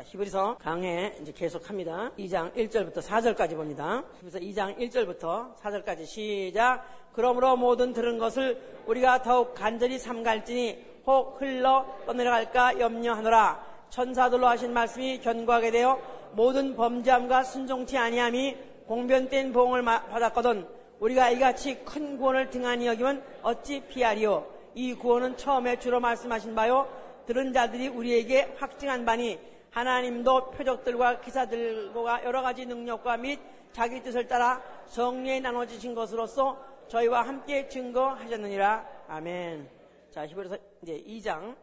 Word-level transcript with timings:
자, 0.00 0.04
히브리서 0.06 0.56
강해 0.58 1.12
이제 1.20 1.30
계속합니다. 1.30 2.12
2장 2.18 2.54
1절부터 2.54 3.02
4절까지 3.02 3.54
봅니다. 3.54 4.02
그래서 4.18 4.38
2장 4.38 4.78
1절부터 4.78 5.54
4절까지 5.56 6.06
시작. 6.06 6.86
그러므로 7.12 7.54
모든 7.58 7.92
들은 7.92 8.16
것을 8.16 8.58
우리가 8.86 9.20
더욱 9.20 9.54
간절히 9.54 9.98
삼갈지니 9.98 11.02
혹 11.06 11.38
흘러 11.38 11.84
떠내려갈까 12.06 12.80
염려하노라. 12.80 13.62
천사들로 13.90 14.46
하신 14.46 14.72
말씀이 14.72 15.20
견고하게 15.20 15.70
되어 15.70 16.00
모든 16.32 16.74
범죄함과 16.76 17.44
순종치 17.44 17.98
아니함이 17.98 18.56
공변된 18.86 19.52
봉을 19.52 19.84
받았거든 19.84 20.66
우리가 21.00 21.28
이같이 21.28 21.84
큰 21.84 22.16
구원을 22.16 22.48
등한히 22.48 22.86
여기면 22.86 23.22
어찌 23.42 23.80
피하리요 23.80 24.46
이 24.74 24.94
구원은 24.94 25.36
처음에 25.36 25.78
주로 25.78 26.00
말씀하신 26.00 26.54
바요 26.54 26.88
들은 27.26 27.52
자들이 27.52 27.88
우리에게 27.88 28.54
확증한 28.58 29.04
바니 29.04 29.49
하나님도 29.70 30.50
표적들과 30.50 31.20
기사들과 31.20 32.24
여러 32.24 32.42
가지 32.42 32.66
능력과 32.66 33.16
및 33.18 33.38
자기 33.72 34.02
뜻을 34.02 34.26
따라 34.26 34.60
성리에 34.86 35.40
나눠주신 35.40 35.94
것으로서 35.94 36.58
저희와 36.88 37.22
함께 37.22 37.68
증거하셨느니라. 37.68 39.04
아멘. 39.06 39.70
자, 40.10 40.26
히브리서 40.26 40.56
이제 40.82 41.00
2장 41.06 41.54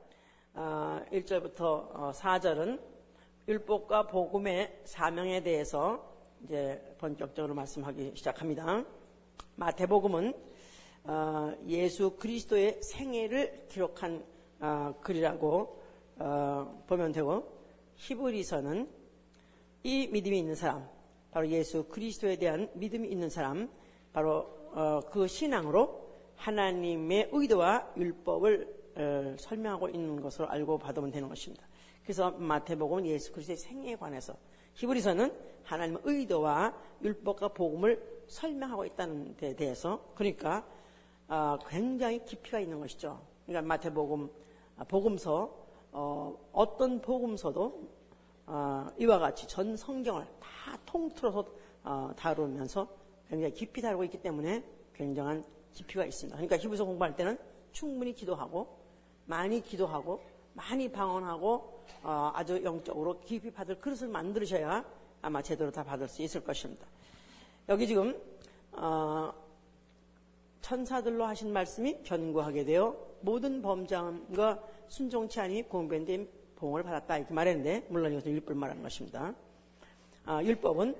1절부터 0.55 1.61
어, 1.61 2.11
4절은 2.15 2.79
어, 2.79 2.83
율법과 3.47 4.07
복음의 4.07 4.81
사명에 4.85 5.43
대해서 5.43 6.01
이제 6.43 6.81
본격적으로 6.97 7.53
말씀하기 7.55 8.13
시작합니다. 8.15 8.85
마태복음은 9.55 10.33
어, 11.03 11.53
예수 11.67 12.11
그리스도의 12.11 12.79
생애를 12.81 13.67
기록한 13.67 14.23
글이라고 15.01 15.83
보면 16.87 17.11
되고 17.11 17.56
히브리서는 17.97 18.89
이 19.83 20.07
믿음이 20.07 20.39
있는 20.39 20.55
사람, 20.55 20.87
바로 21.31 21.47
예수 21.49 21.83
그리스도에 21.85 22.37
대한 22.37 22.69
믿음이 22.73 23.07
있는 23.07 23.29
사람, 23.29 23.69
바로 24.13 24.57
어, 24.73 25.01
그 25.11 25.27
신앙으로 25.27 26.07
하나님의 26.35 27.29
의도와 27.31 27.93
율법을 27.97 28.77
어, 28.95 29.35
설명하고 29.37 29.89
있는 29.89 30.21
것으로 30.21 30.49
알고 30.49 30.77
받으면 30.77 31.11
되는 31.11 31.27
것입니다. 31.27 31.67
그래서 32.03 32.31
마태복음은 32.31 33.05
예수 33.05 33.31
그리스도의 33.31 33.57
생애에 33.57 33.95
관해서 33.95 34.35
히브리서는 34.75 35.33
하나님의 35.63 36.01
의도와 36.05 36.73
율법과 37.03 37.49
복음을 37.49 38.23
설명하고 38.27 38.85
있다는 38.85 39.35
데 39.37 39.55
대해서 39.55 40.11
그러니까 40.15 40.65
어, 41.27 41.57
굉장히 41.67 42.23
깊이가 42.23 42.59
있는 42.59 42.79
것이죠. 42.79 43.19
그러니까 43.45 43.67
마태복음 43.67 44.29
복음서 44.87 45.66
어, 45.99 46.77
떤 46.77 47.01
복음서도 47.01 47.89
어, 48.45 48.87
이와 48.99 49.17
같이 49.17 49.47
전 49.47 49.75
성경을 49.75 50.27
다 50.39 50.77
통틀어서 50.85 51.45
어, 51.83 52.11
다루면서 52.15 52.87
굉장히 53.27 53.51
깊이 53.53 53.81
다루고 53.81 54.03
있기 54.03 54.21
때문에 54.21 54.63
굉장한 54.93 55.43
깊이가 55.73 56.05
있습니다. 56.05 56.35
그러니까 56.35 56.57
히브리서 56.57 56.85
공부할 56.85 57.15
때는 57.15 57.37
충분히 57.71 58.13
기도하고 58.13 58.77
많이 59.25 59.59
기도하고 59.59 60.21
많이 60.53 60.91
방언하고 60.91 61.83
어, 62.03 62.31
아주 62.35 62.63
영적으로 62.63 63.19
깊이 63.21 63.51
받을 63.51 63.79
그릇을 63.79 64.07
만들으셔야 64.07 64.85
아마 65.23 65.41
제대로 65.41 65.71
다 65.71 65.83
받을 65.83 66.07
수 66.07 66.21
있을 66.21 66.43
것입니다. 66.43 66.85
여기 67.69 67.87
지금 67.87 68.15
어, 68.71 69.33
천사들로 70.61 71.25
하신 71.25 71.51
말씀이 71.51 72.03
견고하게 72.03 72.65
되어 72.65 72.95
모든 73.21 73.63
범죄함과 73.63 74.76
순종치 74.89 75.39
아니 75.39 75.63
공변된 75.63 76.27
봉을 76.55 76.83
받았다 76.83 77.17
이렇게 77.17 77.33
말했는데 77.33 77.87
물론 77.89 78.11
이것은 78.11 78.31
율법을 78.31 78.55
말하는 78.55 78.81
것입니다. 78.81 79.33
아, 80.25 80.43
율법은 80.43 80.95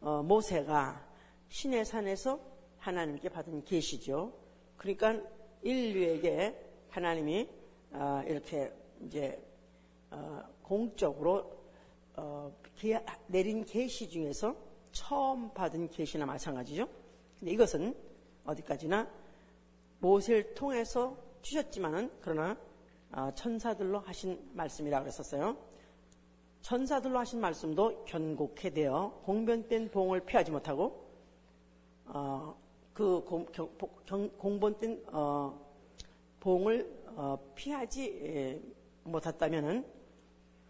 어, 0.00 0.22
모세가 0.22 1.06
신의 1.48 1.84
산에서 1.84 2.38
하나님께 2.78 3.28
받은 3.28 3.64
계시죠. 3.64 4.32
그러니까 4.76 5.20
인류에게 5.62 6.54
하나님이 6.90 7.48
어, 7.92 8.22
이렇게 8.26 8.72
이제 9.00 9.40
어, 10.10 10.42
공적으로 10.62 11.58
어, 12.16 12.52
내린 13.26 13.64
계시 13.64 14.08
중에서 14.08 14.54
처음 14.92 15.52
받은 15.52 15.90
계시나 15.90 16.26
마찬가지죠. 16.26 16.88
근데 17.38 17.52
이것은 17.52 17.94
어디까지나 18.44 19.08
모세를 20.00 20.54
통해서 20.54 21.16
주셨지만은 21.42 22.10
그러나 22.20 22.52
어, 22.52 22.67
천사들로 23.34 24.00
하신 24.00 24.50
말씀이라고 24.54 25.04
그랬었어요. 25.04 25.56
천사들로 26.62 27.18
하신 27.18 27.40
말씀도 27.40 28.04
견고케 28.04 28.70
되어 28.70 29.20
공변된 29.24 29.90
봉을 29.90 30.20
피하지 30.20 30.50
못하고 30.50 31.08
어, 32.06 32.54
그 32.92 33.22
공, 33.24 33.46
경, 33.46 34.28
공변된 34.36 35.04
어, 35.12 35.58
봉을 36.40 37.04
어, 37.16 37.38
피하지 37.54 38.20
예, 38.22 38.62
못했다면은 39.04 39.84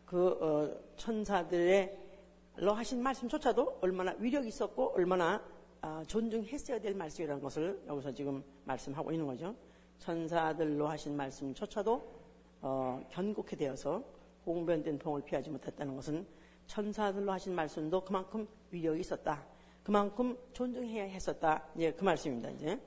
그 0.04 0.28
어, 0.40 0.80
천사들의 0.96 2.08
로 2.56 2.72
하신 2.72 3.00
말씀조차도 3.02 3.78
얼마나 3.80 4.14
위력이 4.18 4.48
있었고 4.48 4.92
얼마나 4.94 5.40
아, 5.80 6.02
존중했어야 6.08 6.80
될 6.80 6.92
말씀이라는 6.92 7.40
것을 7.40 7.80
여기서 7.86 8.12
지금 8.12 8.42
말씀하고 8.64 9.12
있는 9.12 9.26
거죠. 9.28 9.54
천사들로 10.00 10.88
하신 10.88 11.16
말씀조차도 11.16 12.17
어, 12.60 13.04
견고케 13.10 13.56
되어서 13.56 14.02
공변된 14.44 14.98
봉을 14.98 15.22
피하지 15.22 15.50
못했다는 15.50 15.94
것은 15.96 16.26
천사들로 16.66 17.32
하신 17.32 17.54
말씀도 17.54 18.04
그만큼 18.04 18.46
위력이 18.70 19.00
있었다. 19.00 19.44
그만큼 19.82 20.36
존중해야 20.52 21.04
했었다. 21.04 21.64
이제 21.76 21.92
그 21.92 22.04
말씀입니다. 22.04 22.50
이제 22.50 22.78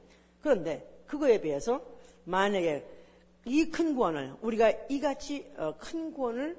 그런데 0.41 1.03
그거에 1.07 1.39
비해서 1.39 1.81
만약에 2.25 2.85
이 3.45 3.65
큰 3.71 3.95
구원을 3.95 4.35
우리가 4.41 4.71
이같이 4.89 5.51
어, 5.57 5.73
큰 5.77 6.13
구원을 6.13 6.55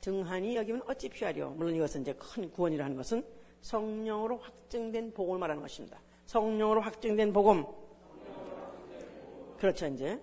등한히 0.00 0.54
여기면 0.56 0.82
어찌 0.86 1.08
피하려? 1.08 1.48
물론 1.50 1.74
이것은 1.74 2.02
이제 2.02 2.12
큰 2.12 2.50
구원이라는 2.50 2.94
것은 2.94 3.24
성령으로 3.62 4.36
확증된 4.38 5.12
복음을 5.12 5.38
말하는 5.38 5.62
것입니다. 5.62 5.98
성령으로 6.26 6.80
확증된 6.82 7.32
복음. 7.32 7.64
그렇죠 9.58 9.86
이제. 9.86 10.20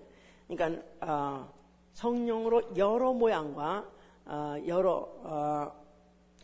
그러니까 0.48 0.82
어, 1.00 1.52
성령으로 1.94 2.76
여러 2.76 3.12
모양과 3.12 3.90
어, 4.26 4.54
여러 4.66 5.08
어, 5.22 5.72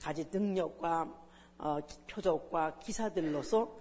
가지 0.00 0.24
능력과 0.30 1.14
어, 1.58 1.78
표적과 2.08 2.78
기사들로서 2.78 3.78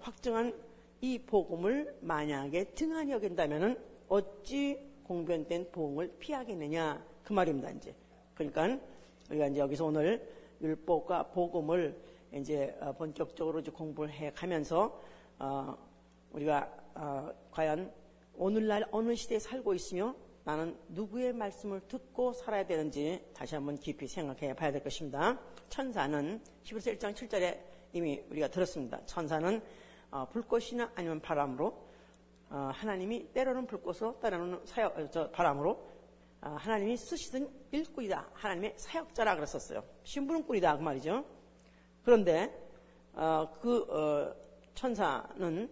확증한 0.00 0.54
이 1.00 1.18
복음을 1.18 1.96
만약에 2.00 2.64
등한히 2.72 3.10
여긴다면 3.10 3.76
어찌 4.08 4.78
공변된 5.02 5.72
복음을 5.72 6.08
피하겠느냐? 6.20 7.04
그 7.24 7.32
말입니다 7.32 7.70
이제. 7.70 7.92
그러니까 8.34 8.78
우리가 9.28 9.48
이제 9.48 9.58
여기서 9.58 9.86
오늘 9.86 10.28
율법과 10.60 11.30
복음을 11.30 12.00
이제 12.32 12.78
본격적으로 12.96 13.58
이제 13.58 13.72
공부를 13.72 14.12
해 14.12 14.30
가면서 14.30 15.00
우리가 16.30 16.70
과연 17.50 17.92
오늘날 18.36 18.86
어느 18.92 19.16
시대에 19.16 19.40
살고 19.40 19.74
있으며 19.74 20.14
나는 20.50 20.76
누구의 20.88 21.32
말씀을 21.32 21.80
듣고 21.86 22.32
살아야 22.32 22.66
되는지 22.66 23.24
다시 23.32 23.54
한번 23.54 23.76
깊이 23.78 24.08
생각해 24.08 24.52
봐야 24.56 24.72
될 24.72 24.82
것입니다. 24.82 25.38
천사는 25.68 26.42
히브리서 26.64 26.90
1장 26.90 27.14
7절에 27.14 27.60
이미 27.92 28.20
우리가 28.28 28.48
들었습니다. 28.48 28.98
천사는 29.06 29.62
어, 30.10 30.28
불꽃이나 30.28 30.90
아니면 30.96 31.20
바람으로 31.20 31.86
어, 32.48 32.70
하나님이 32.74 33.32
때로는 33.32 33.64
불꽃으로 33.68 34.18
때로는 34.18 34.60
사역, 34.66 34.98
어, 34.98 35.10
저 35.12 35.30
바람으로 35.30 35.70
어, 36.40 36.48
하나님이 36.58 36.96
쓰시던 36.96 37.48
일꾼이다. 37.70 38.30
하나님의 38.32 38.74
사역자라 38.76 39.36
그랬었어요. 39.36 39.84
신부름꾼이다 40.02 40.78
그 40.78 40.82
말이죠. 40.82 41.24
그런데 42.02 42.52
어, 43.12 43.48
그 43.60 43.82
어, 43.88 44.34
천사는 44.74 45.70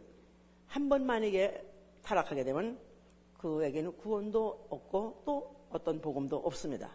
한 0.68 0.88
번 0.88 1.04
만약에 1.04 1.64
타락하게 2.04 2.44
되면 2.44 2.78
그에게는 3.38 3.96
구원도 3.96 4.66
없고 4.68 5.22
또 5.24 5.54
어떤 5.70 6.00
복음도 6.00 6.36
없습니다. 6.38 6.90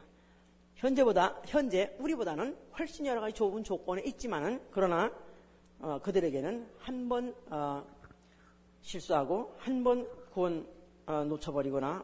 현재보다 0.75 1.41
현재 1.45 1.95
우리보다는 1.99 2.57
훨씬 2.77 3.05
여러 3.05 3.21
가지 3.21 3.33
좋은 3.33 3.63
조건에 3.63 4.01
있지만은 4.03 4.61
그러나 4.71 5.11
어, 5.79 5.99
그들에게는 6.01 6.69
한번 6.77 7.33
어, 7.49 7.83
실수하고 8.81 9.53
한 9.57 9.83
번 9.83 10.07
구원 10.31 10.67
어, 11.05 11.23
놓쳐버리거나 11.23 12.03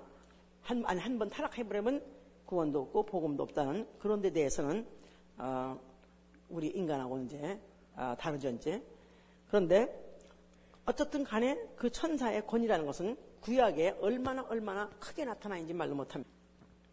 한 0.61 0.83
아니 0.85 0.99
한 0.99 1.17
번 1.17 1.29
타락해버리면 1.29 2.03
구원도 2.45 2.81
없고 2.81 3.05
복음도 3.05 3.43
없다는 3.43 3.87
그런 3.99 4.21
데 4.21 4.31
대해서는 4.31 4.85
어, 5.37 5.79
우리 6.49 6.67
인간하고 6.67 7.19
이제 7.19 7.59
어, 7.95 8.15
다르죠 8.17 8.49
이제 8.49 8.81
그런데 9.47 10.07
어쨌든 10.85 11.23
간에 11.23 11.57
그 11.75 11.89
천사의 11.89 12.47
권위라는 12.47 12.85
것은 12.85 13.17
구약에 13.41 13.97
얼마나 14.01 14.43
얼마나 14.49 14.89
크게 14.99 15.25
나타나는지 15.25 15.73
말로 15.73 15.95
못합니다. 15.95 16.31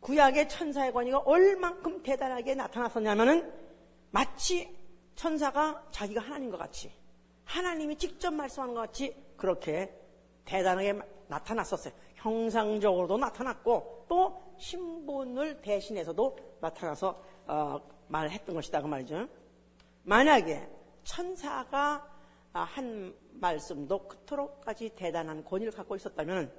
구약의 0.00 0.48
천사의 0.48 0.92
권위가 0.92 1.18
얼만큼 1.18 2.02
대단하게 2.02 2.54
나타났었냐면은 2.54 3.52
마치 4.10 4.76
천사가 5.16 5.86
자기가 5.90 6.20
하나님 6.20 6.50
것 6.50 6.58
같이 6.58 6.92
하나님이 7.44 7.96
직접 7.96 8.32
말씀하는 8.32 8.74
것 8.74 8.80
같이 8.82 9.16
그렇게 9.36 9.92
대단하게 10.44 11.00
나타났었어요. 11.28 11.92
형상적으로도 12.14 13.16
나타났고 13.18 14.06
또 14.08 14.42
신분을 14.58 15.60
대신해서도 15.60 16.36
나타나서 16.60 17.22
어, 17.46 17.80
말했던 18.08 18.54
것이다 18.54 18.80
그 18.80 18.86
말이죠. 18.86 19.28
만약에 20.02 20.68
천사가 21.04 22.15
한 22.64 23.14
말씀도 23.32 24.08
그토록까지 24.08 24.90
대단한 24.96 25.44
권위를 25.44 25.72
갖고 25.72 25.96
있었다면 25.96 26.52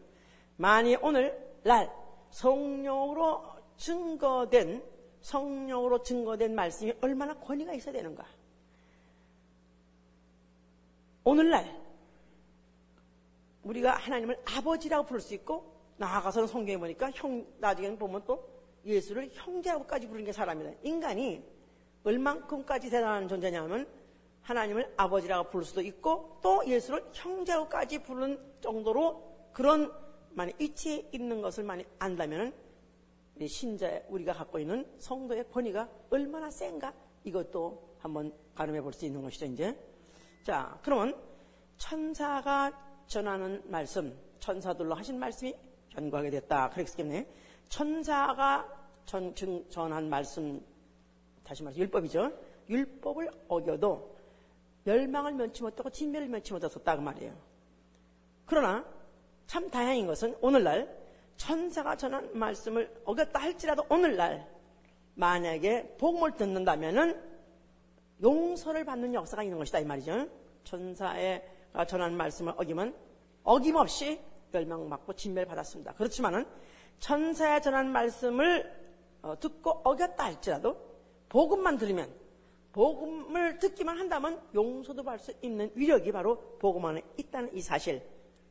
만약 0.58 1.04
오늘날 1.04 1.92
성령으로 2.30 3.44
증거된 3.78 4.84
성령으로 5.22 6.04
증거된 6.04 6.56
말씀이 6.56 6.94
얼마나 7.02 7.34
권위가 7.36 7.74
있어야 7.74 7.94
되는가? 7.94 8.26
오늘날 11.24 11.88
우리가 13.64 13.96
하나님을 13.98 14.42
아버지라고 14.46 15.06
부를 15.06 15.20
수 15.20 15.34
있고 15.34 15.76
나아가서는 15.98 16.48
성경에 16.48 16.78
보니까 16.78 17.12
형 17.12 17.46
나중에는 17.60 17.98
보면 17.98 18.24
또 18.26 18.48
예수를 18.86 19.30
형제라고까지 19.34 20.08
부르는 20.08 20.26
게 20.26 20.32
사람이다. 20.32 20.72
인간이 20.84 21.44
얼만큼까지 22.04 22.90
대단한 22.90 23.28
존재냐면 23.28 23.88
하나님을 24.48 24.94
아버지라고 24.96 25.50
부를 25.50 25.66
수도 25.66 25.82
있고 25.82 26.40
또 26.42 26.66
예수를 26.66 27.04
형제라고까지 27.12 28.02
부르는 28.02 28.40
정도로 28.62 29.50
그런 29.52 29.92
만약 30.30 30.60
이치에 30.62 31.10
있는 31.12 31.42
것을 31.42 31.66
많이 31.66 31.84
안다면 32.00 32.54
신자 33.46 34.02
우리가 34.08 34.32
갖고 34.32 34.58
있는 34.58 34.90
성도의 35.00 35.50
권위가 35.52 35.90
얼마나 36.10 36.50
센가 36.50 36.94
이것도 37.26 37.98
한번 38.00 38.34
가늠해 38.56 38.82
볼 38.82 38.94
수 38.94 39.06
있는 39.06 39.22
것이죠 39.22 39.46
이제. 39.48 39.78
자 40.44 40.80
그러면 40.82 41.14
천사가 41.78 42.72
전하는 43.06 43.62
말씀 43.66 44.18
천사들로 44.40 44.96
하신 44.96 45.20
말씀이 45.20 45.54
견고하게 45.90 46.30
됐다. 46.30 46.70
그랬겠네. 46.70 47.28
천사가 47.68 48.66
전, 49.06 49.36
전한 49.70 50.10
말씀 50.10 50.64
다시 51.44 51.64
말해서 51.64 51.82
율법이죠. 51.82 52.32
율법을 52.70 53.30
어겨도 53.50 54.17
멸망을 54.88 55.34
면치 55.34 55.64
못하고 55.64 55.90
진멸을 55.90 56.30
면치 56.30 56.54
못했었다 56.54 56.96
그 56.96 57.02
말이에요 57.02 57.34
그러나 58.46 58.86
참 59.46 59.70
다행인 59.70 60.08
것은 60.08 60.36
오늘날 60.42 60.98
천사가 61.36 61.96
전한 61.98 62.38
말씀을 62.38 63.02
어겼다 63.06 63.40
할지라도 63.40 63.86
오늘날 63.90 64.50
만약에 65.16 65.96
복음을 65.98 66.36
듣는다면은 66.36 67.22
용서를 68.22 68.86
받는 68.86 69.14
역사가 69.14 69.44
있는 69.44 69.58
것이다 69.58 69.80
이 69.80 69.86
말이죠. 69.86 70.28
천사의 70.64 71.44
전한 71.88 72.16
말씀을 72.18 72.54
어기면 72.58 72.96
어김없이 73.44 74.20
멸망받고 74.52 75.14
진멸받았습니다. 75.14 75.94
그렇지만은 75.94 76.46
천사의 77.00 77.62
전한 77.62 77.92
말씀을 77.92 78.76
어, 79.22 79.40
듣고 79.40 79.72
어겼다 79.84 80.26
할지라도 80.26 80.78
복음만 81.30 81.78
들으면 81.78 82.10
복음을 82.78 83.58
듣기만 83.58 83.98
한다면 83.98 84.40
용서도 84.54 85.02
받을 85.02 85.18
수 85.18 85.34
있는 85.42 85.72
위력이 85.74 86.12
바로 86.12 86.38
복음 86.60 86.86
안에 86.86 87.02
있다는 87.18 87.56
이 87.56 87.60
사실 87.60 88.04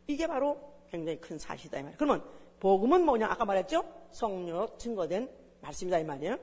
이게 0.08 0.26
바로 0.26 0.58
굉장히 0.90 1.20
큰 1.20 1.38
사실이다 1.38 1.78
이 1.78 1.82
말이에요. 1.84 1.96
그러면 1.96 2.24
복음은 2.58 3.04
뭐냐? 3.04 3.28
아까 3.30 3.44
말했죠? 3.44 3.84
성령으로 4.10 4.76
증거된 4.78 5.30
말씀이다 5.60 6.00
이 6.00 6.04
말이에요. 6.04 6.38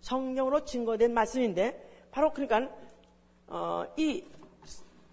성령으로 0.00 0.64
증거된 0.64 1.12
말씀인데 1.12 2.06
바로 2.12 2.32
그러니까 2.32 2.72
어, 3.48 3.84
이 3.96 4.24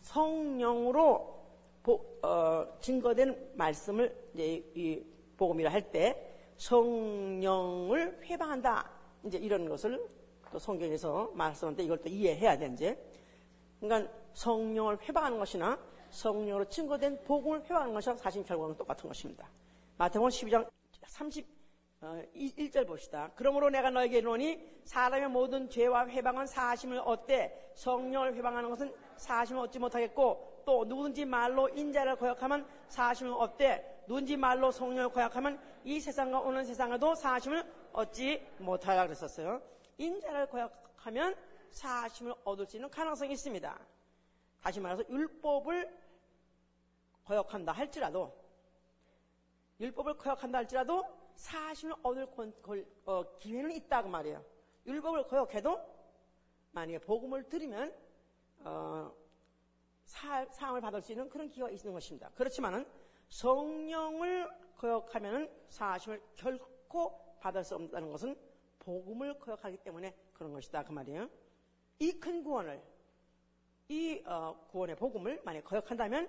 성령으로 0.04 1.44
보, 1.82 2.20
어, 2.22 2.68
증거된 2.82 3.54
말씀을 3.56 4.16
이제 4.36 4.64
이 4.76 5.04
복음이라 5.38 5.72
할 5.72 5.90
때 5.92 6.36
성령을 6.58 8.20
회방한다 8.26 8.92
이제 9.26 9.40
이런 9.40 9.68
것을 9.68 10.08
또 10.52 10.60
성경에서 10.60 11.32
말씀하는데 11.34 11.84
이걸 11.84 11.98
또 12.02 12.10
이해해야 12.10 12.58
되는지 12.58 12.98
그러니까 13.80 14.12
성령을 14.34 15.00
회방하는 15.02 15.38
것이나 15.40 15.80
성령으로 16.10 16.66
증거된 16.66 17.24
복음을 17.24 17.64
회방하는 17.64 17.94
것이랑 17.94 18.18
사실 18.18 18.44
결과는 18.44 18.76
똑같은 18.76 19.08
것입니다. 19.08 19.50
마태복음 19.98 20.30
12장 20.30 20.70
31절 22.02 22.84
어, 22.84 22.86
봅시다. 22.86 23.32
그러므로 23.36 23.70
내가 23.70 23.90
너에게 23.90 24.18
이르노니 24.18 24.82
사람의 24.86 25.30
모든 25.30 25.70
죄와 25.70 26.08
회방은 26.08 26.48
사심을 26.48 27.00
얻되 27.00 27.72
성령을 27.76 28.36
회방하는 28.36 28.70
것은 28.70 28.94
사심을 29.18 29.64
얻지 29.64 29.80
못하겠고 29.80 30.64
또 30.66 30.86
누구든지 30.86 31.26
말로 31.26 31.70
인자를 31.70 32.16
거역하면 32.16 32.66
사심을 32.88 33.34
얻되 33.34 34.04
누군지 34.08 34.36
말로 34.36 34.72
성령을 34.72 35.10
거역하면 35.10 35.60
이 35.84 36.00
세상과 36.00 36.40
오는 36.40 36.64
세상에도 36.66 37.16
사심을 37.16 37.64
얻지 37.94 38.48
못하라 38.60 39.06
그랬었어요. 39.06 39.62
인자를 39.98 40.48
거역하면 40.48 41.36
사심을 41.72 42.34
얻을 42.44 42.66
수 42.66 42.78
있는 42.78 42.90
가능성이 42.90 43.34
있습니다. 43.34 43.80
다시 44.62 44.80
말해서 44.80 45.10
율법을 45.10 46.02
거역한다 47.26 47.72
할지라도 47.72 48.36
율법을 49.80 50.18
거역한다 50.18 50.60
할지라도 50.60 51.04
사심을 51.36 51.96
얻을 52.04 52.28
권, 52.28 52.54
어, 53.06 53.38
기회는 53.40 53.72
있다고 53.72 54.10
말이에요. 54.10 54.44
율법을 54.86 55.28
거역해도 55.28 55.80
만약에 56.72 57.00
복음을 57.00 57.48
들으면 57.50 57.94
어, 58.60 59.12
사, 60.06 60.46
상을 60.46 60.80
받을 60.80 61.02
수 61.02 61.12
있는 61.14 61.30
그런 61.30 61.50
기회가 61.50 61.72
있는 61.72 61.94
것입니다. 61.94 62.30
그렇지만은 62.36 62.86
성령을 63.30 64.50
거역하면은 64.78 65.50
사심을 65.70 66.22
결코 66.36 67.38
받을 67.40 67.64
수 67.64 67.76
없다는 67.76 68.12
것은 68.12 68.36
복음을 68.82 69.40
거역하기 69.40 69.78
때문에 69.78 70.16
그런 70.34 70.52
것이다 70.52 70.84
그 70.84 70.92
말이에요. 70.92 71.30
이 72.00 72.20
큰 72.20 72.44
구원을 72.44 72.82
이 73.88 74.24
어, 74.26 74.68
구원의 74.72 74.96
복음을 74.96 75.42
만약 75.46 75.64
거역한다면 75.64 76.28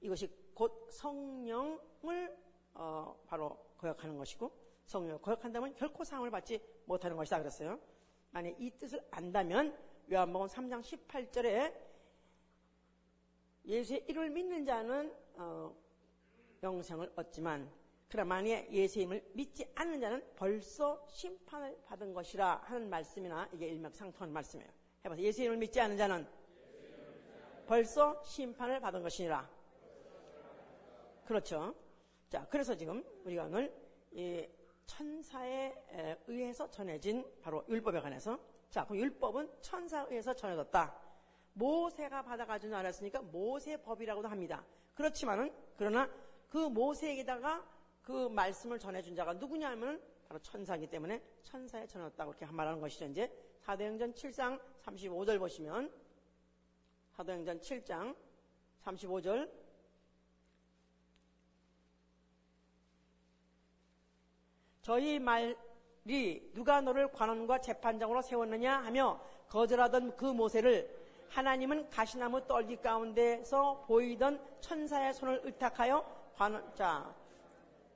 이것이 0.00 0.30
곧 0.54 0.86
성령을 0.90 2.36
어, 2.74 3.16
바로 3.26 3.58
거역하는 3.76 4.16
것이고 4.16 4.50
성령을 4.86 5.20
거역한다면 5.20 5.74
결코 5.74 6.04
상을 6.04 6.30
받지 6.30 6.60
못하는 6.84 7.16
것이다 7.16 7.38
그랬어요. 7.38 7.78
만약 8.30 8.54
이 8.60 8.70
뜻을 8.70 9.00
안다면 9.10 9.76
요한복음 10.12 10.46
3장 10.46 10.80
18절에 10.82 11.74
예수의 13.64 14.04
이름을 14.08 14.30
믿는 14.30 14.64
자는 14.64 15.12
어, 15.36 15.74
영생을 16.62 17.12
얻지만 17.16 17.68
그러나 18.08 18.28
만약 18.28 18.70
예수의 18.70 19.04
이름을 19.04 19.30
믿지 19.32 19.66
않는 19.74 20.00
자는 20.00 20.24
벌써 20.36 21.04
심판을 21.08 21.76
받은 21.84 22.12
것이라 22.14 22.62
하는 22.64 22.88
말씀이나 22.88 23.48
이게 23.52 23.66
일맥상통한 23.68 24.32
말씀이에요. 24.32 24.70
예수의 25.18 25.46
이름을 25.46 25.58
믿지 25.58 25.80
않는 25.80 25.96
자는 25.96 26.26
벌써 27.66 28.22
심판을 28.24 28.80
받은 28.80 29.02
것이니라. 29.02 29.50
그렇죠. 31.24 31.74
자, 32.28 32.46
그래서 32.48 32.76
지금 32.76 33.04
우리가 33.24 33.44
오늘 33.44 33.74
이 34.12 34.46
천사에 34.86 35.74
의해서 36.26 36.70
전해진 36.70 37.24
바로 37.42 37.64
율법에 37.68 38.00
관해서 38.00 38.38
자, 38.70 38.84
그럼 38.84 38.98
율법은 39.00 39.50
천사에 39.60 40.06
의해서 40.10 40.34
전해졌다. 40.34 41.00
모세가 41.54 42.22
받아가지고 42.22 42.74
알았으니까 42.74 43.22
모세법이라고도 43.22 44.28
합니다. 44.28 44.64
그렇지만은 44.94 45.52
그러나 45.76 46.10
그 46.48 46.58
모세에게다가 46.58 47.73
그 48.04 48.28
말씀을 48.28 48.78
전해준 48.78 49.16
자가 49.16 49.32
누구냐 49.32 49.70
하면은 49.70 50.00
바로 50.28 50.38
천사이기 50.40 50.86
때문에 50.88 51.22
천사에 51.42 51.86
전해졌다고 51.86 52.32
이렇게 52.32 52.46
말하는 52.46 52.80
것이죠. 52.80 53.06
이제 53.06 53.32
사도행전 53.60 54.12
7장 54.12 54.60
35절 54.84 55.38
보시면 55.38 55.90
사도행전 57.12 57.60
7장 57.60 58.14
35절 58.84 59.50
저희 64.82 65.18
말이 65.18 66.50
누가 66.52 66.82
너를 66.82 67.10
관원과 67.10 67.62
재판장으로 67.62 68.20
세웠느냐 68.20 68.80
하며 68.80 69.18
거절하던 69.48 70.16
그 70.16 70.26
모세를 70.26 71.04
하나님은 71.30 71.88
가시나무 71.88 72.46
떨기 72.46 72.76
가운데서 72.76 73.84
보이던 73.86 74.38
천사의 74.60 75.14
손을 75.14 75.40
의탁하여 75.44 76.32
관원, 76.36 76.74
자, 76.74 77.14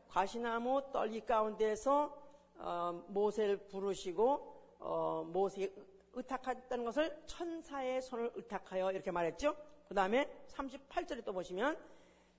가시나무 0.08 0.82
떨기 0.92 1.20
가운데서 1.20 2.16
어, 2.56 3.04
모세를 3.08 3.68
부르시고 3.68 4.56
어, 4.80 5.24
모세에 5.28 5.72
의탁했다는 6.14 6.84
것을 6.84 7.22
천사의 7.26 8.02
손을 8.02 8.32
의탁하여 8.34 8.90
이렇게 8.92 9.10
말했죠. 9.10 9.54
그 9.86 9.94
다음에 9.94 10.28
38절에 10.48 11.24
또 11.24 11.32
보시면 11.32 11.78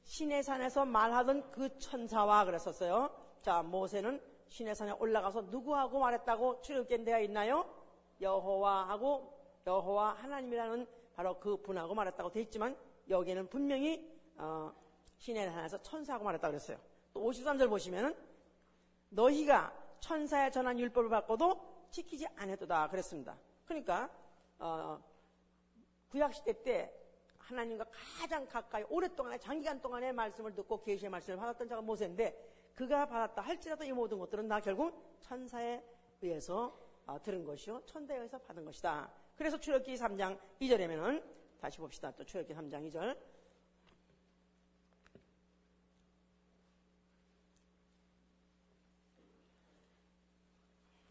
신의 0.04 0.44
산에서 0.44 0.86
말하던 0.86 1.52
그 1.52 1.78
천사와 1.78 2.46
그랬었어요. 2.46 3.10
자, 3.42 3.62
모세는 3.62 4.22
신의 4.50 4.76
산에 4.76 4.92
올라가서 4.92 5.44
누구하고 5.44 6.00
말했다고 6.00 6.62
출애굽기에 6.62 7.04
되어 7.04 7.20
있나요? 7.22 7.66
여호와하고 8.20 9.40
여호와 9.66 10.14
하나님이라는 10.14 10.88
바로 11.16 11.40
그 11.40 11.58
분하고 11.62 11.94
말했다고 11.94 12.32
되어 12.32 12.42
있지만 12.44 12.76
여기에는 13.10 13.48
분명히 13.48 14.10
어, 14.36 14.74
신의 15.18 15.50
산에서 15.52 15.82
천사하고 15.82 16.26
말했다고 16.26 16.52
그랬어요. 16.52 16.78
또 17.20 17.30
53절 17.30 17.70
보시면은 17.70 18.16
너희가 19.10 19.74
천사의 20.00 20.52
전한 20.54 20.80
율법을 20.80 21.10
받고도 21.10 21.88
지키지 21.92 22.26
않았도다 22.38 22.88
그랬습니다. 22.88 23.38
그러니까 23.66 24.10
어, 24.58 25.04
구약 26.08 26.34
시대 26.34 26.64
때 26.64 26.94
하나님과 27.38 27.86
가장 27.92 28.48
가까이 28.48 28.84
오랫동안에 28.90 29.38
장기간 29.38 29.82
동안의 29.82 30.14
말씀을 30.14 30.56
듣고 30.56 30.82
계시의 30.82 31.10
말씀을 31.10 31.38
받았던 31.38 31.68
자가 31.68 31.82
모세인데 31.82 32.72
그가 32.74 33.06
받았다 33.06 33.42
할지라도 33.42 33.84
이 33.84 33.92
모든 33.92 34.18
것들은 34.20 34.48
다 34.48 34.62
결국 34.62 35.18
천사에 35.20 35.84
의해서 36.22 36.74
어, 37.06 37.22
들은 37.22 37.44
것이요 37.44 37.82
천사에 37.86 38.18
의해서 38.18 38.38
받은 38.38 38.64
것이다. 38.64 39.12
그래서 39.36 39.60
출애굽기 39.60 39.96
3장 39.96 40.40
2절에면은 40.62 41.22
다시 41.60 41.80
봅시다. 41.80 42.12
또 42.16 42.24
출애굽기 42.24 42.54
3장 42.54 42.90
2절 42.90 43.18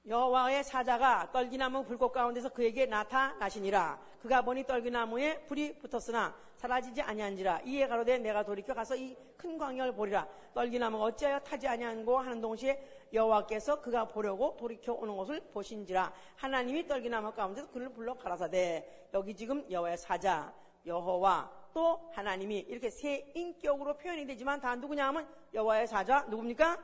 여호와의 0.09 0.65
사자가 0.65 1.31
떨기나무 1.33 1.85
불꽃 1.85 2.12
가운데서 2.12 2.49
그에게 2.49 2.87
나타나시니라. 2.87 4.00
그가 4.23 4.43
보니 4.43 4.65
떨기나무에 4.67 5.41
불이 5.47 5.79
붙었으나 5.79 6.35
사라지지 6.57 7.03
아니한지라. 7.03 7.61
이에 7.65 7.87
가로되 7.87 8.19
내가 8.19 8.43
돌이켜 8.43 8.75
가서 8.75 8.97
이 8.97 9.29
큰 9.38 9.57
광야를 9.57 9.93
보리라. 9.95 10.27
떨기나무가 10.53 11.05
어찌하여 11.05 11.38
타지 11.38 11.69
아니한고 11.69 12.19
하는 12.19 12.41
동시에 12.41 13.07
여호와께서 13.12 13.81
그가 13.81 14.09
보려고 14.09 14.57
돌이켜 14.57 14.93
오는 14.93 15.17
것을 15.17 15.41
보신지라. 15.53 16.12
하나님이 16.37 16.87
떨기나무 16.87 17.33
가운데서 17.33 17.71
그를 17.71 17.88
불러 17.88 18.15
가라사대. 18.15 19.09
여기 19.15 19.35
지금 19.35 19.65
여호와의 19.71 19.97
사자, 19.97 20.53
여호와 20.85 21.50
또 21.73 22.11
하나님이 22.12 22.59
이렇게 22.69 22.91
세 22.91 23.31
인격으로 23.35 23.97
표현이 23.97 24.27
되지만 24.27 24.61
다 24.61 24.75
누구냐 24.75 25.07
하면 25.07 25.29
여호와의 25.55 25.87
사자 25.87 26.27
누굽니까? 26.29 26.77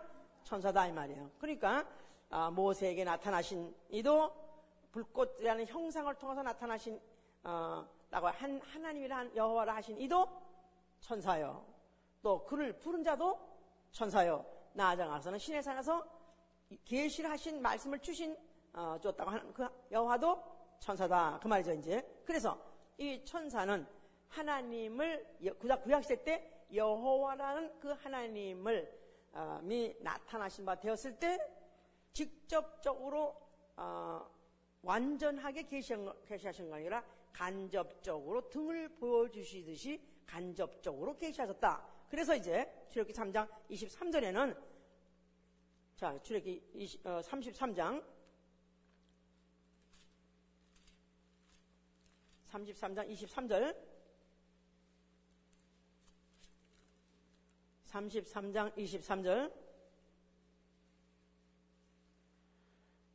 천사다 0.45 0.87
이 0.87 0.93
말이에요. 0.93 1.31
그러니까 1.41 1.79
아, 1.79 1.85
모세에게 2.53 3.05
나타나신 3.05 3.75
이도 3.91 4.33
불꽃이라는 4.91 5.67
형상을 5.67 6.13
통해서 6.17 6.43
나타나신 6.43 7.01
어, 7.45 7.87
라고 8.11 8.29
한 8.29 8.61
하나님이라 8.61 9.17
한 9.17 9.37
여호와라 9.37 9.77
하신 9.77 9.99
이도 10.01 10.27
천사요. 11.01 11.65
또 12.23 12.45
그를 12.45 12.79
부른 12.79 13.03
자도 13.03 13.39
천사요. 13.93 14.45
나아가서는 14.73 15.39
신의 15.39 15.63
산에서 15.63 16.05
계시를 16.85 17.31
하신 17.31 17.61
말씀을 17.61 17.99
주신 18.01 18.37
어, 18.73 18.99
줬다고 19.01 19.31
하는 19.31 19.53
그 19.53 19.69
여호와도 19.91 20.43
천사다 20.81 21.39
그 21.43 21.49
말이죠 21.49 21.73
이제. 21.75 22.23
그래서 22.25 22.59
이 22.99 23.25
천사는 23.25 23.87
하나님을 24.29 25.57
구약 25.59 25.83
구약 25.85 26.03
시대 26.03 26.25
때 26.25 26.67
여호와라는 26.73 27.79
그 27.79 27.91
하나님을 27.91 29.05
어, 29.33 29.61
미 29.63 29.95
나타나신 30.01 30.65
바 30.65 30.75
되었을 30.75 31.19
때 31.19 31.39
직접적으로 32.15 33.37
어, 33.77 34.31
완전하게 34.83 35.65
계시하신 35.67 36.71
거 36.71 36.77
아니라 36.77 37.05
간접적으로 37.33 38.49
등을 38.49 38.89
보여주시듯이 38.97 40.01
간접적으로 40.25 41.17
계시하셨다. 41.19 42.07
그래서 42.09 42.37
이제 42.37 42.87
출애굽기 42.89 43.19
3장 43.19 43.49
23절에는 43.69 44.57
자 45.97 46.17
출애굽기 46.23 46.71
20, 46.75 47.07
어, 47.07 47.21
33장. 47.21 48.05
33장 52.49 53.11
23절. 53.11 53.77
33장 57.87 58.73
23절 58.77 59.64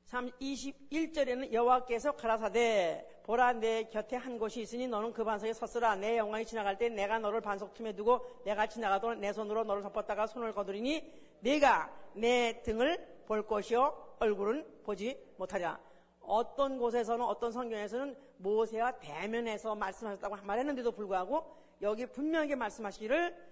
21절에는 0.10 1.54
여호와께서 1.54 2.14
가라사대 2.14 3.06
보라 3.24 3.54
내 3.54 3.84
곁에 3.84 4.16
한 4.16 4.40
곳이 4.40 4.62
있으니 4.62 4.88
너는 4.88 5.14
그 5.14 5.24
반석에 5.24 5.54
섰으라. 5.54 5.96
내 5.96 6.18
영광이 6.18 6.46
지나갈 6.46 6.78
때 6.78 6.90
내가 6.90 7.20
너를 7.20 7.42
반석 7.42 7.74
틈에 7.76 7.94
두고 7.94 8.42
내가 8.44 8.66
지나가도록 8.66 9.20
내 9.20 9.32
손으로 9.32 9.64
너를 9.64 9.84
덮었다가 9.84 10.26
손을 10.26 10.54
거두리니 10.54 11.14
네가 11.42 11.94
내 12.16 12.62
등을 12.64 13.24
볼 13.28 13.46
것이요 13.46 14.16
얼굴은 14.20 14.82
보지 14.84 15.16
못하리라. 15.38 15.80
어떤 16.22 16.80
곳에서는 16.80 17.24
어떤 17.24 17.52
성경에서는 17.52 18.16
모세와 18.38 18.94
대면해서 19.00 19.76
말씀하셨다고 19.76 20.38
말했는데도 20.44 20.92
불구하고 20.92 21.56
여기 21.82 22.06
분명하게 22.08 22.56
말씀하시기를 22.56 23.50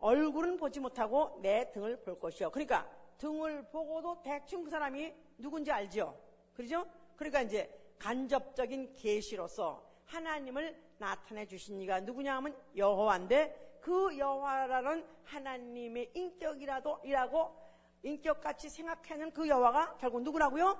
얼굴은 0.00 0.56
보지 0.56 0.80
못하고 0.80 1.38
내 1.40 1.70
등을 1.72 1.96
볼 2.02 2.18
것이요. 2.18 2.50
그러니까 2.50 2.86
등을 3.18 3.62
보고도 3.70 4.22
대충 4.22 4.64
그 4.64 4.70
사람이 4.70 5.14
누군지 5.38 5.70
알죠? 5.70 6.18
그러죠? 6.54 6.86
그러니까 7.16 7.42
이제 7.42 7.70
간접적인 7.98 8.96
계시로서 8.96 9.84
하나님을 10.06 10.76
나타내 10.98 11.46
주신 11.46 11.80
이가 11.80 12.00
누구냐 12.00 12.36
하면 12.36 12.56
여호와인데 12.76 13.78
그 13.80 14.16
여호와라는 14.16 15.06
하나님의 15.24 16.10
인격이라도 16.14 17.00
이라고 17.04 17.54
인격같이 18.02 18.68
생각하는 18.68 19.32
그 19.32 19.48
여호와가 19.48 19.96
결국 19.98 20.22
누구라고요? 20.22 20.76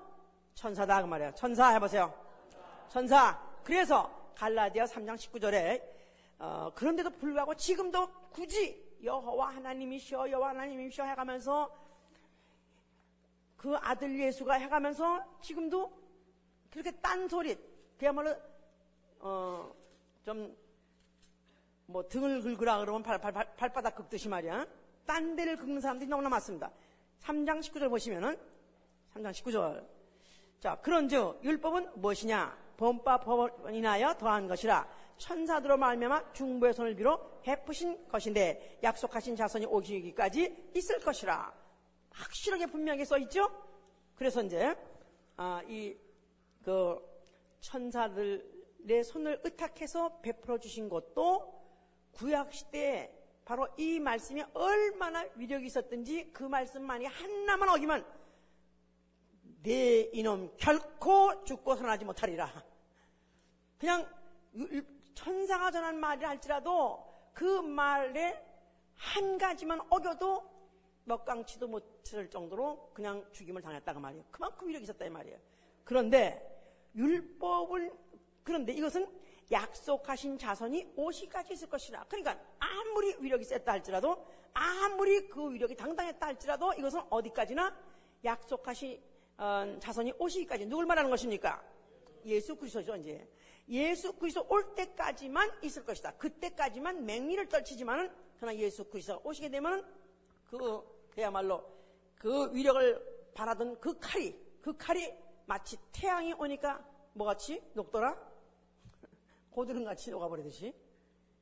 천사다 0.55 1.03
그 1.03 1.07
말이에요. 1.07 1.33
천사 1.35 1.71
해보세요. 1.71 2.15
천사. 2.89 3.41
그래서 3.63 4.11
갈라디아 4.37 4.85
3장 4.85 5.17
19절에 5.17 5.83
어, 6.39 6.71
그런데도 6.75 7.11
불구하고 7.11 7.55
지금도 7.55 8.09
굳이 8.31 8.99
여호와 9.03 9.57
하나님이시여 9.57 10.31
여호와 10.31 10.51
하나님이시여 10.51 11.05
해가면서 11.05 11.71
그 13.65 13.75
아들 13.77 14.21
예수가 14.21 14.53
해가면서 14.57 15.25
지금도 15.41 15.91
그렇게 16.71 16.91
딴소리, 16.91 17.57
그야말로, 17.97 18.37
어, 19.21 19.75
좀, 20.23 20.55
뭐 21.87 22.07
등을 22.07 22.43
긁으라 22.43 22.81
그러면 22.81 23.03
발, 23.03 23.19
발, 23.19 23.33
발, 23.33 23.57
발바닥 23.57 23.95
긁듯이 23.95 24.29
말이야. 24.29 24.67
딴 25.07 25.35
데를 25.35 25.57
긁는 25.57 25.81
사람들이 25.81 26.11
너무나 26.11 26.29
많습니다. 26.29 26.71
3장 27.23 27.61
19절 27.61 27.89
보시면은, 27.89 28.39
3장 29.15 29.31
19절. 29.33 29.83
자, 30.61 30.79
그런 30.83 31.09
즉 31.09 31.41
율법은 31.43 31.93
무엇이냐? 31.95 32.65
범바 32.77 33.21
법을 33.21 33.75
인하여 33.75 34.13
더한 34.19 34.47
것이라 34.47 34.87
천사들로 35.17 35.79
말미암아 35.79 36.35
중부의 36.35 36.75
손을 36.75 36.95
빌어 36.97 37.41
베푸신 37.41 38.09
것인데 38.09 38.81
약속하신 38.83 39.37
자손이 39.37 39.65
오기까지 39.65 40.71
있을 40.75 40.99
것이라. 41.01 41.64
확실하게 42.15 42.67
분명하게 42.67 43.05
써 43.05 43.19
있죠? 43.19 43.49
그래서 44.15 44.43
이제, 44.43 44.77
아, 45.37 45.63
이, 45.67 45.97
그, 46.65 46.99
천사들의 47.61 49.05
손을 49.05 49.41
의탁해서 49.43 50.21
베풀어 50.21 50.59
주신 50.59 50.89
것도 50.89 51.63
구약 52.13 52.53
시대에 52.53 53.11
바로 53.45 53.67
이 53.77 53.99
말씀이 53.99 54.43
얼마나 54.55 55.25
위력이 55.35 55.67
있었든지 55.67 56.31
그 56.33 56.45
말씀만이 56.45 57.07
하나만 57.07 57.69
어기면 57.71 58.07
내 59.63 60.11
이놈 60.13 60.55
결코 60.59 61.45
죽고 61.45 61.75
살아나지 61.75 62.05
못하리라. 62.05 62.51
그냥 63.79 64.07
천사가 65.15 65.71
전한 65.71 65.99
말이라 65.99 66.29
할지라도 66.31 67.05
그 67.33 67.63
말에 67.63 68.43
한 68.95 69.39
가지만 69.39 69.81
어겨도 69.91 70.54
먹강치도 71.05 71.69
못할 71.69 72.29
정도로 72.31 72.91
그냥 72.93 73.27
죽임을 73.33 73.63
당했다가 73.63 74.01
말이에요. 74.01 74.25
그만큼 74.31 74.69
위력이 74.69 74.85
있었다 74.85 75.05
이 75.05 75.11
말이에요. 75.11 75.39
그런데 75.85 76.51
율법을 76.95 77.93
그런데 78.43 78.73
이것은 78.73 79.07
약속하신 79.51 80.39
자손이 80.39 80.93
오시까지 80.97 81.53
있을 81.55 81.69
것이라. 81.69 82.05
그러니까 82.09 82.39
아무리 82.59 83.15
위력이 83.21 83.45
셌다 83.45 83.73
할지라도 83.73 84.27
아무리 84.53 85.29
그 85.29 85.53
위력이 85.53 85.75
당당했다 85.75 86.27
할지라도 86.27 86.73
이것은 86.75 87.01
어디까지나 87.11 87.77
약속하신 88.25 89.03
어, 89.37 89.77
자손이 89.81 90.15
오시기까지 90.19 90.67
누굴 90.67 90.87
말하는 90.87 91.11
것입니까? 91.11 91.63
예수 92.25 92.57
그리스도죠 92.57 92.97
이제 92.97 93.29
예수 93.69 94.13
그리스도 94.15 94.47
올 94.49 94.75
때까지만 94.75 95.51
있을 95.63 95.85
것이다. 95.85 96.13
그때까지만 96.13 97.05
맹리를 97.05 97.49
떨치지만은 97.49 98.11
그러나 98.37 98.57
예수 98.57 98.85
그리스도가 98.85 99.21
오시게 99.25 99.49
되면 99.49 99.85
그 100.47 100.94
그야말로 101.15 101.63
그 102.17 102.53
위력을 102.53 103.31
바라던 103.35 103.81
그 103.81 103.99
칼이, 103.99 104.35
그 104.61 104.77
칼이 104.77 105.13
마치 105.47 105.77
태양이 105.93 106.33
오니까 106.33 106.85
뭐같이 107.13 107.63
녹더라? 107.75 108.17
고드름같이 109.51 110.11
녹아버리듯이. 110.11 110.75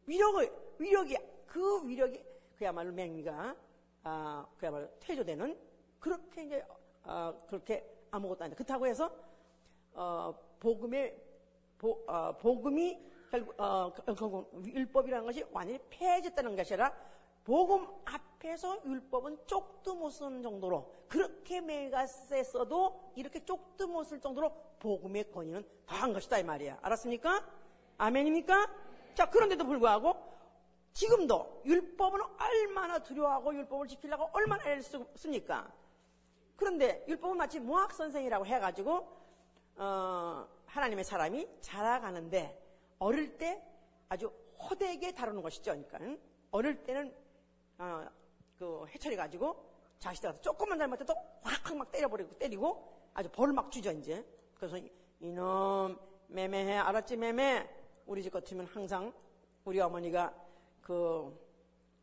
위력을, 0.07 0.75
위력이, 0.79 1.17
그 1.47 1.87
위력이 1.87 2.23
그야말로 2.57 2.93
맹미가, 2.93 3.57
아, 4.05 4.47
그야말로 4.59 4.89
태조되는 5.01 5.59
그렇게 5.99 6.45
이제 6.45 6.65
어, 7.05 7.45
그렇게 7.49 7.89
아무것도 8.11 8.45
아니다. 8.45 8.57
그렇다고 8.57 8.87
해서 8.87 9.11
어, 9.95 10.35
복음의 10.61 11.17
보, 11.79 12.05
어, 12.07 12.37
복음이 12.37 13.13
결국 13.31 13.59
어, 13.59 13.93
율법이라는 14.65 15.25
것이 15.25 15.45
완전히 15.51 15.79
폐해졌다는 15.89 16.55
것이 16.55 16.75
아니라 16.75 16.95
복음 17.45 17.87
앞에서 18.05 18.81
율법은 18.85 19.47
쪽도 19.47 19.95
못 19.97 20.11
쓰는 20.11 20.43
정도로 20.43 20.93
그렇게 21.09 21.61
매가 21.61 22.07
셌어도 22.07 23.13
이렇게 23.17 23.45
쪽도 23.45 23.89
못 23.89 24.05
쓸 24.05 24.21
정도로 24.21 24.53
복음의 24.79 25.31
권위는 25.33 25.65
더한 25.87 26.13
것이다 26.13 26.39
이 26.39 26.45
말이야. 26.45 26.79
알았습니까? 26.83 27.45
아멘입니까? 27.99 28.71
자 29.15 29.29
그런데도 29.29 29.65
불구하고 29.65 30.15
지금도 30.93 31.63
율법은 31.65 32.21
얼마나 32.39 32.99
두려워하고 32.99 33.55
율법을 33.55 33.89
지키려고 33.89 34.29
얼마나 34.33 34.65
애를 34.65 34.83
씁니까? 34.83 35.73
그런데 36.57 37.05
율법은 37.09 37.37
마치 37.37 37.59
무학 37.59 37.93
선생이라고 37.93 38.47
해가지고 38.47 39.09
어, 39.77 40.47
하나님의 40.67 41.05
사람이 41.05 41.49
자라가는데 41.61 42.61
어릴 42.99 43.37
때 43.37 43.63
아주 44.09 44.31
호되게 44.59 45.13
다루는 45.13 45.43
것이죠. 45.43 45.73
그러니까 45.73 45.99
어릴 46.51 46.85
때는 46.85 47.13
어, 47.83 48.09
그 48.57 48.87
해처리 48.95 49.17
가지고 49.17 49.57
자식들한테 49.99 50.41
조금만 50.41 50.79
잘못해도 50.79 51.13
확확 51.43 51.77
막 51.77 51.91
때려버리고 51.91 52.31
때리고 52.39 53.11
아주 53.13 53.29
벌을 53.31 53.53
막 53.53 53.73
주죠 53.73 53.91
이제. 53.91 54.25
그래서 54.55 54.79
이놈 55.19 55.99
매매해 56.29 56.77
알았지 56.79 57.17
매매 57.17 57.69
우리 58.07 58.23
집 58.23 58.33
같으면 58.33 58.67
항상 58.67 59.13
우리 59.65 59.81
어머니가 59.81 60.33
그 60.81 61.37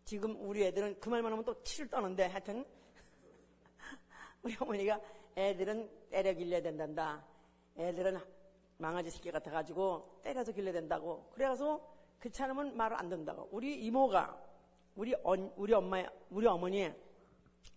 지금 0.03 0.35
우리 0.41 0.65
애들은 0.65 0.99
그 0.99 1.07
말만 1.07 1.31
하면 1.31 1.45
또 1.45 1.63
치를 1.63 1.89
떠는데 1.89 2.25
하여튼 2.25 2.65
우리 4.43 4.57
어머니가 4.59 4.99
애들은 5.37 6.09
때려 6.09 6.33
길려야 6.33 6.61
된단다. 6.61 7.23
애들은 7.77 8.19
망아지 8.77 9.11
새끼 9.11 9.31
같아가지고 9.31 10.19
때려서 10.23 10.51
길려야 10.51 10.73
된다고. 10.73 11.29
그래서 11.31 11.79
그차않으면 12.19 12.75
말을 12.75 12.99
안 12.99 13.07
듣는다고. 13.07 13.47
우리 13.51 13.79
이모가 13.85 14.48
우리 14.99 15.15
언, 15.23 15.49
우리 15.55 15.73
엄마 15.73 16.03
우리 16.29 16.45
어머니 16.45 16.91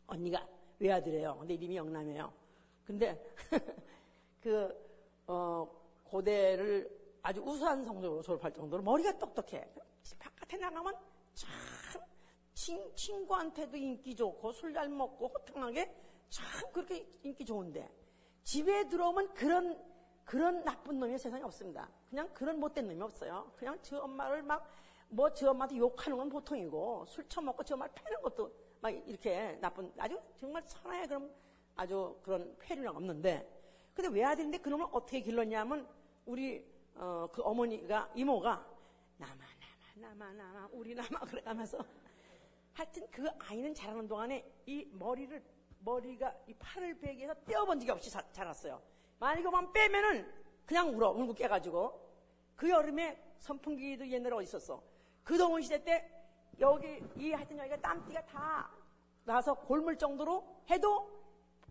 언니가 0.09 0.45
외아들이에요. 0.81 1.37
근데 1.39 1.55
이름이 1.55 1.77
영남이에요. 1.77 2.33
근데 2.85 3.33
그 4.43 4.75
어, 5.29 5.65
고대를 6.03 6.91
아주 7.23 7.41
우수한 7.41 7.85
성적으로 7.85 8.23
졸업할 8.23 8.53
정도로 8.53 8.83
머리가 8.83 9.17
똑똑해. 9.19 9.73
바깥에 10.19 10.57
나가면 10.57 10.93
참 11.33 12.03
친, 12.55 12.93
친구한테도 12.97 13.77
인기 13.77 14.17
좋고 14.17 14.51
술 14.51 14.73
잘 14.73 14.89
먹고 14.89 15.29
호탕하게 15.29 15.95
참 16.29 16.45
그렇게 16.73 17.07
인기 17.23 17.45
좋은데 17.45 17.89
집에 18.43 18.89
들어오면 18.89 19.33
그런 19.35 19.81
그런 20.25 20.65
나쁜 20.65 20.99
놈이 20.99 21.17
세상에 21.17 21.45
없습니다. 21.45 21.89
그냥 22.11 22.29
그런 22.35 22.59
못된 22.59 22.89
놈이 22.89 23.01
없어요. 23.01 23.53
그냥 23.55 23.79
저 23.81 24.01
엄마를 24.01 24.43
막 24.43 24.67
뭐 25.13 25.29
저 25.35 25.51
엄마한테 25.51 25.77
욕하는 25.77 26.17
건 26.17 26.29
보통이고 26.31 27.05
술 27.07 27.29
처먹고 27.29 27.63
저 27.65 27.75
엄마를 27.75 27.93
패는 27.95 28.23
것도 28.23 28.51
막 28.81 28.91
이렇게 28.91 29.59
나쁜 29.61 29.93
아주 29.99 30.19
정말 30.37 30.63
선하게 30.65 31.07
그런 31.07 31.35
아주 31.77 32.19
그런 32.23 32.57
폐륜은 32.59 32.89
없는데 32.89 33.47
근데 33.95 34.09
외아들인데 34.09 34.59
그놈을 34.59 34.87
어떻게 34.91 35.21
길렀냐면 35.21 35.87
우리 36.25 36.67
어, 36.95 37.29
그 37.31 37.43
어머니가 37.43 38.11
이모가 38.15 38.67
나마 39.19 39.45
나마 39.95 40.15
나마 40.15 40.33
나마 40.33 40.69
우리 40.73 40.95
나마 40.95 41.21
그래가면서 41.29 41.79
하여튼 42.73 43.07
그 43.11 43.29
아이는 43.39 43.75
자라는 43.75 44.09
동안에 44.09 44.51
이 44.65 44.89
머리를 44.93 45.43
머리가 45.81 46.35
이 46.47 46.55
팔을 46.55 46.99
베개에서 46.99 47.35
떼어본 47.45 47.81
적이 47.81 47.91
없이 47.93 48.11
자, 48.11 48.23
자랐어요. 48.33 48.81
만약 49.19 49.41
이거만 49.41 49.73
빼면은 49.73 50.33
그냥 50.65 50.89
울어 50.89 51.11
울고 51.11 51.35
깨가지고 51.35 52.01
그 52.57 52.71
여름에 52.71 53.35
선풍기도 53.41 54.09
옛날에 54.09 54.35
어디 54.37 54.45
있었어. 54.45 54.92
그 55.25 55.39
더운 55.39 55.63
시대 55.63 55.83
때 55.83 56.09
여기 56.61 57.03
이 57.17 57.33
하여튼 57.33 57.59
여기가 57.59 57.77
땀띠가 57.81 58.25
다 58.27 58.71
나서 59.25 59.55
골물 59.55 59.97
정도로 59.97 60.45
해도 60.71 61.09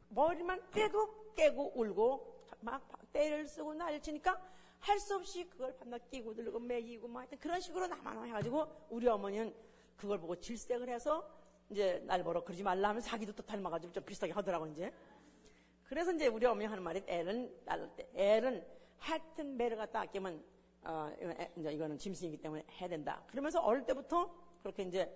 머리만 0.10 0.72
떼도 0.72 1.34
깨고 1.36 1.74
울고 1.76 2.48
막 2.62 2.82
때를 3.12 3.48
쓰고 3.48 3.74
난리를 3.74 4.02
치니까 4.02 4.40
할 4.80 5.00
수 5.00 5.16
없이 5.16 5.48
그걸 5.48 5.76
밤낮 5.78 6.10
끼고 6.10 6.34
들고 6.34 6.60
매기고 6.60 7.08
막 7.08 7.22
하여튼 7.22 7.38
그런 7.38 7.62
식으로 7.62 7.88
나만 7.88 8.26
해가지고 8.28 8.88
우리 8.90 9.08
어머니는 9.08 9.54
그걸 9.96 10.20
보고 10.20 10.36
질색을 10.36 10.90
해서 10.90 11.30
이제 11.70 12.02
날 12.06 12.24
보러 12.24 12.44
그러지 12.44 12.64
말라 12.64 12.90
하면 12.90 13.02
자기도 13.02 13.32
또 13.34 13.44
닮아가지고 13.44 13.94
좀 13.94 14.04
비슷하게 14.04 14.34
하더라고 14.34 14.66
이제. 14.68 14.92
그래서 15.84 16.12
이제 16.12 16.28
우리 16.28 16.46
어머니 16.46 16.66
하는 16.66 16.82
말이 16.82 17.04
애는 17.06 17.54
애는 18.16 18.66
하여튼 18.98 19.58
매를 19.58 19.78
갖다 19.78 20.02
아끼면 20.02 20.44
어, 20.84 21.12
이제 21.58 21.72
이거는 21.74 21.98
짐승이기 21.98 22.38
때문에 22.38 22.66
해야 22.80 22.90
된다. 22.90 23.24
그러면서 23.28 23.60
어릴 23.62 23.86
때부터 23.86 24.34
그렇게 24.62 24.84
이제 24.84 25.12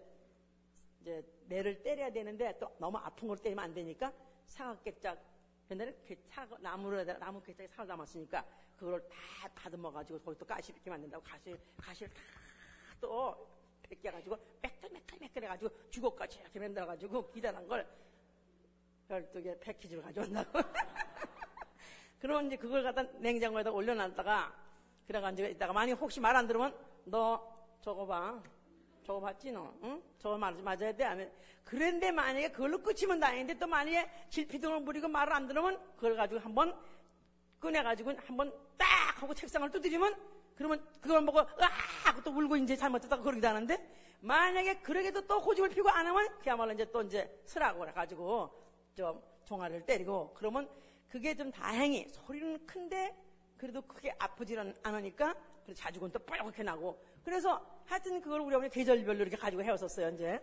이제 1.01 1.23
매를 1.47 1.81
때려야 1.83 2.11
되는데 2.11 2.57
또 2.59 2.71
너무 2.79 2.97
아픈 2.97 3.27
걸 3.27 3.37
때리면 3.37 3.63
안 3.63 3.73
되니까 3.73 4.11
사각개짝 4.47 5.19
옛날에 5.71 5.95
사과, 6.23 6.57
나무를 6.59 7.05
나무 7.19 7.41
개짝에 7.41 7.67
살을 7.67 7.87
담았으니까 7.87 8.45
그걸 8.75 9.01
다 9.09 9.47
다듬어 9.55 9.91
가지고 9.91 10.19
거기 10.19 10.37
또 10.37 10.45
가시 10.45 10.73
안 10.87 11.01
된다고 11.01 11.23
가시 11.23 11.55
가시를 11.77 12.13
다 12.13 12.21
또 13.05 13.47
벗겨가지고 13.83 14.37
매끌매끌매끌 14.61 15.43
해가지고 15.43 15.69
주걱까지 15.89 16.39
이렇게 16.39 16.59
만들어가지고 16.59 17.31
기다란 17.31 17.67
걸 17.67 17.87
12개 19.09 19.59
패키지를 19.59 20.01
가져온다고. 20.03 20.59
그러면 22.19 22.47
이제 22.47 22.55
그걸 22.55 22.81
갖다 22.81 23.03
냉장고에다 23.19 23.71
올려놨다가 23.71 24.64
그래가지고 25.07 25.47
이따가 25.49 25.73
만약 25.73 25.99
혹시 26.01 26.19
말 26.19 26.35
안 26.35 26.47
들으면 26.47 26.75
너 27.05 27.41
저거 27.81 28.05
봐. 28.05 28.41
저거 29.05 29.19
봤지 29.19 29.51
너? 29.51 29.71
응? 29.83 30.01
저거 30.17 30.35
말, 30.37 30.53
맞아야 30.55 30.91
돼? 30.91 31.03
하면 31.03 31.31
그런데 31.63 32.11
만약에 32.11 32.49
그걸로 32.51 32.79
끝이면 32.79 33.19
다행인데 33.19 33.53
또 33.59 33.67
만약에 33.67 34.09
질피등을 34.29 34.83
부리고 34.83 35.07
말을 35.07 35.31
안 35.33 35.47
들으면 35.47 35.79
그걸 35.95 36.15
가지고 36.15 36.39
한번 36.41 36.75
꺼내가지고 37.59 38.13
한번 38.25 38.51
딱 38.77 39.21
하고 39.21 39.33
책상을 39.33 39.69
두드리면 39.69 40.15
그러면 40.55 40.83
그걸 41.01 41.23
보고 41.23 41.39
하고 41.39 42.23
또 42.23 42.31
울고 42.31 42.57
이제 42.57 42.75
잘못했다고 42.75 43.21
그러기도 43.21 43.47
하는데 43.47 43.77
만약에 44.21 44.79
그러게도 44.81 45.21
또 45.27 45.39
고집을 45.41 45.69
피고 45.69 45.89
안 45.89 46.07
하면 46.07 46.27
그야말로 46.39 46.73
이제 46.73 46.89
또 46.91 47.03
이제 47.03 47.41
쓰라고 47.45 47.79
그래가지고 47.81 48.49
좀 48.95 49.21
종아리를 49.45 49.85
때리고 49.85 50.33
그러면 50.33 50.67
그게 51.07 51.35
좀 51.35 51.51
다행히 51.51 52.07
소리는 52.09 52.65
큰데 52.65 53.15
그래도 53.57 53.81
크게 53.81 54.13
아프지는 54.17 54.73
않으니까 54.83 55.35
그래서 55.63 55.81
자주곤 55.81 56.11
또 56.11 56.19
뻘겋게 56.19 56.63
나고. 56.63 56.99
그래서 57.23 57.63
하여튼 57.85 58.21
그걸 58.21 58.41
우리 58.41 58.55
어머니 58.55 58.69
계절별로 58.69 59.19
이렇게 59.21 59.35
가지고 59.35 59.63
헤었었어요 59.63 60.09
이제. 60.09 60.39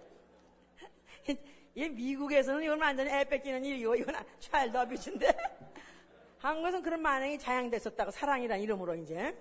이 1.75 1.89
미국에서는 1.89 2.63
이건 2.63 2.81
완전히 2.81 3.11
애 3.11 3.25
뺏기는 3.25 3.65
일이고 3.65 3.95
이건 3.95 4.15
차일드 4.41 4.77
어비스인데. 4.77 5.29
한국에서는 6.39 6.83
그런 6.83 7.01
만행이 7.01 7.39
자양됐었다고 7.39 8.11
사랑이란 8.11 8.61
이름으로 8.61 8.95
이제. 8.97 9.37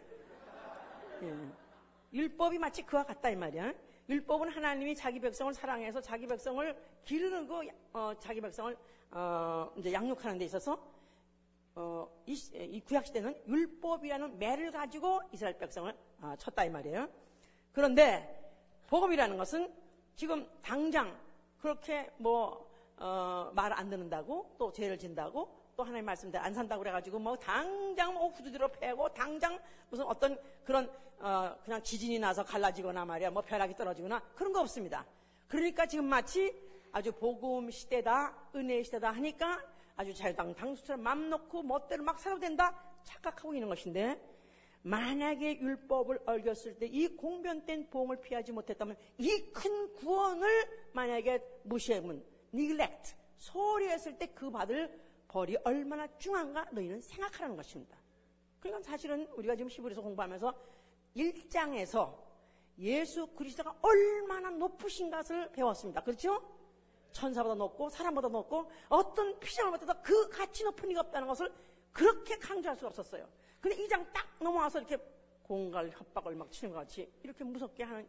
예. 1.24 1.36
율법이 2.14 2.60
마치 2.60 2.86
그와 2.86 3.04
같다 3.04 3.30
이 3.30 3.36
말이야. 3.36 3.74
율법은 4.10 4.50
하나님이 4.50 4.96
자기 4.96 5.20
백성을 5.20 5.54
사랑해서 5.54 6.02
자기 6.02 6.28
백성을 6.28 6.76
기르는 7.06 7.48
거, 7.48 7.64
어, 7.94 8.14
자기 8.20 8.42
백성을 8.42 8.76
어, 9.12 9.72
이제 9.78 9.92
양육하는 9.92 10.38
데 10.38 10.46
있어서 10.46 10.80
어, 11.76 12.08
이, 12.26 12.34
이, 12.34 12.82
구약 12.82 13.06
시대는 13.06 13.42
율법이라는 13.48 14.38
매를 14.38 14.72
가지고 14.72 15.22
이스라엘 15.32 15.58
백성을 15.58 15.94
어, 16.22 16.36
쳤다 16.38 16.66
이 16.66 16.70
말이에요. 16.70 17.08
그런데 17.72 18.54
복음이라는 18.88 19.38
것은 19.38 19.74
지금 20.16 20.48
당장 20.62 21.18
그렇게 21.60 22.10
뭐 22.18 22.70
어, 22.98 23.52
말 23.54 23.72
안 23.74 23.90
듣는다고 23.90 24.56
또 24.58 24.72
죄를 24.72 24.98
진다고 24.98 25.50
또 25.76 25.84
하나님 25.84 26.06
말씀대로 26.06 26.44
안 26.44 26.54
산다고 26.54 26.82
그래가지고 26.82 27.18
뭐 27.18 27.36
당장 27.38 28.14
뭐 28.14 28.28
후두드러 28.30 28.68
패고 28.68 29.10
당장 29.14 29.60
무슨 29.90 30.06
어떤 30.06 30.38
그런 30.64 30.92
어 31.20 31.56
그냥 31.64 31.82
지진이 31.82 32.20
나서 32.20 32.44
갈라지거나 32.44 33.06
말이야 33.06 33.32
뭐 33.32 33.42
벼락이 33.42 33.76
떨어지거나 33.76 34.20
그런 34.36 34.52
거 34.52 34.62
없습니다. 34.62 35.06
그러니까 35.48 35.86
지금 35.86 36.06
마치 36.06 36.54
아주 36.92 37.12
복음 37.12 37.72
시대다 37.72 38.36
은혜 38.56 38.84
시대다 38.84 39.12
하니까 39.12 39.64
아주 40.02 40.12
자유당 40.16 40.56
당수처럼 40.56 41.04
맘 41.04 41.30
놓고 41.30 41.62
멋대로 41.62 42.04
막 42.04 42.20
살아도 42.20 42.42
된다 42.42 42.76
착각하고 43.04 43.54
있는 43.54 43.70
것인데 43.70 44.20
만약에 44.82 45.60
율법을 45.60 46.22
어겼을 46.26 46.80
때 46.80 46.88
이 46.88 47.08
공변된 47.08 47.88
보험을 47.92 48.20
피하지 48.20 48.52
못했다면 48.52 48.98
이 49.20 49.52
큰 49.54 49.94
구원을 49.94 50.90
만약에 50.94 51.40
무시하면 51.66 52.24
neglect 52.52 53.14
소홀히 53.38 53.90
했을 53.90 54.18
때 54.18 54.26
그 54.34 54.50
받을 54.50 55.00
벌이 55.28 55.56
얼마나 55.64 56.08
중한가 56.18 56.70
너희는 56.72 57.00
생각하라는 57.02 57.56
것입니다. 57.56 57.96
그러니까 58.60 58.84
사실은 58.90 59.28
우리가 59.38 59.56
지금 59.56 59.70
히브리서 59.70 60.02
공부하면서 60.02 60.52
1장에서 61.16 62.18
예수 62.80 63.28
그리스도가 63.28 63.76
얼마나 63.84 64.50
높으신 64.50 65.12
것을 65.12 65.52
배웠습니다. 65.52 66.02
그렇죠? 66.02 66.42
천사보다 67.12 67.56
높고 67.56 67.90
사람보다 67.90 68.28
높고 68.30 68.70
어떤 68.90 69.38
피조물보다도 69.40 70.02
그 70.02 70.30
가치 70.30 70.64
높은 70.64 70.90
이가 70.92 71.02
없다는 71.02 71.28
것을 71.28 71.52
그렇게 71.92 72.38
강조할 72.38 72.76
수가 72.78 72.88
없었어요. 72.90 73.28
근데 73.60 73.76
이 73.84 73.88
장 73.88 74.06
딱 74.14 74.26
넘어와서 74.40 74.80
이렇게 74.80 74.98
공갈 75.44 75.90
협박을 75.90 76.36
막 76.36 76.52
치는 76.52 76.74
것 76.74 76.80
같이 76.80 77.12
이렇게 77.24 77.44
무섭게 77.44 77.84
하는 77.84 78.08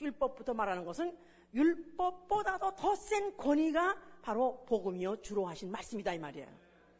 율법부터 0.00 0.52
말하는 0.54 0.84
것은 0.84 1.16
율법보다도 1.54 2.74
더 2.74 2.94
센 2.96 3.36
권위가 3.36 3.96
바로 4.22 4.64
복음이요 4.66 5.22
주로 5.22 5.46
하신 5.46 5.70
말씀이다 5.70 6.12
이 6.14 6.18
말이에요. 6.18 6.48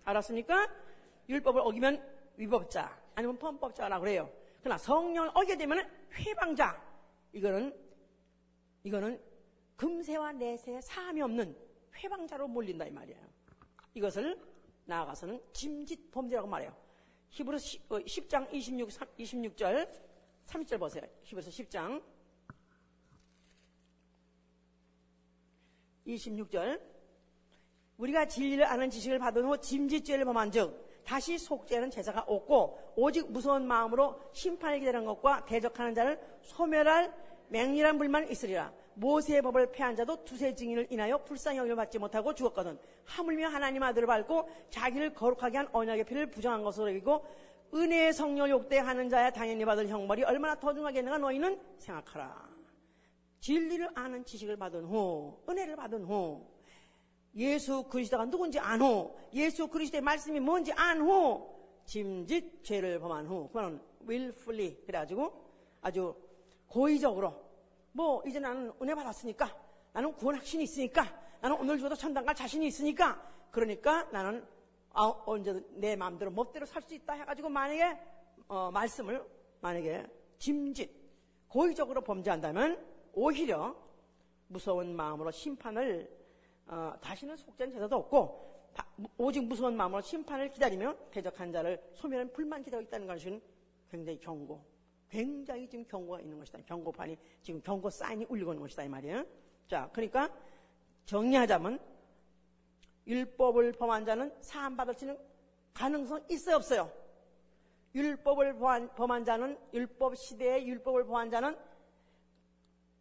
알았습니까? 0.04 0.68
율법을 1.28 1.60
어기면 1.62 2.02
위법자 2.36 2.96
아니면 3.14 3.38
범법자라 3.38 3.98
그래요. 4.00 4.30
그러나 4.60 4.78
성령을 4.78 5.30
어기게 5.34 5.56
되면 5.56 5.88
회방자 6.12 6.80
이거는 7.32 7.74
이거는 8.84 9.20
금세와 9.76 10.32
내세 10.32 10.80
사함이 10.80 11.20
없는 11.22 11.56
회방자로 11.96 12.48
몰린다 12.48 12.86
이 12.86 12.90
말이에요. 12.90 13.20
이것을 13.94 14.40
나아가서는 14.86 15.40
짐짓 15.52 16.10
범죄라고 16.10 16.48
말해요. 16.48 16.74
히브리서 17.30 17.78
10장 17.88 18.52
26, 18.52 18.88
26절 19.18 19.90
30절 20.46 20.78
보세요. 20.78 21.04
히브리서 21.22 21.50
10장 21.50 22.02
26절 26.06 26.80
우리가 27.96 28.26
진리를 28.26 28.64
아는 28.64 28.90
지식을 28.90 29.18
받은 29.18 29.44
후 29.44 29.58
짐짓죄를 29.58 30.24
범한 30.24 30.50
즉 30.50 31.02
다시 31.04 31.38
속죄하는 31.38 31.90
제사가 31.90 32.22
없고 32.22 32.94
오직 32.96 33.30
무서운 33.30 33.66
마음으로 33.66 34.20
심판을 34.32 34.80
기다리는 34.80 35.04
것과 35.04 35.44
대적하는 35.44 35.94
자를 35.94 36.20
소멸할 36.42 37.14
맹렬한 37.48 37.98
불만 37.98 38.28
있으리라. 38.30 38.72
모세의 38.94 39.42
법을 39.42 39.72
폐한 39.72 39.96
자도 39.96 40.24
두세 40.24 40.54
증인을 40.54 40.86
인하여 40.90 41.18
불쌍히 41.24 41.58
여김을 41.58 41.76
받지 41.76 41.98
못하고 41.98 42.34
죽었거든. 42.34 42.78
하물며 43.04 43.48
하나님 43.48 43.82
아들을 43.82 44.06
밟고 44.06 44.48
자기를 44.70 45.14
거룩하게 45.14 45.58
한 45.58 45.68
언약의 45.72 46.04
피를 46.04 46.30
부정한 46.30 46.62
것으로 46.62 46.88
여기고 46.90 47.24
은혜의 47.74 48.12
성령 48.12 48.48
욕대하는 48.48 49.08
자야 49.08 49.30
당연히 49.30 49.64
받을 49.64 49.88
형벌이 49.88 50.22
얼마나 50.22 50.54
더 50.54 50.72
중하겠는가 50.72 51.18
너희는 51.18 51.60
생각하라. 51.78 52.54
진리를 53.40 53.90
아는 53.94 54.24
지식을 54.24 54.56
받은 54.56 54.84
후, 54.84 55.38
은혜를 55.48 55.76
받은 55.76 56.04
후, 56.04 56.46
예수 57.36 57.82
그리스도가 57.82 58.24
누군지 58.26 58.58
안 58.58 58.80
후, 58.80 59.14
예수 59.34 59.66
그리스도의 59.66 60.00
말씀이 60.00 60.40
뭔지 60.40 60.72
안 60.72 61.00
후, 61.00 61.52
짐짓 61.84 62.64
죄를 62.64 63.00
범한 63.00 63.26
후, 63.26 63.48
그거는 63.48 63.80
willfully 64.08 64.76
그래가지고 64.86 65.44
아주 65.82 66.14
고의적으로 66.68 67.43
뭐 67.94 68.22
이제 68.26 68.40
나는 68.40 68.72
은혜 68.82 68.92
받았으니까 68.92 69.48
나는 69.92 70.12
구원 70.14 70.34
확신이 70.34 70.64
있으니까 70.64 71.04
나는 71.40 71.56
오늘 71.60 71.76
죽어도 71.78 71.94
천당 71.94 72.24
갈 72.24 72.34
자신이 72.34 72.66
있으니까 72.66 73.22
그러니까 73.52 74.02
나는 74.10 74.44
아, 74.90 75.04
언제든 75.26 75.80
내 75.80 75.94
마음대로 75.94 76.30
멋대로 76.32 76.66
살 76.66 76.82
수 76.82 76.94
있다 76.94 77.14
해가지고 77.14 77.48
만약에 77.48 77.96
어, 78.48 78.70
말씀을 78.72 79.24
만약에 79.60 80.06
짐짓 80.38 80.90
고의적으로 81.48 82.00
범죄한다면 82.00 82.84
오히려 83.12 83.76
무서운 84.48 84.96
마음으로 84.96 85.30
심판을 85.30 86.10
어, 86.66 86.94
다시는 87.00 87.36
속죄는 87.36 87.74
제자도 87.74 87.96
없고 87.96 88.72
오직 89.18 89.44
무서운 89.44 89.76
마음으로 89.76 90.00
심판을 90.00 90.50
기다리며 90.50 90.96
대적한 91.12 91.52
자를 91.52 91.80
소멸한 91.92 92.32
불만 92.32 92.64
기다리고 92.64 92.88
있다는 92.88 93.06
것은 93.06 93.40
굉장히 93.88 94.18
경고 94.18 94.73
굉장히 95.14 95.68
지금 95.68 95.84
경고가 95.86 96.20
있는 96.20 96.36
것이다. 96.40 96.58
경고판이 96.66 97.16
지금 97.40 97.60
경고 97.62 97.88
사인이 97.88 98.26
울리고 98.28 98.52
있는 98.52 98.62
것이다 98.62 98.82
이 98.82 98.88
말이에요. 98.88 99.24
자, 99.68 99.88
그러니까 99.92 100.28
정리하자면 101.06 101.78
율법을 103.06 103.72
범한 103.74 104.04
자는 104.04 104.34
사함 104.40 104.76
받을 104.76 104.92
수 104.94 105.04
있는 105.04 105.16
가능성 105.72 106.24
있어요 106.28 106.56
없어요? 106.56 106.90
율법을 107.94 108.58
범한, 108.96 109.24
자는 109.24 109.56
율법 109.72 110.16
시대에 110.16 110.66
율법을 110.66 111.04
범한 111.04 111.30
자는 111.30 111.56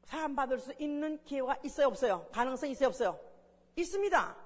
사함 0.03 0.35
받을 0.35 0.59
수 0.59 0.71
있는 0.77 1.17
기회가 1.23 1.57
있어요 1.63 1.87
없어요? 1.87 2.27
가능성 2.31 2.69
있어요 2.69 2.89
없어요? 2.89 3.19
있습니다. 3.75 4.37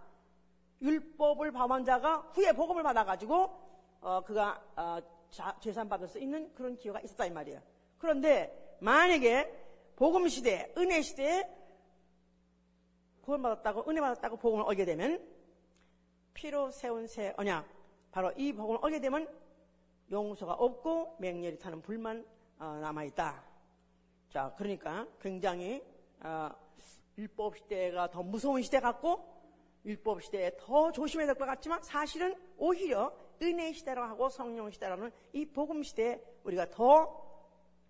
율법을 0.81 1.51
범한 1.51 1.83
자가 1.83 2.19
후에 2.33 2.53
복음을 2.53 2.81
받아가지고 2.81 3.67
어, 3.99 4.23
그가 4.23 4.63
어, 4.77 5.16
죄산 5.59 5.87
받을 5.89 6.07
수 6.07 6.19
있는 6.19 6.53
그런 6.53 6.75
기회가 6.77 6.99
있었다 7.01 7.25
이 7.25 7.31
말이에요. 7.31 7.61
그런데 7.97 8.77
만약에 8.79 9.51
복음 9.95 10.27
시대, 10.27 10.71
은혜 10.77 11.01
시대에 11.01 11.43
구원 13.21 13.41
받았다고 13.41 13.89
은혜 13.89 13.99
받았다고 13.99 14.37
복음을 14.37 14.63
얻게 14.65 14.85
되면 14.85 15.21
피로 16.33 16.71
세운 16.71 17.07
새 17.07 17.33
언약 17.37 17.67
바로 18.11 18.31
이 18.37 18.53
복음을 18.53 18.79
얻게 18.81 18.99
되면 18.99 19.27
용서가 20.09 20.53
없고 20.53 21.17
맹렬히 21.19 21.57
타는 21.59 21.81
불만 21.81 22.25
어, 22.59 22.77
남아 22.81 23.03
있다. 23.05 23.43
자, 24.29 24.53
그러니까 24.57 25.05
굉장히 25.19 25.83
어, 26.21 26.49
율법 27.17 27.57
시대가 27.57 28.09
더 28.09 28.23
무서운 28.23 28.61
시대 28.61 28.79
같고 28.79 29.35
율법 29.85 30.23
시대에 30.23 30.51
더 30.57 30.91
조심해야 30.91 31.27
될 31.27 31.35
것 31.35 31.45
같지만 31.45 31.81
사실은 31.81 32.35
오히려 32.57 33.11
은혜 33.41 33.71
시대라고 33.73 34.29
성령 34.29 34.69
시대라는 34.71 35.11
이 35.33 35.45
복음 35.45 35.83
시대에 35.83 36.21
우리가 36.43 36.69
더, 36.69 37.23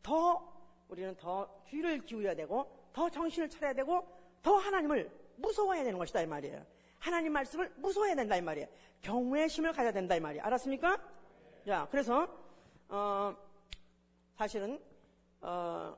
더 0.04 0.54
우리는 0.90 1.16
더 1.16 1.64
귀를 1.68 2.04
기울여야 2.04 2.36
되고 2.36 2.72
더 2.94 3.10
정신을 3.10 3.50
차려야 3.50 3.74
되고 3.74 4.08
더 4.42 4.56
하나님을 4.56 5.12
무서워해야 5.38 5.84
되는 5.84 5.98
것이다 6.00 6.22
이 6.22 6.26
말이에요. 6.28 6.66
하나님 7.00 7.34
말씀을 7.34 7.72
무서워해야 7.78 8.16
된다 8.16 8.36
이 8.36 8.42
말이에요. 8.42 8.68
경외의 9.02 9.50
심을 9.50 9.72
가져야 9.72 9.92
된다 9.92 10.16
이 10.16 10.20
말이에요. 10.20 10.44
알았습니까? 10.44 11.00
자, 11.66 11.88
그래서 11.92 12.28
어, 12.90 13.36
사실은 14.36 14.82
어, 15.42 15.96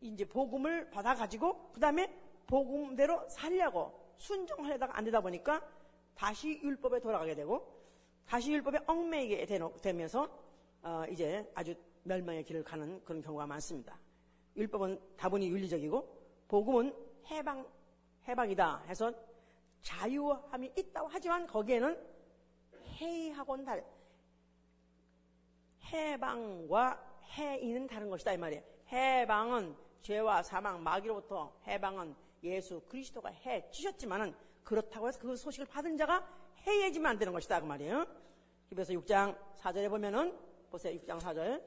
이제 0.00 0.24
복음을 0.24 0.90
받아 0.90 1.14
가지고 1.14 1.70
그 1.72 1.80
다음에 1.80 2.12
복음대로 2.46 3.28
살려고 3.28 4.14
순종하려다가 4.16 4.96
안 4.96 5.04
되다 5.04 5.20
보니까 5.20 5.62
다시 6.14 6.60
율법에 6.62 7.00
돌아가게 7.00 7.34
되고 7.34 7.77
다시 8.28 8.52
율법에 8.52 8.80
얽매이게 8.86 9.46
되면서 9.80 10.28
어, 10.82 11.04
이제 11.10 11.50
아주 11.54 11.74
멸망의 12.02 12.44
길을 12.44 12.62
가는 12.62 13.02
그런 13.02 13.22
경우가 13.22 13.46
많습니다. 13.46 13.98
율법은 14.54 15.00
다분히 15.16 15.48
윤리적이고 15.48 16.46
복음은 16.46 16.94
해방 17.30 17.66
해방이다 18.28 18.82
해서 18.86 19.10
자유함이 19.80 20.72
있다고 20.76 21.08
하지만 21.10 21.46
거기에는 21.46 21.98
해이하고는 23.00 23.64
다른 23.64 23.82
해방과 25.86 27.22
해이는 27.38 27.86
다른 27.86 28.10
것이다 28.10 28.34
이 28.34 28.36
말이에요. 28.36 28.62
해방은 28.92 29.74
죄와 30.02 30.42
사망 30.42 30.82
마귀로부터 30.82 31.60
해방은 31.66 32.14
예수 32.42 32.82
그리스도가 32.88 33.30
해 33.30 33.70
주셨지만은 33.70 34.34
그렇다고 34.64 35.08
해서 35.08 35.18
그 35.18 35.34
소식을 35.34 35.66
받은 35.66 35.96
자가 35.96 36.37
해예지면 36.66 37.10
안 37.10 37.18
되는 37.18 37.32
것이다. 37.32 37.60
그 37.60 37.66
말이에요. 37.66 38.06
그래서 38.70 38.92
6장 38.92 39.36
4절에 39.60 39.88
보면은 39.88 40.36
보세요. 40.70 40.98
6장 40.98 41.18
4절. 41.18 41.62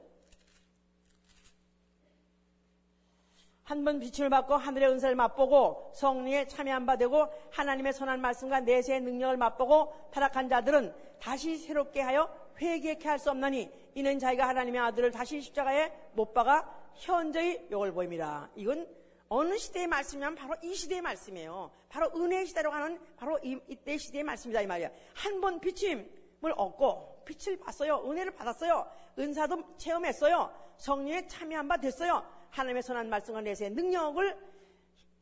한번 3.64 4.00
빛을 4.00 4.28
받고 4.28 4.54
하늘의 4.54 4.90
은사를 4.90 5.14
맛보고 5.14 5.92
성령에 5.94 6.46
참여한 6.46 6.84
바 6.84 6.96
되고 6.96 7.26
하나님의 7.52 7.92
선한 7.92 8.20
말씀과 8.20 8.60
내세의 8.60 9.00
능력을 9.00 9.36
맛보고 9.36 9.92
타락한 10.12 10.48
자들은 10.48 10.94
다시 11.20 11.56
새롭게 11.56 12.00
하여 12.00 12.28
회개케 12.60 13.08
할 13.08 13.18
수 13.18 13.30
없나니 13.30 13.70
이는 13.94 14.18
자기가 14.18 14.48
하나님의 14.48 14.80
아들을 14.80 15.10
다시 15.12 15.40
십자가에 15.40 15.92
못 16.12 16.34
박아 16.34 16.68
현저히 16.96 17.66
욕을 17.70 17.92
보입니다. 17.92 18.50
이건 18.56 18.86
어느 19.34 19.56
시대의 19.56 19.86
말씀이면 19.86 20.34
바로 20.34 20.54
이 20.62 20.74
시대의 20.74 21.00
말씀이에요. 21.00 21.70
바로 21.88 22.10
은혜의 22.14 22.44
시대로 22.46 22.70
가는 22.70 23.00
바로 23.16 23.38
이, 23.42 23.58
이때 23.66 23.96
시대의 23.96 24.24
말씀이다 24.24 24.60
이 24.60 24.66
말이야. 24.66 24.90
한 25.14 25.40
번 25.40 25.58
비침을 25.58 26.52
얻고 26.54 27.22
빛을 27.24 27.58
봤어요. 27.58 28.02
은혜를 28.04 28.32
받았어요. 28.34 28.86
은사도 29.18 29.76
체험했어요. 29.78 30.52
성령에 30.76 31.26
참여한 31.28 31.66
바 31.66 31.78
됐어요. 31.78 32.22
하나님의 32.50 32.82
선한 32.82 33.08
말씀과 33.08 33.40
내세의 33.40 33.70
능력을 33.70 34.36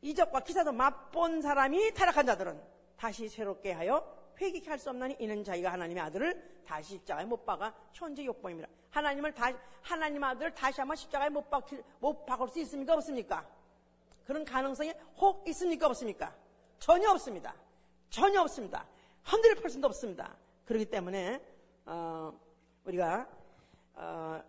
이적과 0.01 0.41
기사도 0.41 0.73
맛본 0.73 1.41
사람이 1.41 1.93
타락한 1.93 2.25
자들은 2.25 2.61
다시 2.97 3.29
새롭게 3.29 3.71
하여 3.71 4.03
회개케 4.41 4.69
할 4.69 4.77
수 4.77 4.89
없나니 4.89 5.15
이는 5.19 5.41
자기가 5.41 5.71
하나님의 5.71 6.03
아들을 6.03 6.63
다시 6.65 6.95
십자가에 6.95 7.23
못 7.23 7.45
박아 7.45 7.73
현재 7.93 8.25
욕보입니다. 8.25 8.67
하나님을 8.89 9.33
다시 9.33 9.55
하나님 9.81 10.21
아들을 10.21 10.53
다시 10.53 10.81
한번 10.81 10.97
십자가에 10.97 11.29
못 11.29 11.49
박을 12.25 12.49
수 12.49 12.59
있습니까 12.59 12.95
없습니까? 12.95 13.60
그런 14.25 14.45
가능성이 14.45 14.93
혹 15.17 15.47
있습니까? 15.49 15.87
없습니까? 15.87 16.35
전혀 16.79 17.09
없습니다. 17.11 17.55
전혀 18.09 18.41
없습니다. 18.41 18.87
흔들 19.23 19.55
퍼센트 19.55 19.85
없습니다. 19.85 20.35
그렇기 20.65 20.85
때문에 20.85 21.41
어, 21.85 22.33
우리가 22.85 23.29
어, 23.93 24.43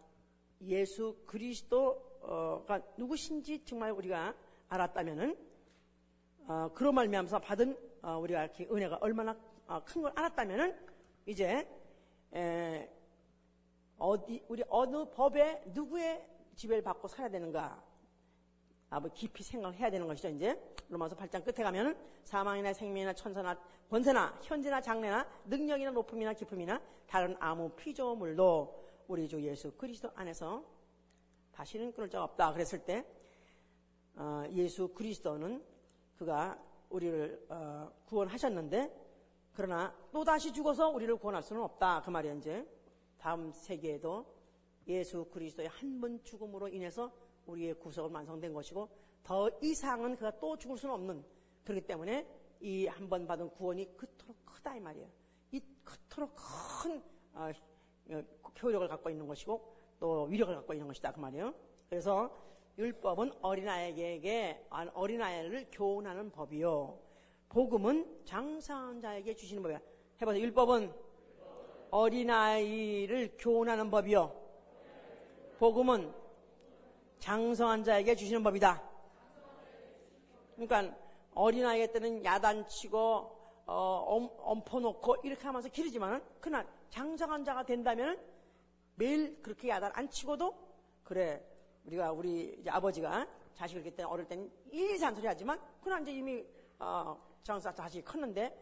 예수 0.63 1.17
그리스도가 1.27 2.81
누구신지 2.97 3.65
정말 3.65 3.93
우리가 3.93 4.35
알았다면은 4.69 5.37
어, 6.47 6.71
그런 6.75 6.95
말미암아서 6.95 7.39
받은 7.39 7.77
어, 8.03 8.19
우리가 8.19 8.45
이렇게 8.45 8.65
은혜가 8.65 8.99
얼마나 9.01 9.37
어, 9.67 9.83
큰걸 9.85 10.13
알았다면은 10.15 10.77
이제 11.27 11.69
에, 12.35 12.91
어디 13.99 14.45
우리 14.49 14.63
어느 14.69 15.05
법에 15.11 15.63
누구의 15.67 16.27
지배를 16.57 16.83
받고 16.83 17.09
살아야 17.09 17.31
되는가 17.31 17.83
아, 18.93 19.01
뭐 19.01 19.11
깊이 19.15 19.43
생각을 19.43 19.75
해야 19.79 19.91
되는 19.91 20.07
것이죠, 20.07 20.29
이제. 20.29 20.55
로마서 20.91 21.17
8장 21.17 21.43
끝에 21.43 21.65
가면은 21.65 21.97
사망이나 22.25 22.75
생명이나 22.75 23.15
천사나 23.15 23.59
권세나 23.89 24.39
현재나 24.43 24.83
장래나 24.83 25.27
능력이나 25.47 25.93
높음이나 25.93 26.35
기쁨이나 26.35 26.79
다른 27.07 27.35
아무 27.41 27.71
피조물도 27.71 28.85
우리 29.09 29.27
주 29.27 29.41
예수 29.43 29.73
그리스도 29.79 30.11
안에서 30.15 30.63
다시는 31.53 31.95
끊을 31.95 32.11
자 32.11 32.23
없다. 32.23 32.53
그랬을 32.53 32.85
때, 32.85 33.07
어, 34.15 34.45
예수 34.51 34.89
그리스도는 34.89 35.65
그가 36.19 36.63
우리를 36.91 37.47
어, 37.49 37.91
구원하셨는데, 38.05 38.95
그러나 39.55 39.95
또 40.13 40.23
다시 40.23 40.53
죽어서 40.53 40.91
우리를 40.91 41.17
구원할 41.17 41.43
수는 41.43 41.63
없다. 41.63 42.03
그 42.03 42.11
말이야, 42.11 42.35
이제. 42.35 42.67
다음 43.17 43.53
세계에도 43.53 44.27
예수 44.87 45.25
그리스도의 45.31 45.69
한 45.69 45.99
번 45.99 46.23
죽음으로 46.25 46.69
인해서 46.69 47.11
우리의 47.47 47.75
구속은 47.75 48.15
완성된 48.15 48.53
것이고 48.53 48.89
더 49.23 49.51
이상은 49.61 50.17
그가 50.17 50.31
또 50.39 50.57
죽을 50.57 50.77
수는 50.77 50.95
없는 50.95 51.25
그렇기 51.65 51.87
때문에 51.87 52.27
이 52.61 52.87
한 52.87 53.09
번 53.09 53.27
받은 53.27 53.51
구원이 53.51 53.97
그토록 53.97 54.37
크다 54.47 54.77
이 54.77 54.81
말이에요. 54.81 55.09
이 55.51 55.61
그토록 55.85 56.35
큰 56.37 57.03
어, 57.35 57.51
어, 58.11 58.23
효력을 58.63 58.87
갖고 58.89 59.11
있는 59.11 59.27
것이고 59.27 59.75
또 59.99 60.25
위력을 60.25 60.55
갖고 60.55 60.73
있는 60.73 60.87
것이다 60.87 61.13
그 61.13 61.21
말이에요. 61.21 61.53
그래서 61.89 62.31
율법은 62.79 63.33
어린아이에게 63.43 64.67
어린아이를 64.95 65.69
교훈하는 65.73 66.31
법이요. 66.31 66.99
복음은 67.49 68.23
장사한 68.25 69.01
자에게 69.01 69.35
주시는 69.35 69.63
법이야. 69.63 69.81
해보세요. 70.21 70.43
율법은 70.43 70.93
어린아이를 71.91 73.35
교훈하는 73.39 73.91
법이요. 73.91 74.35
복음은 75.59 76.13
장성한 77.23 77.85
자에게 77.85 78.17
주시는 78.17 78.43
법이다. 78.43 78.83
그러니까 80.57 80.99
어린아이 81.35 81.87
때는 81.93 82.25
야단치고 82.25 83.39
어, 83.65 84.29
엄퍼놓고 84.41 85.17
이렇게 85.23 85.47
하면서 85.47 85.69
기르지만은 85.69 86.21
그날 86.41 86.67
장성한 86.91 87.45
자가 87.45 87.65
된다면 87.65 88.21
매일 88.97 89.41
그렇게 89.41 89.69
야단 89.69 89.93
안 89.95 90.11
치고도 90.11 90.53
그래 91.05 91.41
우리가 91.85 92.11
우리 92.11 92.61
아버지가 92.67 93.29
자식을 93.55 93.85
그때 93.85 94.03
어릴 94.03 94.27
때는 94.27 94.51
일일이 94.73 94.99
잔소리 94.99 95.25
하지만 95.29 95.61
그날 95.81 96.03
이제 96.03 96.13
이미 96.13 96.45
어, 96.81 97.17
장사 97.45 97.73
자식이 97.73 98.03
컸는데 98.03 98.53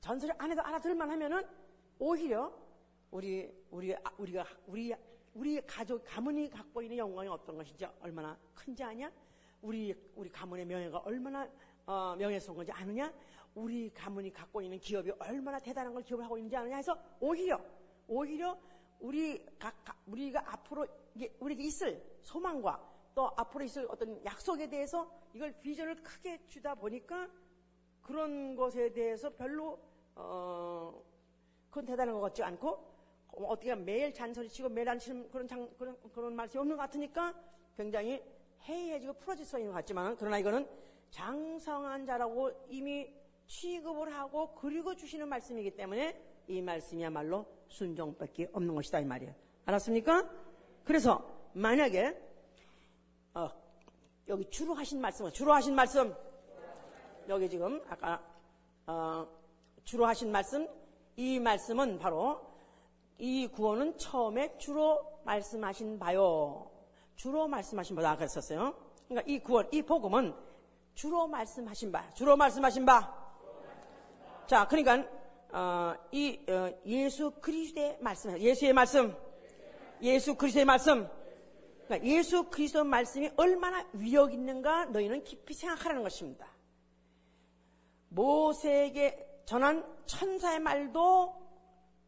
전소리 0.00 0.32
안 0.38 0.50
해도 0.50 0.62
알아들만 0.62 1.10
하면은 1.10 1.46
오히려 1.98 2.50
우리 3.10 3.54
우리 3.70 3.94
우리가 4.16 4.46
우리 4.66 4.94
우리 5.36 5.60
가족 5.66 6.02
가문이 6.02 6.48
갖고 6.48 6.80
있는 6.80 6.96
영광이 6.96 7.28
어떤 7.28 7.58
것인지 7.58 7.86
얼마나 8.00 8.38
큰지 8.54 8.82
아냐? 8.82 9.12
우리 9.60 9.94
우리 10.14 10.30
가문의 10.30 10.64
명예가 10.64 10.98
얼마나 11.00 11.46
어, 11.84 12.16
명예스러운 12.16 12.56
건지 12.56 12.72
아느냐? 12.72 13.12
우리 13.54 13.90
가문이 13.90 14.32
갖고 14.32 14.62
있는 14.62 14.78
기업이 14.78 15.10
얼마나 15.18 15.58
대단한 15.58 15.92
걸 15.92 16.02
기업을 16.02 16.24
하고 16.24 16.38
있는지 16.38 16.56
아느냐 16.56 16.76
해서 16.76 16.98
오히려 17.20 17.62
오히려 18.08 18.58
우리 18.98 19.44
각, 19.58 19.74
우리가 20.06 20.42
앞으로 20.52 20.86
우리에게 21.38 21.64
있을 21.64 22.02
소망과 22.22 22.82
또 23.14 23.30
앞으로 23.36 23.64
있을 23.64 23.86
어떤 23.90 24.24
약속에 24.24 24.66
대해서 24.70 25.10
이걸 25.34 25.52
비전을 25.60 25.96
크게 25.96 26.46
주다 26.46 26.74
보니까 26.74 27.28
그런 28.00 28.56
것에 28.56 28.90
대해서 28.90 29.28
별로 29.28 29.78
어 30.14 30.98
그건 31.68 31.84
대단한 31.84 32.14
것 32.14 32.22
같지 32.22 32.42
않고 32.42 32.95
어떻게 33.44 33.74
매일 33.74 34.12
잔소리 34.12 34.48
치고 34.48 34.68
매일 34.68 34.88
안 34.88 34.98
치는 34.98 35.28
그런, 35.30 35.46
장, 35.46 35.68
그런, 35.78 35.96
그런 36.14 36.34
말씀이 36.34 36.60
없는 36.60 36.76
것 36.76 36.82
같으니까 36.82 37.34
굉장히 37.76 38.22
해이해지고 38.66 39.14
풀어질 39.14 39.44
수 39.44 39.58
있는 39.58 39.72
것 39.72 39.78
같지만 39.78 40.16
그러나 40.16 40.38
이거는 40.38 40.66
장성한 41.10 42.06
자라고 42.06 42.50
이미 42.68 43.12
취급을 43.46 44.12
하고 44.12 44.54
그리고 44.54 44.94
주시는 44.94 45.28
말씀이기 45.28 45.76
때문에 45.76 46.20
이 46.48 46.62
말씀이야말로 46.62 47.46
순종밖에 47.68 48.48
없는 48.52 48.74
것이다 48.74 49.00
이 49.00 49.04
말이에요. 49.04 49.34
알았습니까? 49.66 50.28
그래서 50.84 51.50
만약에 51.52 52.16
어, 53.34 53.48
여기 54.28 54.48
주로 54.50 54.74
하신 54.74 55.00
말씀, 55.00 55.30
주로 55.30 55.52
하신 55.52 55.74
말씀 55.74 56.14
여기 57.28 57.48
지금 57.48 57.82
아까 57.88 58.22
어, 58.86 59.26
주로 59.84 60.06
하신 60.06 60.30
말씀 60.30 60.66
이 61.16 61.38
말씀은 61.40 61.98
바로 61.98 62.55
이 63.18 63.46
구원은 63.46 63.98
처음에 63.98 64.58
주로 64.58 65.20
말씀하신 65.24 65.98
바요. 65.98 66.70
주로 67.14 67.48
말씀하신 67.48 67.96
바다 67.96 68.16
그랬었어요. 68.16 68.74
그러니까 69.08 69.32
이 69.32 69.38
구원, 69.38 69.68
이 69.72 69.82
복음은 69.82 70.34
주로 70.94 71.26
말씀하신 71.26 71.92
바, 71.92 72.10
주로 72.10 72.36
말씀하신 72.36 72.84
바. 72.84 73.26
자, 74.46 74.66
그러니까 74.68 75.06
어, 75.52 75.94
이 76.12 76.38
어, 76.48 76.70
예수 76.84 77.30
그리스도의 77.40 77.98
말씀, 78.00 78.38
예수의 78.38 78.72
말씀, 78.72 79.16
예수 80.02 80.34
그리스도의 80.34 80.64
말씀. 80.64 81.08
그러니까 81.84 82.06
예수 82.08 82.44
그리스도 82.50 82.84
말씀이 82.84 83.30
얼마나 83.36 83.86
위력 83.92 84.34
있는가 84.34 84.86
너희는 84.86 85.24
깊이 85.24 85.54
생각하라는 85.54 86.02
것입니다. 86.02 86.46
모세에게 88.08 89.42
전한 89.44 89.86
천사의 90.06 90.58
말도 90.60 91.45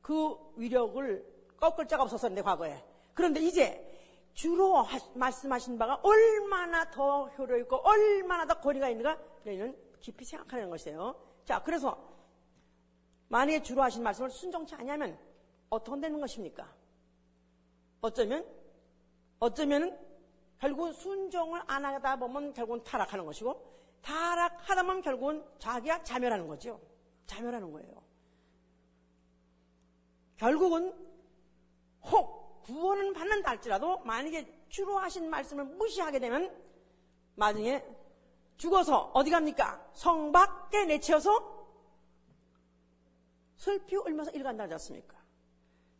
그 0.08 0.38
위력을 0.56 1.22
꺾을 1.60 1.86
자가 1.86 2.04
없었었는데 2.04 2.40
과거에. 2.40 2.82
그런데 3.12 3.42
이제 3.42 3.84
주로 4.32 4.76
하, 4.76 4.98
말씀하신 5.12 5.76
바가 5.76 6.00
얼마나 6.02 6.90
더 6.90 7.26
효력 7.26 7.60
있고 7.60 7.76
얼마나 7.76 8.46
더 8.46 8.58
거리가 8.58 8.88
있는가 8.88 9.18
저희는 9.44 9.76
깊이 10.00 10.24
생각하는 10.24 10.70
것이에요. 10.70 11.14
자, 11.44 11.62
그래서 11.62 12.02
만약에 13.28 13.62
주로 13.62 13.82
하신 13.82 14.02
말씀을 14.02 14.30
순종치 14.30 14.76
않으면 14.76 15.18
어떻게 15.68 16.00
되는 16.00 16.18
것입니까? 16.18 16.66
어쩌면 18.00 18.46
어쩌면 19.40 19.98
결국은 20.58 20.94
순종을 20.94 21.60
안 21.66 21.84
하다 21.84 22.16
보면 22.16 22.54
결국은 22.54 22.82
타락하는 22.82 23.26
것이고 23.26 23.62
타락하다 24.00 24.84
보면 24.84 25.02
결국은 25.02 25.44
자기가 25.58 26.02
자멸하는 26.02 26.48
거죠. 26.48 26.80
자멸하는 27.26 27.70
거예요. 27.70 28.07
결국은 30.38 30.94
혹 32.04 32.62
구원은 32.62 33.12
받는다 33.12 33.50
할지라도 33.50 33.98
만약에 34.00 34.66
주로 34.68 34.98
하신 34.98 35.28
말씀을 35.28 35.64
무시하게 35.64 36.18
되면 36.18 36.54
나중에 37.34 37.84
죽어서 38.56 39.10
어디 39.14 39.30
갑니까? 39.30 39.84
성 39.92 40.32
밖에 40.32 40.84
내치어서 40.84 41.58
슬피 43.56 43.96
울면서 43.96 44.30
일간다 44.32 44.64
하지 44.64 44.74
않습니까? 44.74 45.16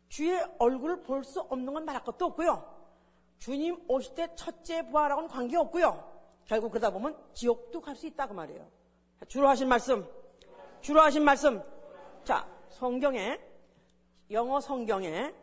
주의 0.07 0.41
얼굴을 0.57 1.01
볼 1.03 1.23
수 1.23 1.41
없는 1.41 1.73
건 1.73 1.85
말할 1.85 2.03
것도 2.03 2.25
없고요. 2.25 2.77
주님 3.37 3.83
오실 3.87 4.15
때 4.15 4.33
첫째 4.35 4.87
부활하고는 4.89 5.29
관계없고요. 5.29 6.09
결국 6.45 6.71
그러다 6.71 6.89
보면 6.89 7.17
지옥도 7.33 7.81
갈 7.81 7.95
수 7.95 8.07
있다고 8.07 8.33
말이에요. 8.33 8.69
주로 9.27 9.47
하신 9.49 9.67
말씀, 9.67 10.07
주로 10.81 11.01
하신 11.01 11.23
말씀. 11.23 11.61
자, 12.23 12.47
성경에 12.69 13.39
영어 14.31 14.59
성경에 14.59 15.33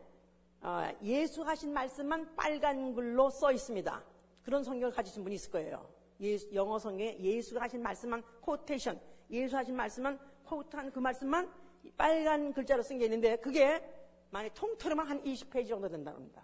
어, 0.61 0.89
예수 1.03 1.43
하신 1.43 1.73
말씀만 1.73 2.35
빨간 2.37 2.95
글로 2.95 3.31
써 3.31 3.53
있습니다. 3.53 4.03
그런 4.43 4.63
성경을 4.63 4.95
가지신 4.95 5.23
분이 5.23 5.35
있을 5.35 5.51
거예요. 5.51 5.89
예수, 6.21 6.53
영어 6.55 6.79
성경에 6.79 7.19
예수가 7.19 7.63
하신 7.63 7.83
말씀만 7.83 8.23
코테이션, 8.41 9.01
예수 9.31 9.57
하신 9.57 9.75
말씀만 9.77 10.19
코트한 10.45 10.93
그 10.93 10.99
말씀만 10.99 11.53
빨간 11.97 12.53
글자로 12.53 12.83
쓴 12.83 12.99
게 12.99 13.05
있는데 13.05 13.37
그게 13.37 13.83
만약 14.31 14.55
통틀으면 14.55 15.07
한 15.07 15.23
20페이지 15.23 15.69
정도 15.69 15.89
된다합니다 15.89 16.43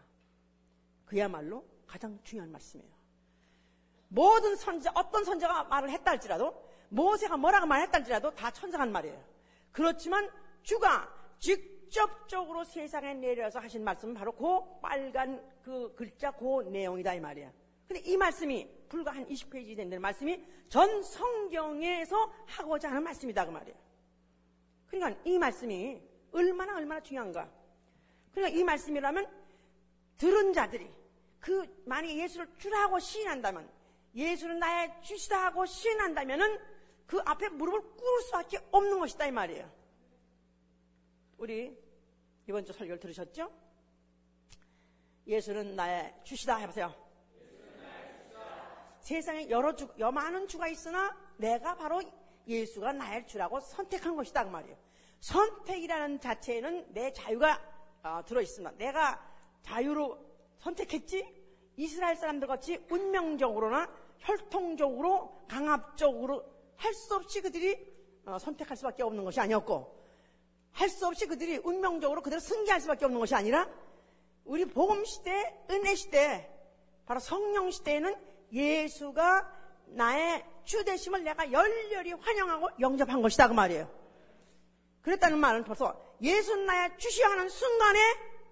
그야말로 1.07 1.65
가장 1.87 2.19
중요한 2.23 2.51
말씀이에요. 2.51 2.93
모든 4.09 4.57
선자, 4.57 4.91
어떤 4.95 5.25
선자가 5.25 5.65
말을 5.65 5.91
했다 5.91 6.11
할지라도 6.11 6.55
모세가 6.91 7.37
뭐라고 7.37 7.67
말했다 7.67 7.99
할지라도 7.99 8.31
다 8.35 8.51
천상한 8.51 8.93
말이에요. 8.93 9.23
그렇지만 9.73 10.29
주가 10.63 11.09
즉 11.39 11.72
직접적으로 11.93 12.65
세상에 12.65 13.13
내려서 13.13 13.59
하신 13.61 13.85
말씀은 13.85 14.15
바로 14.15 14.33
그 14.33 14.81
빨간 14.81 15.45
그 15.63 15.95
글자 15.95 16.31
그 16.31 16.63
내용이다 16.63 17.15
이 17.15 17.21
말이야. 17.21 17.53
근데 17.87 18.01
이 18.11 18.17
말씀이 18.17 18.67
불과 18.89 19.11
한 19.11 19.27
20페이지 19.29 19.77
된다는 19.77 20.01
말씀이 20.01 20.43
전 20.71 21.03
성경에서 21.03 22.33
하고자 22.47 22.89
하는 22.89 23.03
말씀이다 23.03 23.45
그 23.45 23.51
말이야. 23.51 23.75
그러니까 24.87 25.21
이 25.25 25.39
말씀이 25.39 26.01
얼마나 26.33 26.77
얼마나 26.77 27.03
중요한가. 27.03 27.51
그러니까 28.33 28.59
이 28.59 28.65
말씀이라면 28.65 29.27
들은 30.17 30.53
자들이 30.55 30.91
그 31.41 31.83
만약에 31.85 32.17
예수를 32.17 32.49
주라고 32.57 32.99
시인한다면 32.99 33.69
예수는 34.15 34.59
나의 34.59 34.95
주시다 35.03 35.45
하고 35.45 35.67
시인한다면은 35.67 36.59
그 37.07 37.21
앞에 37.27 37.51
무릎을 37.51 37.83
꿇을 37.83 38.23
수밖에 38.23 38.61
없는 38.71 38.99
것이다 38.99 39.27
이 39.27 39.31
말이에요. 39.31 39.71
우리 41.37 41.82
이번 42.49 42.65
주 42.65 42.73
설교를 42.73 42.99
들으셨죠? 42.99 43.51
예수는 45.27 45.77
나의 45.77 46.15
주시다 46.25 46.57
해보세요. 46.57 46.93
세상에 49.01 49.49
여러 49.51 49.75
주, 49.75 49.89
여 49.99 50.11
많은 50.11 50.47
주가 50.49 50.69
있으나 50.69 51.17
내가 51.37 51.77
바로 51.77 52.03
예수가 52.47 52.93
나의 52.93 53.27
주라고 53.27 53.61
선택한 53.61 54.17
것이다 54.17 54.45
그 54.45 54.51
말이에요. 54.51 54.77
선택이라는 55.21 56.21
자체에는 56.21 56.93
내 56.93 57.13
자유가 57.13 57.61
어, 58.03 58.23
들어 58.27 58.41
있습니다. 58.41 58.77
내가 58.77 59.25
자유로 59.63 60.19
선택했지 60.59 61.43
이스라엘 61.77 62.17
사람들 62.17 62.49
같이 62.49 62.85
운명적으로나 62.91 63.89
혈통적으로 64.19 65.47
강압적으로 65.49 66.45
할 66.77 66.93
수 66.95 67.15
없이 67.15 67.41
그들이 67.41 67.93
어, 68.27 68.39
선택할 68.39 68.77
수밖에 68.77 69.05
없는 69.05 69.25
것이 69.25 69.39
아니었고 69.39 70.02
할 70.73 70.89
수 70.89 71.07
없이 71.07 71.27
그들이 71.27 71.61
운명적으로 71.63 72.23
그대로 72.23 72.41
승계할 72.41 72.81
수밖에 72.81 73.05
없는 73.05 73.21
것이 73.21 73.35
아니라 73.35 73.69
우리 74.45 74.65
복음 74.65 75.05
시대, 75.05 75.55
은혜 75.71 75.95
시대, 75.95 76.51
바로 77.07 77.21
성령 77.21 77.71
시대에는 77.71 78.15
예수가 78.53 79.53
나의 79.87 80.45
주 80.65 80.85
되심을 80.85 81.25
내가 81.25 81.51
열렬히 81.51 82.13
환영하고 82.13 82.71
영접한 82.81 83.23
것이다 83.23 83.49
그 83.49 83.53
말이에요. 83.53 83.91
그랬다는 85.03 85.39
말은 85.39 85.65
벌써 85.65 86.01
예수는 86.21 86.67
나의 86.67 86.97
주시어 86.99 87.29
하는 87.29 87.49
순간에 87.49 87.99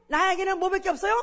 나에게는 0.08 0.58
뭐밖에 0.58 0.88
없어요? 0.88 1.14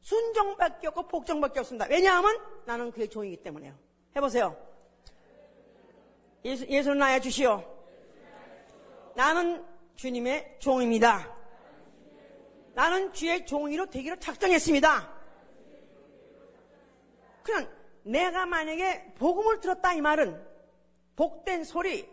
순종밖에 0.00 0.88
없고 0.88 1.06
복종밖에 1.06 1.60
없습니다. 1.60 1.86
왜냐하면 1.88 2.36
나는 2.64 2.90
그의 2.90 3.08
종이기 3.08 3.36
때문에요. 3.42 3.74
해보세요. 4.16 4.56
예수, 6.44 6.66
예수는 6.66 6.98
나의 6.98 7.20
주시오. 7.22 7.71
나는 9.14 9.64
주님의 9.96 10.56
종입니다. 10.58 11.30
나는 12.74 13.12
주의 13.12 13.44
종이로 13.44 13.86
되기로 13.86 14.18
작정했습니다. 14.18 15.12
그냥 17.42 17.68
내가 18.04 18.46
만약에 18.46 19.14
복음을 19.14 19.60
들었다 19.60 19.92
이 19.92 20.00
말은 20.00 20.42
복된 21.16 21.64
소리, 21.64 22.08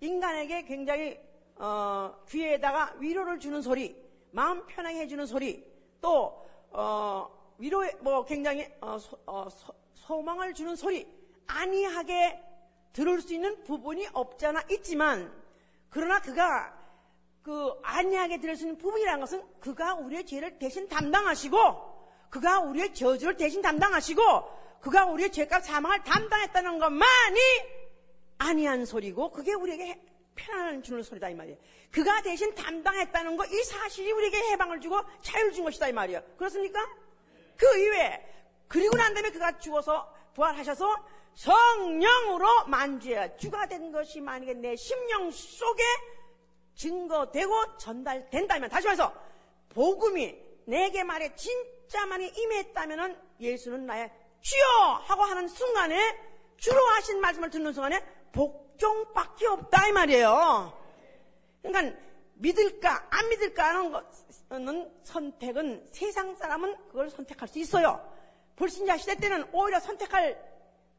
인간에게 0.00 0.64
굉장히 0.64 1.18
어, 1.56 2.14
귀에다가 2.28 2.94
위로를 2.98 3.38
주는 3.38 3.62
소리, 3.62 3.96
마음 4.30 4.66
편하게 4.66 5.00
해주는 5.00 5.24
소리, 5.26 5.64
또 6.00 6.44
어, 6.70 7.30
위로에 7.58 7.92
뭐 8.00 8.24
굉장히 8.24 8.68
어, 8.80 8.98
소, 8.98 9.18
어, 9.26 9.46
소망을 9.94 10.52
주는 10.52 10.74
소리 10.74 11.06
아니하게 11.46 12.42
들을 12.92 13.20
수 13.20 13.34
있는 13.34 13.62
부분이 13.64 14.08
없잖아 14.12 14.62
있지만 14.70 15.41
그러나 15.92 16.20
그가 16.20 16.72
그 17.42 17.72
안이하게 17.82 18.40
들을 18.40 18.56
수 18.56 18.64
있는 18.64 18.78
부분이라는 18.78 19.20
것은 19.20 19.42
그가 19.60 19.94
우리의 19.94 20.24
죄를 20.26 20.58
대신 20.58 20.88
담당하시고 20.88 21.58
그가 22.30 22.60
우리의 22.60 22.94
저주를 22.94 23.36
대신 23.36 23.60
담당하시고 23.60 24.22
그가 24.80 25.04
우리의 25.06 25.30
죄값 25.30 25.64
사망을 25.64 26.02
담당했다는 26.02 26.78
것만이 26.78 27.40
아니한 28.38 28.84
소리고 28.86 29.30
그게 29.30 29.54
우리에게 29.54 30.00
편안을 30.34 30.82
주는 30.82 31.02
소리다 31.02 31.28
이 31.28 31.34
말이에요. 31.34 31.58
그가 31.90 32.22
대신 32.22 32.54
담당했다는 32.54 33.36
거 33.36 33.44
이 33.44 33.62
사실이 33.64 34.10
우리에게 34.12 34.38
해방을 34.52 34.80
주고 34.80 34.98
자유를 35.20 35.52
준 35.52 35.64
것이다 35.64 35.88
이 35.88 35.92
말이에요. 35.92 36.22
그렇습니까? 36.38 36.80
그 37.56 37.78
이외에 37.78 38.24
그리고 38.66 38.96
난 38.96 39.12
다음에 39.12 39.30
그가 39.30 39.58
죽어서 39.58 40.10
부활하셔서 40.34 41.04
성령으로 41.34 42.66
만주의 42.66 43.36
주가 43.38 43.66
된 43.66 43.90
것이 43.90 44.20
만약에 44.20 44.54
내 44.54 44.76
심령 44.76 45.30
속에 45.30 45.82
증거되고 46.74 47.76
전달된다면 47.78 48.68
다시 48.68 48.86
말해서 48.86 49.12
복음이 49.70 50.36
내게 50.66 51.02
말에 51.02 51.34
진짜만이 51.34 52.32
임했다면 52.36 53.20
예수는 53.40 53.86
나의 53.86 54.10
주여 54.40 55.02
하고 55.04 55.22
하는 55.22 55.48
순간에 55.48 56.18
주로 56.56 56.80
하신 56.80 57.20
말씀을 57.20 57.50
듣는 57.50 57.72
순간에 57.72 58.04
복종밖에 58.32 59.46
없다 59.46 59.88
이 59.88 59.92
말이에요. 59.92 60.80
그러니까 61.62 61.96
믿을까 62.34 63.06
안 63.10 63.28
믿을까 63.28 63.68
하는 63.68 63.92
것은 63.92 64.92
선택은 65.02 65.88
세상 65.92 66.34
사람은 66.34 66.88
그걸 66.88 67.10
선택할 67.10 67.48
수 67.48 67.58
있어요. 67.58 68.12
불신자 68.56 68.96
시대 68.96 69.16
때는 69.16 69.48
오히려 69.52 69.80
선택할 69.80 70.51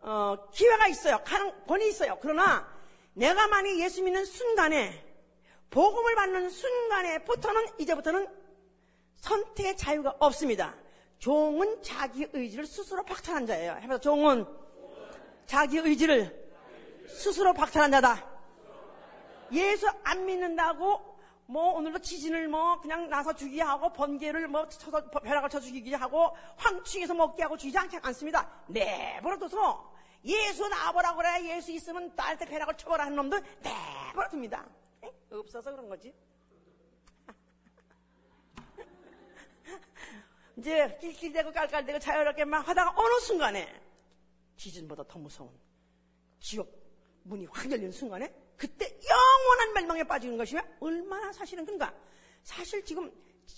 어, 0.04 0.38
기회가 0.52 0.88
있어요. 0.88 1.20
가능 1.24 1.52
권이 1.66 1.88
있어요. 1.88 2.18
그러나 2.22 2.68
내가 3.14 3.48
만약 3.48 3.78
예수 3.80 4.04
믿는 4.04 4.26
순간에 4.26 5.04
복음을 5.70 6.16
받는 6.16 6.50
순간에부터는 6.50 7.68
이제부터는 7.80 8.28
선택의 9.16 9.78
자유가 9.78 10.14
없습니다. 10.20 10.76
종은 11.20 11.82
자기 11.82 12.28
의지를 12.34 12.66
스스로 12.66 13.04
박탈한 13.04 13.48
자예요. 13.48 13.78
해봐서 13.82 14.02
종은 14.02 14.46
자기 15.46 15.78
의지를 15.78 16.52
스스로 17.08 17.54
박탈한 17.54 17.92
자다. 17.92 18.30
예수 19.54 19.88
안 20.04 20.26
믿는다고 20.26 21.14
뭐 21.46 21.74
오늘도 21.76 22.00
지진을 22.00 22.50
뭐 22.50 22.80
그냥 22.82 23.10
나서 23.10 23.34
죽이게 23.34 23.62
하고 23.62 23.94
번개를 23.94 24.48
뭐 24.50 24.68
쳐서 24.68 25.10
벼락을 25.10 25.50
쳐 25.50 25.60
죽이게 25.62 25.96
하고 25.96 26.36
황충에서 26.58 27.14
먹게 27.14 27.44
하고 27.44 27.56
죽이지 27.56 27.78
않지 27.78 28.00
않습니다. 28.02 28.50
내버려둬서 28.68 29.93
예수 30.26 30.68
나와보라 30.68 31.16
그래 31.16 31.56
예수 31.56 31.72
있으면 31.72 32.12
나한테 32.16 32.46
벼락을 32.46 32.76
쳐보라 32.78 33.06
하는 33.06 33.16
놈들 33.18 33.42
내버려 33.62 34.30
둡니다. 34.32 34.68
없어서 35.30 35.72
그런 35.72 35.90
거지. 35.90 36.14
이제 40.58 40.98
낄낄대고 41.02 41.52
깔깔대고 41.52 42.00
자유롭게 42.00 42.46
막 42.46 42.66
하다가 42.68 42.94
어느 42.96 43.20
순간에 43.20 43.82
지진보다 44.56 45.04
더 45.04 45.20
무서운 45.20 45.52
지옥 46.40 46.72
문이 47.24 47.46
확 47.52 47.70
열리는 47.72 47.92
순간에 47.92 48.34
그때 48.56 48.98
영원한 49.10 49.74
멸망에 49.74 50.04
빠지는 50.04 50.38
것이면 50.38 50.78
얼마나 50.80 51.34
사실은 51.34 51.66
그런가? 51.66 51.94
사실 52.44 52.86
지금 52.86 53.12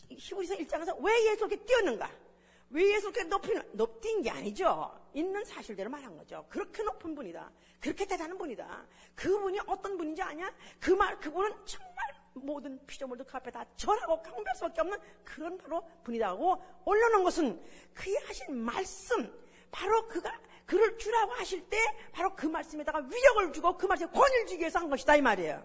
히브리서 0.10 0.56
1장에서 0.56 0.98
왜 1.00 1.32
예수 1.32 1.46
이렇게 1.46 1.58
뛰었는가? 1.66 2.25
왜 2.70 2.94
예수 2.94 3.10
이렇게 3.10 3.24
높이는, 3.24 3.62
높인 3.74 4.22
게 4.22 4.30
아니죠. 4.30 4.92
있는 5.14 5.44
사실대로 5.46 5.90
말한 5.90 6.18
거죠. 6.18 6.46
그렇게 6.50 6.84
높은 6.84 7.16
분이다. 7.16 7.52
그렇게 7.80 8.06
대단한 8.06 8.38
분이다. 8.38 8.86
그분이 9.16 9.60
어떤 9.68 9.98
분인지 9.98 10.22
아냐? 10.22 10.54
그 10.80 10.92
말, 10.92 11.18
그분은 11.20 11.52
정말 11.66 11.96
모든 12.34 12.86
피조물도 12.86 13.24
그 13.24 13.38
앞에 13.38 13.50
다 13.50 13.64
절하고 13.78 14.22
강배할 14.22 14.56
수밖에 14.56 14.82
없는 14.82 14.98
그런 15.24 15.58
바로 15.58 15.88
분이다고 16.04 16.62
올려놓은 16.84 17.24
것은 17.24 17.62
그의 17.94 18.16
하신 18.26 18.58
말씀, 18.58 19.32
바로 19.72 20.08
그가 20.08 20.38
그를 20.66 20.98
주라고 20.98 21.32
하실 21.34 21.62
때 21.70 21.78
바로 22.12 22.36
그 22.36 22.48
말씀에다가 22.48 23.00
위력을 23.00 23.54
주고 23.54 23.78
그 23.78 23.86
말씀에 23.86 24.10
권위를 24.10 24.48
주기 24.48 24.62
위해서 24.62 24.80
한 24.80 24.90
것이다 24.90 25.16
이 25.16 25.22
말이에요. 25.22 25.64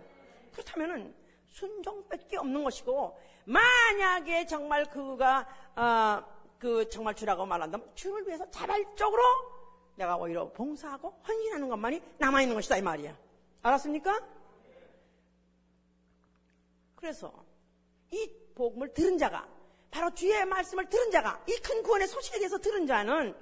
그렇다면은 0.52 1.14
순종밖에 1.48 2.36
없는 2.36 2.62
것이고 2.62 3.18
만약에 3.44 4.46
정말 4.46 4.84
그가 4.84 5.46
어, 5.74 6.39
그 6.60 6.88
정말 6.90 7.16
주라고 7.16 7.46
말한다면 7.46 7.90
주를 7.94 8.26
위해서 8.28 8.48
자발적으로 8.50 9.22
내가 9.96 10.16
오히려 10.18 10.52
봉사하고 10.52 11.10
헌신하는 11.26 11.68
것만이 11.70 12.02
남아 12.18 12.42
있는 12.42 12.54
것이다 12.54 12.76
이 12.76 12.82
말이야. 12.82 13.16
알았습니까? 13.62 14.20
그래서 16.94 17.32
이 18.12 18.30
복음을 18.54 18.92
들은 18.92 19.16
자가 19.16 19.48
바로 19.90 20.12
주의 20.14 20.44
말씀을 20.44 20.88
들은 20.90 21.10
자가 21.10 21.42
이 21.48 21.56
큰 21.62 21.82
구원의 21.82 22.06
소식에 22.08 22.38
대해서 22.38 22.58
들은 22.58 22.86
자는 22.86 23.34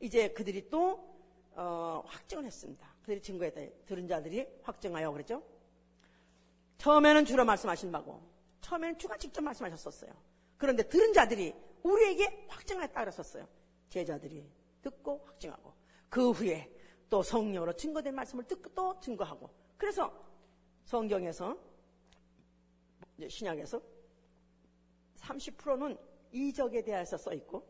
이제 0.00 0.28
그들이 0.32 0.70
또 0.70 1.12
어, 1.54 2.02
확증을 2.06 2.44
했습니다. 2.44 2.86
그들이 3.00 3.20
증거에 3.20 3.52
대해 3.52 3.72
들은 3.84 4.06
자들이 4.06 4.46
확증하여 4.62 5.10
그랬죠. 5.10 5.42
처음에는 6.78 7.24
주로 7.24 7.44
말씀하신 7.44 7.90
바고 7.90 8.22
처음에는 8.60 8.98
주가 8.98 9.16
직접 9.16 9.42
말씀하셨었어요. 9.42 10.12
그런데 10.56 10.84
들은 10.88 11.12
자들이 11.12 11.54
우리에게 11.82 12.46
확증했다 12.48 13.00
그랬었어요. 13.00 13.48
제자들이 13.88 14.48
듣고 14.82 15.24
확증하고 15.26 15.72
그 16.08 16.30
후에 16.30 16.70
또 17.08 17.22
성령으로 17.22 17.74
증거된 17.74 18.14
말씀을 18.14 18.44
듣고 18.44 18.70
또 18.74 18.98
증거하고 19.00 19.50
그래서 19.76 20.12
성경에서 20.84 21.58
신약에서 23.28 23.80
30%는 25.16 25.96
이적에 26.32 26.82
대해서 26.82 27.16
써 27.16 27.32
있고 27.34 27.66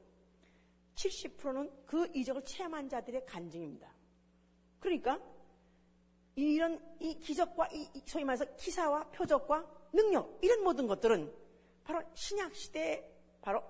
70%는 0.95 1.85
그 1.87 2.09
이적을 2.15 2.45
체험한 2.45 2.89
자들의 2.89 3.27
간증입니다. 3.27 3.93
그러니까 4.79 5.21
이런 6.35 6.81
이 7.01 7.19
기적과 7.19 7.69
이 7.73 7.89
소위 8.07 8.25
말해서 8.25 8.45
기사와 8.57 9.11
표적과 9.11 9.67
능력 9.93 10.39
이런 10.43 10.63
모든 10.63 10.87
것들은 10.87 11.33
바로 11.85 12.03
신약 12.15 12.55
시대 12.55 13.11
바로 13.41 13.63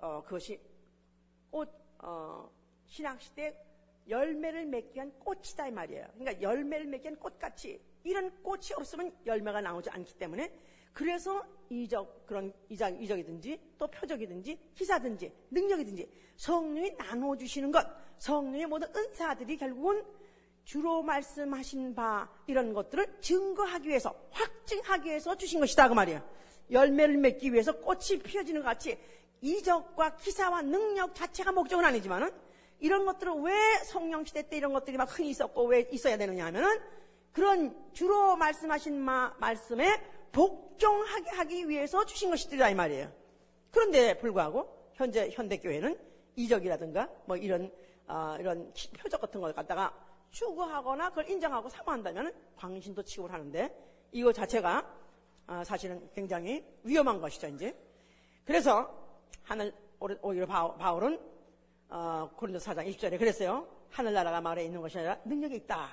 어, 0.00 0.22
그것이 0.22 0.60
어, 2.02 2.50
신약 2.86 3.20
시대 3.20 3.54
열매를 4.08 4.66
맺기 4.66 4.96
위한 4.96 5.12
꽃이다 5.18 5.68
이 5.68 5.70
말이에요. 5.70 6.06
그러니까 6.14 6.42
열매를 6.42 6.86
맺기 6.86 7.04
위한 7.04 7.16
꽃같이 7.18 7.80
이런 8.04 8.42
꽃이 8.42 8.68
없으면 8.76 9.14
열매가 9.26 9.60
나오지 9.60 9.90
않기 9.90 10.14
때문에 10.14 10.52
그래서 10.92 11.44
이적 11.68 12.26
그런 12.26 12.52
이적 12.68 13.00
이적이든지 13.00 13.60
또 13.78 13.86
표적이든지 13.86 14.58
기사든지 14.74 15.32
능력이든지 15.50 16.10
성령이 16.36 16.96
나눠 16.96 17.36
주시는 17.36 17.70
것 17.70 17.86
성령의 18.18 18.66
모든 18.66 18.88
은사들이 18.96 19.56
결국은 19.56 20.04
주로 20.64 21.02
말씀하신 21.02 21.94
바 21.94 22.28
이런 22.46 22.72
것들을 22.72 23.20
증거하기 23.20 23.88
위해서 23.88 24.14
확증하기 24.30 25.08
위해서 25.08 25.36
주신 25.36 25.60
것이다 25.60 25.88
그 25.88 25.94
말이에요. 25.94 26.40
열매를 26.70 27.16
맺기 27.18 27.52
위해서 27.52 27.78
꽃이 27.78 28.20
피어지는 28.22 28.62
것 28.62 28.68
같이 28.68 28.98
이적과 29.40 30.16
기사와 30.16 30.62
능력 30.62 31.14
자체가 31.14 31.52
목적은 31.52 31.84
아니지만은 31.84 32.30
이런 32.78 33.04
것들을 33.04 33.32
왜 33.42 33.54
성령 33.84 34.24
시대 34.24 34.48
때 34.48 34.56
이런 34.56 34.72
것들이 34.72 34.96
막 34.96 35.06
흔히 35.16 35.30
있었고 35.30 35.64
왜 35.66 35.88
있어야 35.92 36.16
되느냐 36.16 36.46
하면은 36.46 36.80
그런 37.32 37.76
주로 37.92 38.36
말씀하신 38.36 38.98
마, 38.98 39.34
말씀에 39.38 40.00
복종하게 40.32 41.30
하기 41.30 41.68
위해서 41.68 42.04
주신 42.04 42.30
것이더라 42.30 42.70
이 42.70 42.74
말이에요. 42.74 43.12
그런데 43.70 44.18
불구하고 44.18 44.90
현재 44.94 45.30
현대 45.30 45.58
교회는 45.58 45.98
이적이라든가 46.36 47.08
뭐 47.26 47.36
이런 47.36 47.70
어, 48.06 48.36
이런 48.40 48.72
표적 48.98 49.20
같은 49.20 49.40
걸 49.40 49.52
갖다가 49.52 49.94
추구하거나 50.30 51.10
그걸 51.10 51.30
인정하고 51.30 51.68
사모한다면 51.68 52.32
광신도 52.56 53.02
취급을 53.02 53.32
하는데 53.32 53.74
이거 54.12 54.32
자체가 54.32 54.96
어, 55.46 55.62
사실은 55.64 56.08
굉장히 56.14 56.64
위험한 56.82 57.20
것이죠 57.20 57.48
이제. 57.48 57.76
그래서 58.44 59.09
하늘 59.44 59.72
오히려 60.22 60.46
바울은 60.46 61.20
어, 61.88 62.30
고린도 62.36 62.58
4장 62.60 62.86
20절에 62.88 63.18
그랬어요. 63.18 63.66
하늘나라가 63.90 64.40
마을에 64.40 64.64
있는 64.64 64.80
것이 64.80 64.98
아니라 64.98 65.18
능력이 65.24 65.56
있다. 65.56 65.88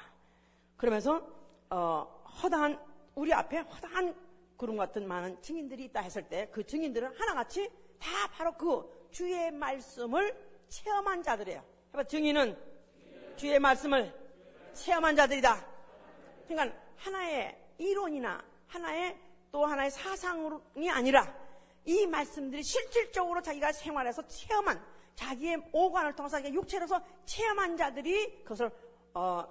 그러면서 0.76 1.22
어, 1.70 2.24
허다한 2.42 2.80
우리 3.16 3.34
앞에 3.34 3.58
허다한 3.58 4.16
구름 4.58 4.78
같은 4.78 5.08
많은 5.08 5.42
증인들이 5.42 5.86
있다 5.86 6.02
했을 6.02 6.24
때 6.24 6.50
그 6.52 6.64
증인들은 6.66 7.14
하나같이 7.20 7.70
다 8.00 8.28
바로 8.32 8.52
그 8.54 9.08
주의 9.12 9.52
말씀을 9.52 10.36
체험한 10.70 11.24
자들이에요. 11.24 11.64
해봐 11.94 12.04
증인은 12.04 12.58
주의 13.36 13.60
말씀을 13.60 14.14
체험한 14.74 15.16
자들이다. 15.16 15.66
그러니까 16.48 16.78
하나의 16.98 17.58
이론이나 17.78 18.44
하나의 18.68 19.18
또 19.52 19.66
하나의 19.66 19.90
사상이 19.92 20.90
아니라 20.90 21.34
이 21.88 22.06
말씀들이 22.06 22.62
실질적으로 22.64 23.42
자기가 23.42 23.72
생활해서 23.72 24.28
체험한 24.28 24.80
자기의 25.16 25.70
오관을 25.72 26.16
통해서 26.16 26.36
자기가 26.36 26.54
육체로서 26.54 27.02
체험한 27.26 27.78
자들이 27.78 28.44
그것을 28.44 28.70
어, 29.14 29.48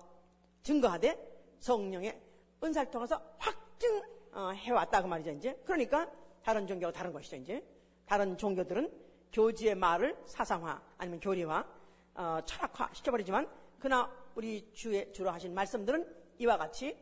증거하되 0.63 1.57
성령의 1.59 2.21
은사를 2.63 2.91
통해서 2.91 3.21
확증해왔다. 3.39 5.03
그 5.03 5.07
말이죠 5.07 5.31
이제. 5.31 5.59
그러니까 5.65 6.11
다른 6.43 6.67
종교가 6.67 6.93
다른 6.93 7.11
것이죠 7.11 7.37
이제. 7.37 7.65
다른 8.05 8.37
종교들은 8.37 8.93
교지의 9.33 9.75
말을 9.75 10.17
사상화 10.27 10.81
아니면 10.99 11.21
교리화 11.21 11.67
어, 12.15 12.39
철학화 12.45 12.91
시켜버리지만 12.93 13.49
그러나 13.79 14.13
우리 14.35 14.71
주의 14.75 15.11
주로 15.15 15.31
하신 15.31 15.55
말씀들은 15.55 16.07
이와 16.39 16.59
같이 16.59 16.97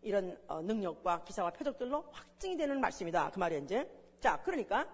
이런 0.00 0.38
어, 0.48 0.62
능력과 0.62 1.24
기사와 1.24 1.50
표적들로 1.50 2.06
확증이 2.10 2.56
되는 2.56 2.80
말씀이다. 2.80 3.30
그 3.32 3.38
말이에요 3.38 3.64
이제 3.64 3.97
자 4.20 4.40
그러니까 4.42 4.86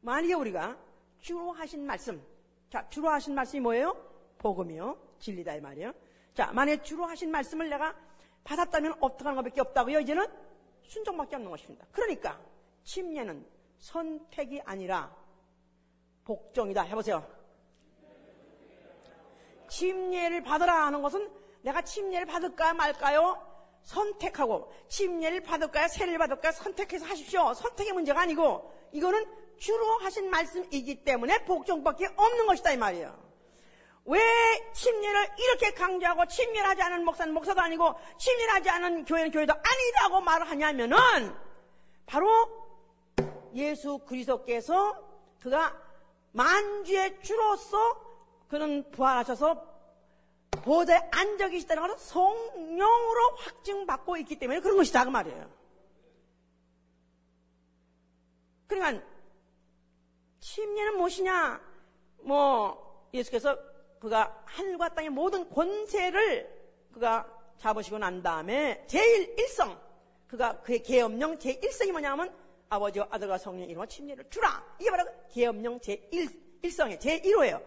만약에 0.00 0.34
우리가 0.34 0.78
주로 1.18 1.52
하신 1.52 1.84
말씀 1.84 2.22
자, 2.70 2.86
주로 2.88 3.08
하신 3.10 3.34
말씀이 3.34 3.60
뭐예요? 3.60 3.96
복음이요. 4.38 4.98
진리다 5.18 5.54
이 5.54 5.60
말이에요. 5.60 5.92
자, 6.34 6.52
만약 6.52 6.82
주로 6.82 7.06
하신 7.06 7.30
말씀을 7.30 7.70
내가 7.70 7.96
받았다면 8.44 8.96
어떻게 9.00 9.24
하는 9.24 9.36
것밖에 9.36 9.60
없다고요? 9.60 10.00
이제는 10.00 10.26
순종밖에 10.82 11.36
없는 11.36 11.50
것입니다. 11.50 11.86
그러니까 11.92 12.40
침례는 12.84 13.46
선택이 13.78 14.60
아니라 14.64 15.14
복종이다. 16.24 16.82
해보세요. 16.82 17.26
침례를 19.68 20.42
받으라 20.42 20.86
하는 20.86 21.02
것은 21.02 21.30
내가 21.62 21.82
침례를 21.82 22.26
받을까 22.26 22.74
말까요? 22.74 23.40
선택하고 23.86 24.70
침례를 24.88 25.40
받을까요? 25.40 25.88
세례를 25.88 26.18
받을까요? 26.18 26.52
선택해서 26.52 27.06
하십시오. 27.06 27.54
선택의 27.54 27.92
문제가 27.92 28.20
아니고 28.20 28.72
이거는 28.92 29.24
주로 29.58 29.98
하신 29.98 30.28
말씀이기 30.28 31.04
때문에 31.04 31.44
복종밖에 31.44 32.08
없는 32.16 32.46
것이다 32.46 32.72
이 32.72 32.76
말이에요. 32.76 33.26
왜 34.06 34.20
침례를 34.72 35.28
이렇게 35.38 35.70
강조하고 35.72 36.26
침례를 36.26 36.68
하지 36.68 36.82
않은 36.82 37.04
목사는 37.04 37.32
목사도 37.32 37.60
아니고 37.60 37.94
침례를 38.18 38.54
하지 38.54 38.70
않은 38.70 39.04
교회는 39.04 39.30
교회도 39.30 39.54
아니라고 39.54 40.20
말을 40.20 40.50
하냐면은 40.50 41.34
바로 42.06 42.28
예수 43.54 43.98
그리스도께서 43.98 45.02
그가 45.40 45.74
만주의 46.32 47.20
주로서 47.22 47.78
그는 48.48 48.90
부활하셔서 48.90 49.75
보좌에 50.66 51.08
앉아 51.12 51.48
계시다는 51.48 51.86
것을 51.86 51.96
성령으로 51.98 53.36
확증받고 53.38 54.16
있기 54.18 54.36
때문에 54.36 54.58
그런 54.58 54.76
것이다 54.76 55.04
그 55.04 55.10
말이에요. 55.10 55.48
그러니까 58.66 59.06
침례는 60.40 60.96
무엇이냐? 60.96 61.60
뭐 62.22 63.08
예수께서 63.14 63.56
그가 64.00 64.42
하늘과 64.44 64.88
땅의 64.94 65.10
모든 65.10 65.48
권세를 65.48 66.52
그가 66.92 67.32
잡으시고 67.58 67.98
난 67.98 68.20
다음에 68.20 68.84
제일 68.88 69.38
일성 69.38 69.80
그가 70.26 70.60
그의 70.62 70.82
계엄령 70.82 71.38
제1성이 71.38 71.92
뭐냐면 71.92 72.34
아버지와 72.68 73.06
아들과 73.10 73.38
성령 73.38 73.68
이름으로 73.68 73.86
침례를 73.86 74.28
주라. 74.28 74.64
이게 74.80 74.90
바로 74.90 75.04
계엄령 75.30 75.78
제1성의 75.78 76.98
제1호예요. 76.98 77.62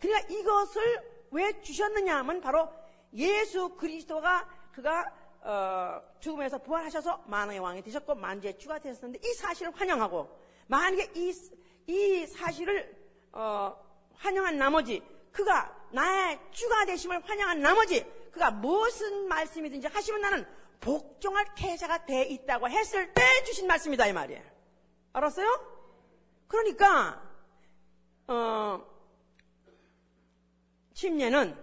그러니까 0.00 0.34
이것을 0.34 1.09
왜 1.30 1.60
주셨느냐 1.60 2.18
하면 2.18 2.40
바로 2.40 2.68
예수 3.14 3.70
그리스도가 3.76 4.48
그가 4.72 5.12
어, 5.42 6.02
죽음에서 6.20 6.58
부활하셔서 6.58 7.24
만왕의 7.26 7.60
왕이 7.60 7.82
되셨고 7.82 8.14
만주의 8.14 8.58
주가 8.58 8.78
되셨는데 8.78 9.26
이 9.26 9.32
사실을 9.34 9.72
환영하고 9.74 10.28
만약에 10.66 11.12
이, 11.14 11.32
이 11.86 12.26
사실을 12.26 12.94
어, 13.32 13.74
환영한 14.14 14.58
나머지 14.58 15.02
그가 15.32 15.74
나의 15.92 16.38
주가 16.50 16.84
되심을 16.84 17.22
환영한 17.26 17.60
나머지 17.60 18.04
그가 18.32 18.50
무슨 18.50 19.28
말씀이든지 19.28 19.88
하시면 19.88 20.20
나는 20.20 20.46
복종할 20.80 21.46
태세가 21.56 22.06
돼 22.06 22.22
있다고 22.22 22.68
했을 22.68 23.12
때 23.12 23.22
주신 23.44 23.66
말씀이다 23.66 24.06
이 24.06 24.12
말이에요. 24.12 24.42
알았어요? 25.12 25.48
그러니까 26.46 27.22
어, 28.26 28.89
침례는 31.00 31.56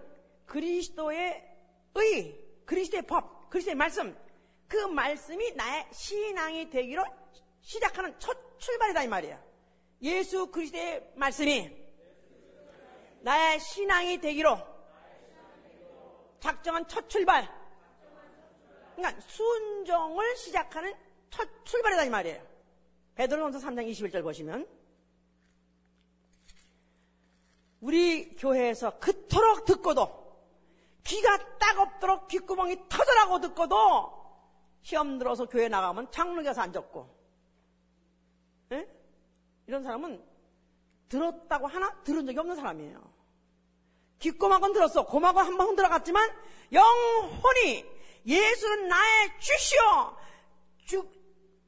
그리스도의 0.46 1.44
의, 1.94 2.44
그리스도의 2.64 3.02
법, 3.02 3.48
그리스도의 3.50 3.76
말씀, 3.76 4.16
그 4.66 4.76
말씀이 4.76 5.52
나의 5.52 5.86
신앙이 5.92 6.68
되기로 6.70 7.04
시작하는 7.60 8.18
첫 8.18 8.36
출발이다 8.58 9.04
이 9.04 9.08
말이에요. 9.08 9.40
예수 10.02 10.50
그리스도의 10.50 11.12
말씀이 11.14 11.70
나의 13.20 13.60
신앙이 13.60 14.20
되기로 14.20 14.58
작정한 16.40 16.86
첫 16.88 17.08
출발. 17.08 17.48
그러니까 18.96 19.20
순종을 19.20 20.36
시작하는 20.36 20.92
첫 21.30 21.48
출발이다 21.64 22.04
이 22.06 22.10
말이에요. 22.10 22.42
베드로전서 23.14 23.64
3장 23.68 23.88
21절 23.88 24.22
보시면 24.24 24.66
우리 27.80 28.34
교회에서 28.36 28.98
그토록 28.98 29.64
듣고도 29.64 30.18
귀가 31.04 31.58
따갑도록 31.58 32.28
귓구멍이 32.28 32.88
터져라고 32.88 33.40
듣고도 33.40 34.18
시험 34.82 35.18
들어서 35.18 35.46
교회 35.46 35.68
나가면 35.68 36.10
장로 36.10 36.42
가서 36.42 36.62
앉았고 36.62 37.16
에? 38.72 38.88
이런 39.66 39.82
사람은 39.82 40.24
들었다고 41.08 41.66
하나 41.66 41.94
들은 42.02 42.26
적이 42.26 42.38
없는 42.40 42.56
사람이에요. 42.56 43.18
귓고막은 44.18 44.72
들었어. 44.72 45.06
고막은 45.06 45.44
한 45.44 45.56
번 45.56 45.68
흔들어갔지만 45.68 46.28
영혼이 46.72 47.84
예수는 48.26 48.88
나의 48.88 49.40
주시오. 49.40 49.80
주, 50.84 51.08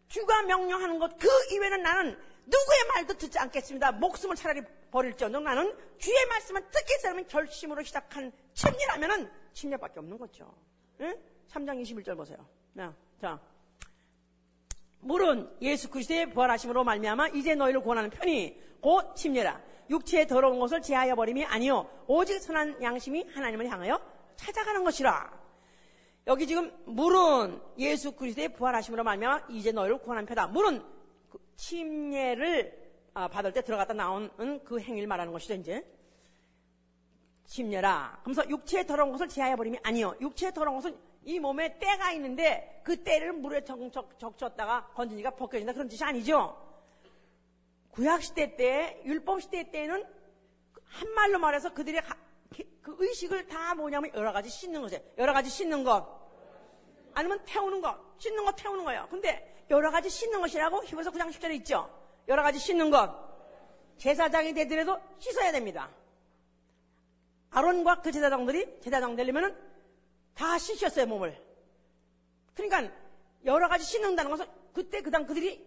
주가 0.08 0.42
명령하는 0.42 0.98
것 0.98 1.10
그 1.16 1.28
이외에는 1.54 1.82
나는 1.82 2.10
누구의 2.44 2.84
말도 2.94 3.14
듣지 3.14 3.38
않겠습니다. 3.38 3.92
목숨을 3.92 4.34
차라리 4.36 4.60
버릴지언정 4.90 5.44
나는 5.44 5.76
주의 5.98 6.16
말씀을 6.26 6.62
듣겠다면 6.70 7.26
결심으로 7.26 7.82
시작한 7.82 8.32
침례라면은 8.54 9.30
침례밖에 9.52 10.00
없는 10.00 10.18
거죠. 10.18 10.52
예? 11.00 11.18
3장 11.50 11.80
21절 11.82 12.16
보세요. 12.16 12.38
자, 13.20 13.38
물은 15.00 15.56
예수 15.62 15.90
그리스도의 15.90 16.30
부활하심으로 16.30 16.84
말미암아 16.84 17.28
이제 17.28 17.54
너희를 17.54 17.82
권하는 17.82 18.10
편이 18.10 18.60
곧 18.80 19.14
침례라. 19.14 19.60
육체의 19.90 20.26
더러운 20.28 20.60
것을 20.60 20.80
제하여 20.80 21.16
버림이 21.16 21.44
아니요 21.44 21.90
오직 22.06 22.38
선한 22.38 22.80
양심이 22.80 23.26
하나님을 23.34 23.68
향하여 23.68 24.00
찾아가는 24.36 24.84
것이라. 24.84 25.40
여기 26.26 26.46
지금 26.46 26.72
물은 26.84 27.60
예수 27.78 28.12
그리스도의 28.12 28.54
부활하심으로 28.54 29.02
말미암아 29.02 29.46
이제 29.50 29.72
너희를 29.72 29.98
구원한 29.98 30.26
표다. 30.26 30.46
물은 30.46 30.82
그 31.30 31.38
침례를 31.56 32.72
아, 32.76 32.79
받을 33.14 33.52
때 33.52 33.62
들어갔다 33.62 33.94
나오는 33.94 34.62
그 34.64 34.80
행위를 34.80 35.06
말하는 35.06 35.32
것이죠 35.32 35.54
이제. 35.54 35.84
침례라. 37.46 38.20
그러면서 38.22 38.48
육체의 38.48 38.86
더러운 38.86 39.10
것을 39.10 39.28
제하여 39.28 39.56
버림이 39.56 39.78
아니요. 39.82 40.14
육체의 40.20 40.52
더러운 40.52 40.76
것은 40.76 40.96
이 41.24 41.38
몸에 41.38 41.78
때가 41.78 42.12
있는데 42.12 42.80
그 42.84 43.02
때를 43.02 43.32
물에 43.32 43.64
적쳤다가 43.64 44.86
건지니까 44.94 45.30
벗겨진다 45.30 45.72
그런 45.72 45.88
뜻이 45.88 46.02
아니죠. 46.04 46.56
구약시대 47.90 48.56
때, 48.56 49.02
율법시대 49.04 49.70
때는 49.72 50.04
한말로 50.84 51.38
말해서 51.38 51.74
그들의 51.74 52.00
가, 52.02 52.16
그 52.82 52.96
의식을 52.98 53.48
다 53.48 53.74
뭐냐면 53.74 54.12
여러 54.14 54.32
가지 54.32 54.48
씻는 54.48 54.80
거죠. 54.82 54.98
여러 55.18 55.32
가지 55.32 55.50
씻는 55.50 55.84
것. 55.84 56.06
아니면 57.14 57.42
태우는 57.44 57.80
것. 57.80 57.98
씻는 58.18 58.44
것, 58.44 58.54
태우는 58.56 58.84
거예요. 58.84 59.06
근데 59.10 59.64
여러 59.70 59.90
가지 59.90 60.08
씻는 60.08 60.40
것이라고 60.40 60.84
히브리서 60.84 61.10
9장 61.10 61.30
10절에 61.30 61.54
있죠. 61.56 61.99
여러 62.30 62.42
가지 62.42 62.58
씻는 62.58 62.90
것. 62.90 63.12
제사장이 63.98 64.54
되더라도 64.54 64.98
씻어야 65.18 65.52
됩니다. 65.52 65.90
아론과 67.50 68.00
그 68.00 68.12
제사장들이 68.12 68.80
제사장 68.80 69.16
되려면은 69.16 69.54
다 70.34 70.56
씻겼어요, 70.56 71.06
몸을. 71.06 71.36
그러니까 72.54 72.94
여러 73.44 73.68
가지 73.68 73.84
씻는다는 73.84 74.30
것은 74.30 74.46
그때 74.72 75.02
그당 75.02 75.26
그들이 75.26 75.66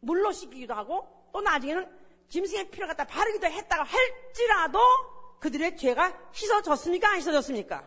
물로 0.00 0.30
씻기기도 0.30 0.72
하고 0.72 1.28
또 1.32 1.40
나중에는 1.40 1.90
짐승의 2.28 2.70
피를 2.70 2.86
갖다 2.86 3.04
바르기도 3.04 3.46
했다가 3.48 3.82
할지라도 3.82 4.78
그들의 5.40 5.76
죄가 5.76 6.30
씻어졌습니까? 6.32 7.10
안 7.10 7.20
씻어졌습니까? 7.20 7.84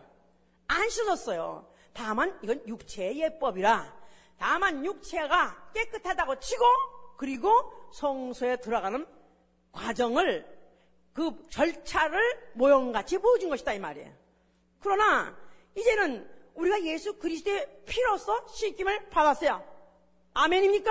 안 0.68 0.88
씻어졌어요. 0.90 1.66
다만 1.94 2.38
이건 2.42 2.62
육체의 2.68 3.20
예법이라 3.22 3.96
다만 4.38 4.84
육체가 4.84 5.70
깨끗하다고 5.72 6.38
치고 6.38 6.64
그리고 7.16 7.50
성소에 7.92 8.56
들어가는 8.56 9.06
과정을 9.72 10.46
그 11.12 11.32
절차를 11.50 12.52
모형같이 12.54 13.18
보여준 13.18 13.48
것이다 13.48 13.72
이 13.72 13.78
말이에요. 13.78 14.12
그러나 14.80 15.36
이제는 15.74 16.28
우리가 16.54 16.82
예수 16.84 17.18
그리스도의 17.18 17.82
피로서 17.86 18.46
씻김을 18.48 19.08
받았어요. 19.10 19.62
아멘입니까? 20.34 20.90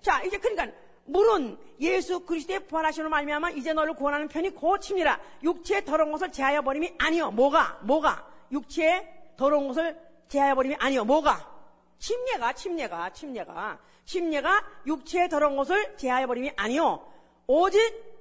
자, 0.00 0.22
이제 0.22 0.38
그러니까 0.38 0.76
물은 1.04 1.58
예수 1.80 2.20
그리스도의 2.20 2.66
부활하심으로 2.66 3.10
말미암아 3.10 3.50
이제 3.50 3.72
너를 3.72 3.94
구원하는 3.94 4.28
편이 4.28 4.50
고침이라 4.50 5.20
육체의 5.42 5.84
더러운 5.84 6.12
것을 6.12 6.30
제하여 6.30 6.62
버림이 6.62 6.94
아니요. 6.98 7.30
뭐가? 7.30 7.80
뭐가? 7.82 8.28
육체의 8.52 9.34
더러운 9.36 9.68
것을 9.68 9.98
제하여 10.28 10.54
버림이 10.54 10.76
아니요. 10.78 11.04
뭐가? 11.04 11.50
침례가 11.98 12.52
침례가 12.52 13.10
침례가 13.10 13.78
침례가 14.04 14.64
육체의 14.86 15.28
더러운 15.28 15.56
것을 15.56 15.96
제하여 15.96 16.26
버림이 16.26 16.52
아니요. 16.56 17.06
오직 17.46 17.80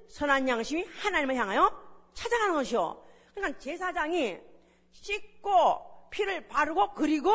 선한 0.09 0.47
양심이 0.47 0.83
하나님을 0.83 1.35
향하여 1.35 1.71
찾아가는 2.13 2.53
것이요. 2.55 3.03
그러니까 3.33 3.59
제사장이 3.59 4.37
씻고 4.91 6.09
피를 6.09 6.47
바르고 6.47 6.93
그리고 6.93 7.33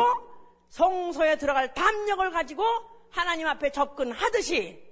성소에 0.69 1.37
들어갈 1.39 1.73
담력을 1.73 2.31
가지고 2.31 2.65
하나님 3.11 3.47
앞에 3.47 3.71
접근하듯이 3.71 4.83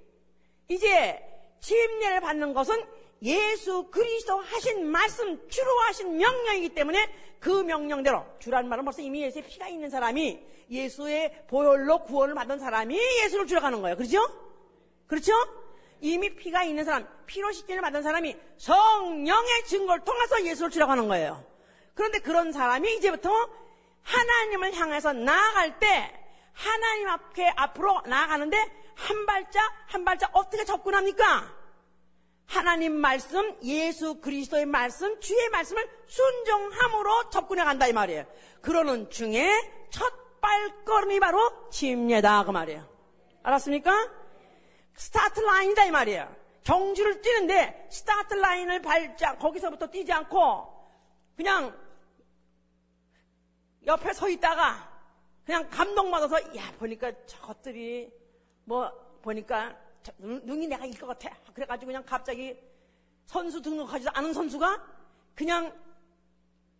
이제 0.67 1.21
침례를 1.59 2.21
받는 2.21 2.53
것은 2.53 2.83
예수 3.25 3.87
그리스도 3.89 4.37
하신 4.39 4.87
말씀 4.87 5.49
주로 5.49 5.71
하신 5.87 6.17
명령이기 6.17 6.69
때문에 6.69 7.09
그 7.39 7.49
명령대로 7.63 8.23
주라는 8.39 8.69
말은 8.69 8.85
벌써 8.85 9.01
이미 9.01 9.23
예수의 9.23 9.43
피가 9.45 9.67
있는 9.67 9.89
사람이 9.89 10.39
예수의 10.69 11.45
보혈로 11.47 12.03
구원을 12.03 12.35
받은 12.35 12.59
사람이 12.59 12.97
예수를 13.23 13.47
주러 13.47 13.61
가는 13.61 13.81
거예요. 13.81 13.97
그렇죠? 13.97 14.19
그렇죠? 15.07 15.33
이미 16.01 16.35
피가 16.35 16.63
있는 16.63 16.83
사람, 16.83 17.07
피로 17.25 17.51
씻기를 17.51 17.81
받은 17.81 18.03
사람이 18.03 18.35
성령의 18.57 19.65
증거를 19.65 20.03
통해서 20.03 20.43
예수를 20.45 20.69
주려고 20.69 20.93
는 20.95 21.07
거예요. 21.07 21.43
그런데 21.95 22.19
그런 22.19 22.51
사람이 22.51 22.95
이제부터 22.95 23.31
하나님을 24.03 24.73
향해서 24.73 25.13
나아갈 25.13 25.79
때 25.79 26.13
하나님 26.53 27.07
앞에 27.07 27.53
앞으로 27.55 28.01
나아가는데 28.05 28.57
한 28.95 29.25
발짝 29.25 29.61
한 29.87 30.05
발짝 30.05 30.35
어떻게 30.35 30.63
접근합니까? 30.63 31.64
하나님 32.45 32.93
말씀, 32.93 33.57
예수 33.63 34.21
그리스도의 34.21 34.65
말씀, 34.65 35.19
주의 35.19 35.49
말씀을 35.49 35.87
순종함으로 36.07 37.29
접근해 37.29 37.63
간다 37.63 37.87
이 37.87 37.93
말이에요. 37.93 38.25
그러는 38.61 39.09
중에 39.09 39.49
첫 39.89 40.13
발걸음이 40.41 41.19
바로 41.19 41.69
침례다 41.69 42.43
그 42.45 42.51
말이에요. 42.51 42.87
알았습니까? 43.43 44.11
스타트 44.95 45.39
라인이다 45.39 45.85
이 45.85 45.91
말이에요. 45.91 46.35
경주를 46.63 47.21
뛰는데 47.21 47.87
스타트 47.91 48.33
라인을 48.33 48.81
밟지 48.81 49.25
거기서부터 49.39 49.87
뛰지 49.87 50.11
않고 50.11 50.73
그냥 51.35 51.77
옆에 53.85 54.13
서 54.13 54.29
있다가 54.29 54.91
그냥 55.45 55.69
감동받아서 55.69 56.55
야 56.55 56.71
보니까 56.79 57.11
저것들이 57.27 58.11
뭐 58.63 58.91
보니까 59.21 59.75
눈이 60.17 60.67
내가 60.67 60.85
이길 60.85 60.99
것 60.99 61.07
같아. 61.07 61.35
그래가지고 61.53 61.87
그냥 61.87 62.03
갑자기 62.05 62.57
선수 63.25 63.61
등록하지도 63.61 64.11
않은 64.13 64.33
선수가 64.33 64.83
그냥 65.35 65.73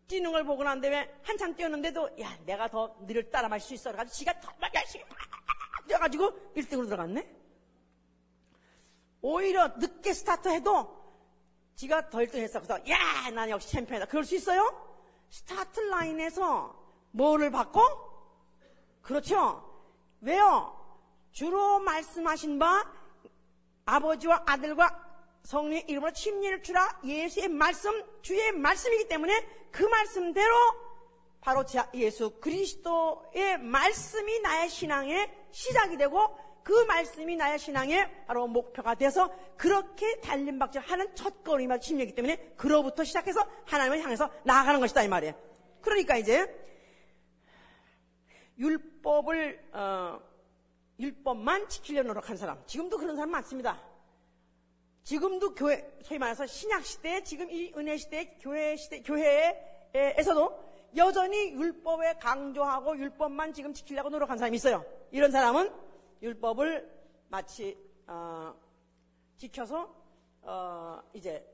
뛰는 0.08 0.32
걸 0.32 0.44
보고 0.44 0.64
난 0.64 0.80
다음에 0.80 1.20
한참 1.24 1.56
뛰었는데도 1.56 2.20
야 2.22 2.38
내가 2.46 2.68
더 2.68 2.96
너를 3.02 3.30
따라잡을 3.30 3.70
수 3.70 3.74
있어. 3.76 3.92
그래가지고 3.92 4.14
지가 4.14 4.40
정말 4.40 4.72
열심히 4.76 5.04
뛰어가지고 5.88 6.54
1등으로 6.56 6.86
들어갔네. 6.86 7.36
오히려 9.22 9.68
늦게 9.78 10.14
스타트해도 10.14 11.04
지가 11.76 12.10
더 12.10 12.20
1등 12.20 12.36
했어. 12.36 12.60
그래서 12.60 12.80
야, 12.90 13.30
난 13.32 13.50
역시 13.50 13.70
챔피언이다. 13.70 14.06
그럴 14.08 14.24
수 14.24 14.36
있어요? 14.36 14.86
스타트 15.30 15.80
라인에서 15.80 16.76
뭐를 17.12 17.52
받고? 17.52 17.82
그렇죠. 19.02 19.64
왜요? 20.22 20.72
주로 21.32 21.80
말씀하신 21.80 22.60
바 22.60 22.90
아버지와 23.86 24.44
아들과 24.46 25.04
성령의 25.44 25.86
이름으로 25.88 26.12
침례를 26.12 26.64
주라 26.64 27.00
예수의 27.04 27.50
말씀, 27.50 28.04
주의 28.22 28.52
말씀이기 28.52 29.08
때문에 29.08 29.48
그 29.72 29.84
말씀대로 29.84 30.54
바로 31.40 31.64
예수 31.94 32.32
그리스도의 32.40 33.60
말씀이 33.60 34.40
나의 34.40 34.70
신앙의 34.70 35.32
시작이 35.52 35.98
되고 35.98 36.36
그 36.64 36.74
말씀이 36.86 37.36
나의 37.36 37.60
신앙의 37.60 38.26
바로 38.26 38.48
목표가 38.48 38.96
돼서 38.96 39.32
그렇게 39.56 40.20
달림박질 40.22 40.82
하는 40.82 41.14
첫 41.14 41.44
걸음이 41.44 41.80
침례이기 41.80 42.16
때문에 42.16 42.54
그로부터 42.58 43.04
시작해서 43.04 43.48
하나님을 43.66 44.02
향해서 44.02 44.32
나아가는 44.44 44.80
것이다 44.80 45.04
이 45.04 45.08
말이에요. 45.08 45.36
그러니까 45.82 46.18
이제 46.18 46.48
율법을 48.58 49.70
어, 49.74 50.20
율법만 51.00 51.70
지키려 51.70 52.04
노력한 52.04 52.38
사람 52.38 52.62
지금도 52.66 52.98
그런 52.98 53.16
사람 53.16 53.32
많습니다. 53.32 53.82
지금도 55.04 55.54
교회 55.54 55.98
소위 56.02 56.18
말해서 56.18 56.48
신약 56.48 56.84
시대 56.86 57.24
지금 57.24 57.50
이 57.52 57.72
은혜 57.78 57.96
시대 57.98 58.38
교회 58.40 58.76
시대 58.76 59.02
교회에서도 59.02 60.66
여전히 60.96 61.52
율법에 61.52 62.14
강조하고 62.16 62.98
율법만 62.98 63.54
지금 63.54 63.74
지키려고 63.74 64.10
노력한 64.10 64.38
사람이 64.38 64.56
있어요. 64.56 64.84
이런 65.12 65.32
사람은 65.32 65.72
율법을 66.22 66.92
마치 67.28 67.78
어, 68.08 68.56
지켜서 69.38 69.94
어, 70.42 71.02
이제 71.14 71.46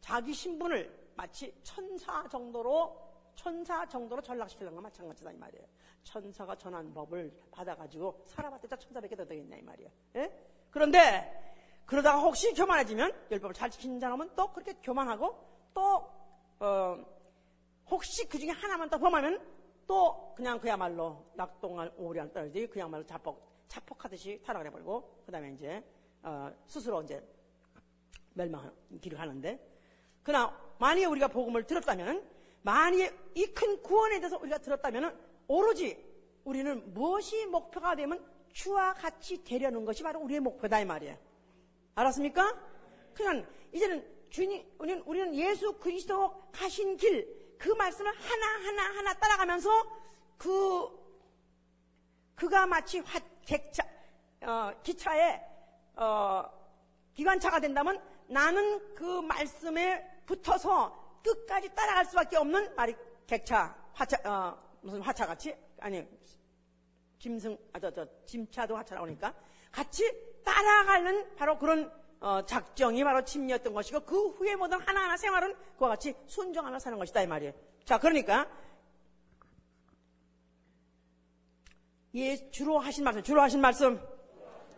자기 0.00 0.32
신분을 0.32 1.12
마치 1.16 1.54
천사 1.62 2.28
정도로 2.28 3.00
천사 3.34 3.86
정도로 3.86 4.20
전락시키는 4.20 4.74
거 4.74 4.80
마찬가지다 4.80 5.32
이 5.32 5.36
말이에요. 5.36 5.66
천사가 6.04 6.56
전한 6.56 6.92
법을 6.92 7.32
받아가지고 7.50 8.22
살아봤자 8.26 8.76
천사밖에 8.76 9.16
더 9.16 9.24
되겠냐 9.24 9.56
이 9.56 9.62
말이에요. 9.62 9.90
예? 10.16 10.32
그런데 10.70 11.40
그러다가 11.86 12.20
혹시 12.20 12.52
교만해지면 12.54 13.26
율법을 13.30 13.54
잘 13.54 13.70
지키는 13.70 14.00
사람은 14.00 14.30
또 14.34 14.52
그렇게 14.52 14.74
교만하고 14.82 15.36
또 15.74 16.10
어, 16.60 16.98
혹시 17.90 18.26
그 18.28 18.38
중에 18.38 18.50
하나만 18.50 18.88
더 18.88 18.98
범하면 18.98 19.40
또 19.86 20.32
그냥 20.34 20.58
그야말로 20.58 21.24
낙동할 21.34 21.92
오리안 21.96 22.32
떨지 22.32 22.66
그야말로 22.66 23.04
자뻑 23.04 23.52
자폭하듯이 23.68 24.40
타락을 24.44 24.66
해버리고 24.68 25.22
그 25.26 25.32
다음에 25.32 25.52
이제 25.52 25.82
어, 26.22 26.50
스스로 26.66 27.02
이제 27.02 27.22
멸망기를 28.34 29.18
하는데 29.18 29.58
그러나 30.22 30.56
만약에 30.78 31.04
우리가 31.06 31.28
복음을 31.28 31.64
들었다면 31.64 32.28
만약에 32.62 33.10
이 33.34 33.46
큰 33.46 33.82
구원에 33.82 34.20
대해서 34.20 34.38
우리가 34.38 34.58
들었다면 34.58 35.31
오로지 35.52 36.02
우리는 36.44 36.94
무엇이 36.94 37.44
목표가 37.44 37.94
되면 37.94 38.24
주와 38.54 38.94
같이 38.94 39.44
되려는 39.44 39.84
것이 39.84 40.02
바로 40.02 40.20
우리의 40.20 40.40
목표다 40.40 40.80
이 40.80 40.86
말이에요. 40.86 41.16
알았습니까? 41.94 42.58
그냥 43.12 43.46
이제는 43.70 44.02
주님, 44.30 44.66
우리는, 44.78 45.02
우리는 45.02 45.34
예수 45.34 45.74
그리스도 45.74 46.48
가신 46.52 46.96
길, 46.96 47.56
그 47.58 47.68
말씀을 47.68 48.10
하나 48.10 48.46
하나 48.66 48.98
하나 48.98 49.14
따라가면서 49.14 49.70
그, 50.38 50.88
그가 52.34 52.66
마치 52.66 53.00
화, 53.00 53.20
객차, 53.44 53.82
어, 54.40 54.72
기차에, 54.82 55.38
어, 55.96 56.44
기관차가 57.12 57.60
된다면 57.60 58.02
나는 58.26 58.94
그 58.94 59.20
말씀에 59.20 60.22
붙어서 60.24 61.20
끝까지 61.22 61.74
따라갈 61.74 62.06
수밖에 62.06 62.38
없는 62.38 62.74
말이 62.74 62.94
객차, 63.26 63.76
화차, 63.92 64.16
어, 64.24 64.71
무슨 64.82 65.00
화차 65.00 65.26
같이? 65.26 65.56
아니, 65.80 66.06
짐승, 67.18 67.56
아, 67.72 67.78
저, 67.78 67.90
저, 67.90 68.06
짐차도 68.26 68.76
화차라고 68.76 69.06
하니까 69.06 69.34
같이 69.70 70.04
따라가는 70.44 71.36
바로 71.36 71.58
그런 71.58 71.90
어, 72.20 72.44
작정이 72.44 73.02
바로 73.02 73.24
침례였던 73.24 73.72
것이고 73.72 74.00
그 74.00 74.28
후에 74.30 74.54
모든 74.54 74.80
하나하나 74.80 75.16
생활은 75.16 75.56
그와 75.76 75.90
같이 75.90 76.14
순종하며 76.26 76.78
사는 76.78 76.98
것이다 76.98 77.22
이 77.22 77.26
말이에요. 77.26 77.52
자, 77.84 77.98
그러니까 77.98 78.48
예, 82.14 82.50
주로 82.50 82.78
하신 82.78 83.04
말씀, 83.04 83.22
주로 83.22 83.40
하신 83.40 83.60
말씀, 83.60 84.00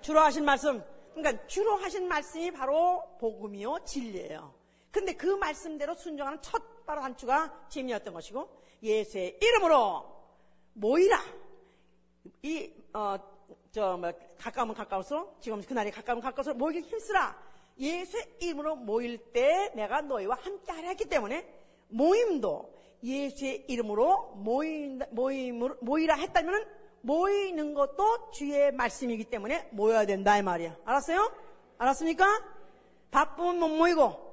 주로 0.01 0.21
하신 0.21 0.45
말씀. 0.45 0.83
그러니까 1.15 1.47
주로 1.47 1.77
하신 1.77 2.09
말씀이 2.09 2.51
바로 2.53 3.03
복음이요 3.19 3.81
진리예요. 3.85 4.55
근데 4.91 5.13
그 5.15 5.27
말씀대로 5.27 5.95
순종하는 5.95 6.41
첫 6.41 6.87
바로 6.87 7.01
단추가 7.01 7.67
짐이었던 7.69 8.15
것이고 8.15 8.64
예수의 8.85 9.39
이름으로 9.41 10.05
모이라. 10.75 11.19
이 12.43 12.71
어, 12.93 13.17
저 13.73 13.97
뭐 13.97 14.13
가까우면 14.39 14.75
가까울수록 14.77 15.41
지금 15.41 15.63
그날이 15.63 15.91
가까우면 15.91 16.23
가까울수록 16.23 16.59
모이기 16.59 16.81
힘쓰라. 16.81 17.37
예수의 17.79 18.37
이름으로 18.41 18.77
모일 18.77 19.19
때 19.33 19.73
내가 19.75 20.01
너희와 20.03 20.37
함께 20.41 20.71
하려 20.71 20.89
했기 20.89 21.07
때문에 21.07 21.45
모임도 21.89 22.73
예수의 23.03 23.65
이름으로 23.69 24.35
모인, 24.37 25.01
모임으로, 25.11 25.77
모이라 25.81 26.15
했다면 26.15 26.67
모이는 27.01 27.75
것도 27.75 28.31
주의 28.31 28.71
말씀이기 28.73 29.25
때문에 29.25 29.69
모여야 29.73 30.07
된다 30.07 30.39
이 30.39 30.43
말이야. 30.43 30.77
알았어요? 30.85 31.33
알았습니까? 31.79 32.25
바쁘면 33.11 33.59
못 33.59 33.69
모이고 33.69 34.25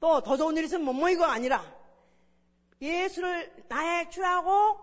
또 0.00 0.20
더 0.20 0.36
좋은 0.36 0.56
일 0.56 0.64
있으면 0.64 0.84
못 0.84 0.92
모이고 0.92 1.24
아니라 1.24 1.64
예수를 2.80 3.64
나의 3.68 4.10
주하고 4.10 4.78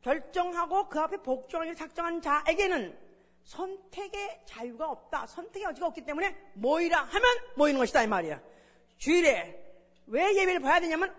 결정하고 0.00 0.88
그 0.88 1.00
앞에 1.00 1.18
복종하기를 1.18 1.76
작정한 1.76 2.20
자에게는 2.20 2.98
선택의 3.44 4.42
자유가 4.46 4.90
없다. 4.90 5.26
선택의 5.26 5.64
여지가 5.68 5.86
없기 5.88 6.04
때문에 6.04 6.36
모이라 6.54 7.02
하면 7.02 7.28
모이는 7.56 7.78
것이다 7.78 8.02
이 8.02 8.06
말이야. 8.06 8.40
주일에 8.98 9.58
왜 10.06 10.34
예배를 10.36 10.60
봐야 10.60 10.80
되냐면 10.80 11.14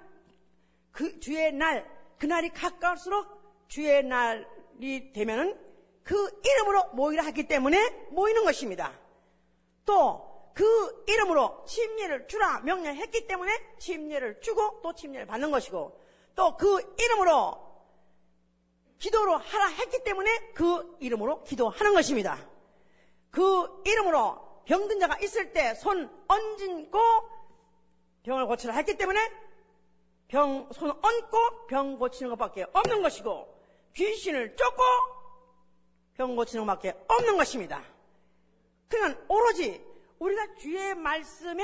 그 0.91 1.19
주의 1.19 1.51
날 1.51 1.89
그날이 2.17 2.49
가까울수록 2.49 3.67
주의 3.67 4.03
날이 4.03 5.11
되면은 5.13 5.57
그 6.03 6.41
이름으로 6.43 6.93
모이라 6.93 7.23
했기 7.23 7.47
때문에 7.47 8.07
모이는 8.11 8.43
것입니다. 8.43 8.91
또 9.85 10.28
그 10.59 11.05
이름으로 11.07 11.63
침례를 11.65 12.27
주라 12.27 12.59
명령했기 12.59 13.27
때문에 13.27 13.77
침례를 13.79 14.41
주고 14.41 14.81
또 14.81 14.93
침례를 14.93 15.25
받는 15.25 15.51
것이고 15.51 15.97
또 16.35 16.57
그 16.57 16.95
이름으로 16.99 17.65
기도로 18.97 19.37
하라 19.37 19.67
했기 19.67 20.03
때문에 20.03 20.51
그 20.53 20.97
이름으로 20.99 21.45
기도하는 21.45 21.93
것입니다. 21.93 22.37
그 23.31 23.81
이름으로 23.85 24.63
병든 24.65 24.99
자가 24.99 25.17
있을 25.19 25.53
때 25.53 25.73
손 25.75 26.09
얹고 26.27 26.99
병을 28.23 28.45
고치라 28.47 28.73
했기 28.73 28.97
때문에 28.97 29.31
병, 30.27 30.67
손 30.73 30.89
얹고 30.89 31.67
병 31.67 31.97
고치는 31.97 32.31
것밖에 32.31 32.65
없는 32.73 33.01
것이고 33.01 33.47
귀신을 33.95 34.57
쫓고 34.57 34.83
병 36.15 36.35
고치는 36.35 36.65
것밖에 36.65 36.97
없는 37.07 37.37
것입니다. 37.37 37.81
그러니까 38.89 39.21
오로지 39.29 39.88
우리가 40.19 40.55
주의 40.55 40.95
말씀에 40.95 41.63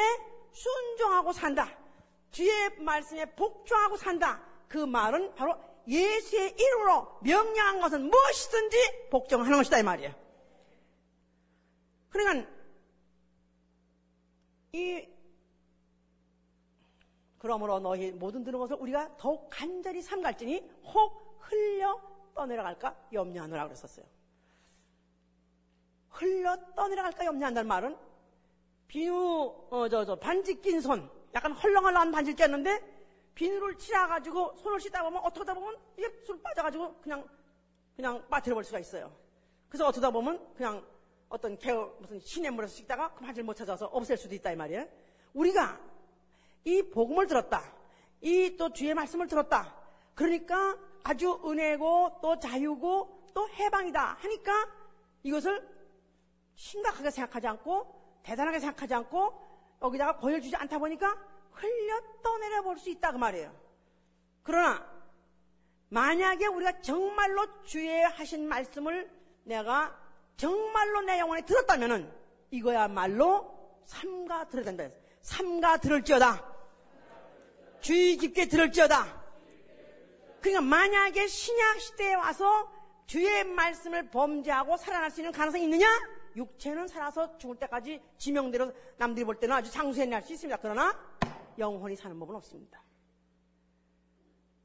순종하고 0.51 1.34
산다. 1.34 1.70
주의 2.32 2.70
말씀에 2.80 3.26
복종하고 3.36 3.97
산다. 3.97 4.41
그 4.68 4.78
말은 4.78 5.36
바로 5.36 5.58
예수의 5.88 6.56
이름으로 6.58 7.20
명령한 7.22 7.80
것은 7.80 8.10
무엇이든지 8.10 9.10
복종하는 9.12 9.58
것이다 9.58 9.80
이 9.80 9.84
말이에요. 9.84 10.14
그러니까 12.10 12.49
이 14.72 15.08
그러므로 17.38 17.80
너희 17.80 18.12
모든 18.12 18.43
들은 18.43 18.58
것을 18.58 18.78
우리가 18.78 19.18
더욱 19.18 19.49
간절히 19.51 20.01
삼갈지니 20.01 20.68
혹 20.86 21.38
흘려 21.41 22.01
떠내려갈까 22.34 22.95
염려하느라 23.14 23.66
그랬었어요. 23.66 24.06
흘려 26.10 26.58
떠내려갈까 26.76 27.26
염려한다는 27.26 27.68
말은 27.68 27.97
비누 28.88 29.68
어, 29.70 29.90
저, 29.90 30.06
저 30.06 30.16
반지 30.16 30.60
낀 30.62 30.82
손, 30.82 31.10
약간 31.34 31.52
헐렁헐렁한 31.52 32.12
반지를 32.12 32.36
꼈는데 32.36 32.96
비누를 33.34 33.78
칠해가지고 33.78 34.56
손을 34.58 34.80
씻다 34.80 35.04
보면 35.04 35.22
어떻게 35.24 35.40
하다 35.42 35.54
보면 35.54 35.78
이게 35.98 36.10
술 36.24 36.42
빠져가지고 36.42 36.96
그냥 37.02 37.28
그냥 37.96 38.24
버릴 38.30 38.64
수가 38.64 38.80
있어요. 38.80 39.12
그래서 39.70 39.88
어쩌다 39.88 40.10
보면 40.10 40.54
그냥 40.54 40.86
어떤 41.30 41.58
개어 41.58 41.94
무슨 42.00 42.20
시냇 42.20 42.54
물에서 42.54 42.74
씻다가 42.74 43.14
그 43.14 43.22
반지를 43.22 43.46
못 43.46 43.56
찾아서 43.56 43.88
없앨 43.88 44.18
수도 44.18 44.36
있다 44.36 44.52
이 44.52 44.56
말이에요. 44.56 44.88
우리가 45.34 45.80
이 46.64 46.82
복음을 46.84 47.28
들었다. 47.28 47.74
이 48.22 48.56
또 48.58 48.72
주의 48.72 48.94
말씀을 48.94 49.28
들었다. 49.28 49.76
그러니까 50.14 50.78
아주 51.04 51.40
은혜고 51.46 52.20
또 52.22 52.40
자유고 52.40 53.30
또 53.34 53.50
해방이다 53.50 54.18
하니까 54.20 54.52
이것을 55.24 55.68
심각하게 56.56 57.12
생각하지 57.12 57.48
않고 57.48 57.95
대단하게 58.26 58.59
생각하지 58.59 58.93
않고 58.95 59.34
여기다가 59.82 60.17
보여주지 60.17 60.55
않다 60.55 60.80
보니까 60.80 61.15
흘려 61.51 62.01
떠내려 62.23 62.61
볼 62.63 62.78
수 62.78 62.89
있다 62.89 63.11
그 63.11 63.17
말이에요. 63.17 63.55
그러나 64.43 64.86
만약에 65.89 66.47
우리가 66.47 66.82
정말로 66.82 67.63
주의 67.63 68.03
하신 68.03 68.47
말씀을 68.47 69.09
내가 69.43 69.97
정말로 70.38 71.01
내 71.01 71.19
영혼에 71.19 71.41
들었다면은 71.41 72.11
이거야말로 72.51 73.82
삼가 73.86 74.47
들어야 74.49 74.65
된다. 74.65 74.89
삼가 75.21 75.78
들을지어다. 75.78 76.43
주의 77.80 78.17
깊게 78.17 78.47
들을지어다. 78.47 79.23
그러니까 80.41 80.61
만약에 80.61 81.28
신약 81.28 81.80
시대에 81.80 82.15
와서 82.15 82.71
주의 83.05 83.43
말씀을 83.43 84.09
범죄하고 84.09 84.78
살아날 84.78 85.11
수 85.11 85.21
있는 85.21 85.32
가능성이 85.32 85.63
있느냐? 85.65 85.88
육체는 86.36 86.88
살아서 86.88 87.38
죽을 87.38 87.56
때까지 87.58 88.02
지명대로 88.18 88.72
남들이 88.98 89.26
볼 89.26 89.40
때는 89.40 89.56
아주 89.56 89.72
장수해 89.72 90.06
낼수 90.06 90.34
있습니다. 90.34 90.58
그러나 90.62 90.98
영혼이 91.58 91.96
사는 91.96 92.18
법은 92.20 92.36
없습니다. 92.36 92.82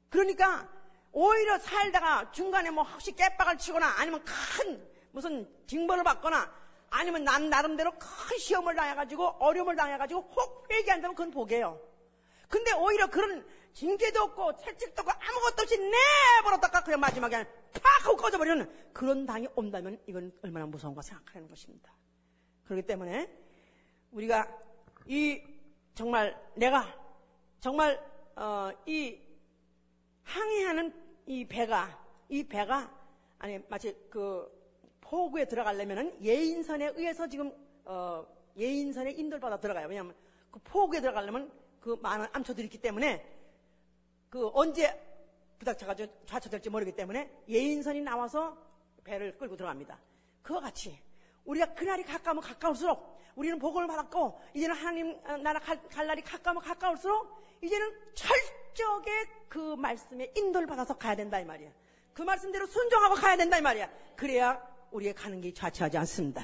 그러니까 0.09 0.67
오히려 1.11 1.57
살다가 1.59 2.31
중간에 2.31 2.69
뭐 2.71 2.83
혹시 2.83 3.13
깨박을 3.13 3.57
치거나 3.57 3.87
아니면 3.97 4.23
큰 4.23 4.85
무슨 5.11 5.49
징벌을 5.67 6.03
받거나 6.03 6.51
아니면 6.89 7.23
남 7.23 7.49
나름대로 7.49 7.91
큰 7.91 8.37
시험을 8.37 8.75
당해가지고 8.75 9.25
어려움을 9.39 9.75
당해가지고 9.75 10.21
혹 10.21 10.71
회개 10.71 10.91
한다면 10.91 11.15
그건 11.15 11.31
복이에요. 11.31 11.79
근데 12.49 12.73
오히려 12.73 13.07
그런 13.07 13.45
징계도 13.73 14.21
없고 14.23 14.57
채찍도 14.57 15.01
없고 15.01 15.11
아무것도 15.11 15.63
없이 15.63 15.77
내버렸다가 15.77 16.83
그냥 16.83 16.99
마지막에 16.99 17.47
팍 17.73 18.05
하고 18.05 18.17
꺼져버리는 18.17 18.69
그런 18.93 19.25
당이 19.25 19.47
온다면 19.55 19.99
이건 20.07 20.31
얼마나 20.43 20.65
무서운가 20.65 21.01
생각하는 21.01 21.47
것입니다. 21.47 21.93
그렇기 22.65 22.85
때문에 22.85 23.29
우리가 24.11 24.47
이 25.07 25.41
정말 25.93 26.39
내가 26.55 26.85
정말 27.59 27.99
어, 28.35 28.71
이 28.85 29.19
항해하는 30.23 30.93
이 31.25 31.45
배가 31.45 31.99
이 32.29 32.43
배가 32.43 32.91
아니 33.37 33.59
마치 33.67 33.95
그 34.09 34.49
포구에 35.01 35.45
들어가려면은 35.45 36.23
예인선에 36.23 36.93
의해서 36.95 37.27
지금 37.27 37.51
어, 37.85 38.25
예인선에 38.57 39.11
인도를 39.11 39.39
받아 39.39 39.59
들어가요. 39.59 39.87
왜냐하면 39.87 40.15
그 40.49 40.59
포구에 40.63 41.01
들어가려면 41.01 41.51
그 41.79 41.97
많은 42.01 42.27
암초들이 42.31 42.65
있기 42.65 42.77
때문에 42.77 43.25
그 44.29 44.49
언제 44.53 45.10
부닥쳐가지고 45.61 46.25
좌초될지 46.25 46.69
모르기 46.69 46.91
때문에 46.91 47.31
예인선이 47.47 48.01
나와서 48.01 48.57
배를 49.03 49.37
끌고 49.37 49.55
들어갑니다. 49.55 49.99
그와 50.41 50.59
같이 50.61 50.99
우리가 51.45 51.73
그날이 51.73 52.03
가까우면 52.03 52.43
가까울수록 52.43 53.19
우리는 53.35 53.57
복음을 53.59 53.87
받았고 53.87 54.39
이제는 54.53 54.75
하나님 54.75 55.19
어, 55.25 55.37
나라 55.37 55.59
갈, 55.59 55.81
갈 55.87 56.07
날이 56.07 56.21
가까우면 56.21 56.63
가까울수록 56.63 57.41
이제는 57.61 57.91
철저하게 58.15 59.11
그 59.47 59.75
말씀에 59.75 60.33
인도를 60.35 60.67
받아서 60.67 60.97
가야 60.97 61.15
된다 61.15 61.39
이 61.39 61.45
말이야. 61.45 61.71
그 62.13 62.23
말씀대로 62.23 62.65
순종하고 62.65 63.15
가야 63.15 63.37
된다 63.37 63.57
이 63.57 63.61
말이야. 63.61 63.89
그래야 64.15 64.61
우리가 64.91 65.21
가는 65.21 65.39
길이 65.39 65.53
좌치하지 65.53 65.97
않습니다. 65.99 66.43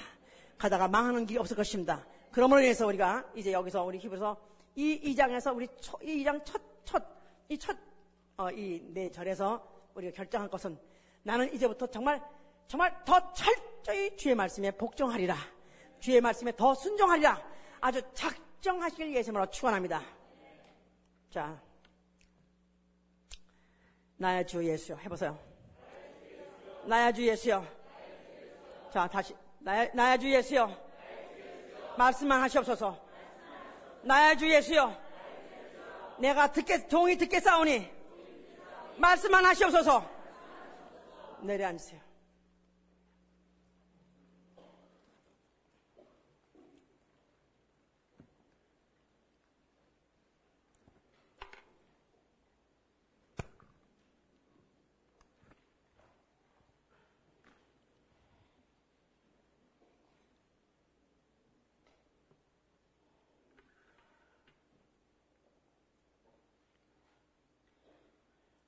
가다가 0.58 0.88
망하는 0.88 1.26
길이 1.26 1.40
없을 1.40 1.56
것입니다. 1.56 2.06
그러므로 2.32 2.62
인해서 2.62 2.86
우리가 2.88 3.26
이제 3.36 3.52
여기서 3.52 3.84
우리 3.84 3.98
히브리서 3.98 4.38
이 4.76 5.16
2장에서 5.16 5.56
우리 5.56 5.68
초, 5.82 5.98
이 6.02 6.24
2장 6.24 6.44
첫, 6.46 6.62
첫, 6.86 7.04
이 7.50 7.58
첫, 7.58 7.76
어, 8.40 8.52
이내 8.52 9.10
절에서 9.10 9.68
우리가 9.96 10.16
결정한 10.16 10.48
것은 10.48 10.78
나는 11.24 11.52
이제부터 11.52 11.88
정말, 11.88 12.22
정말 12.68 12.96
더 13.04 13.34
철저히 13.34 14.16
주의 14.16 14.36
말씀에 14.36 14.70
복종하리라. 14.70 15.36
주의 16.00 16.22
말씀에 16.22 16.56
더 16.56 16.76
순종하리라. 16.76 17.42
아주 17.82 18.00
작정하실 18.14 19.16
예수님으로 19.16 19.50
축원합니다. 19.50 20.04
자, 21.32 21.60
나야 24.18 24.44
주 24.46 24.64
예수요. 24.64 24.98
해보세요. 24.98 25.36
나야 26.86 27.12
주 27.12 27.26
예수요. 27.26 27.66
자, 28.94 29.08
다시. 29.08 29.36
나야, 29.58 29.90
나야 29.96 30.16
주 30.16 30.32
예수요. 30.32 30.72
말씀만 31.98 32.40
하시옵소서. 32.44 33.04
나야 34.04 34.36
주 34.36 34.48
예수요. 34.48 34.96
내가 36.20 36.52
듣게, 36.52 36.88
종이 36.88 37.18
듣게 37.18 37.40
싸우니. 37.40 37.97
말씀만 38.98 39.46
하시옵소서. 39.46 40.04
내려앉으세요. 41.42 42.07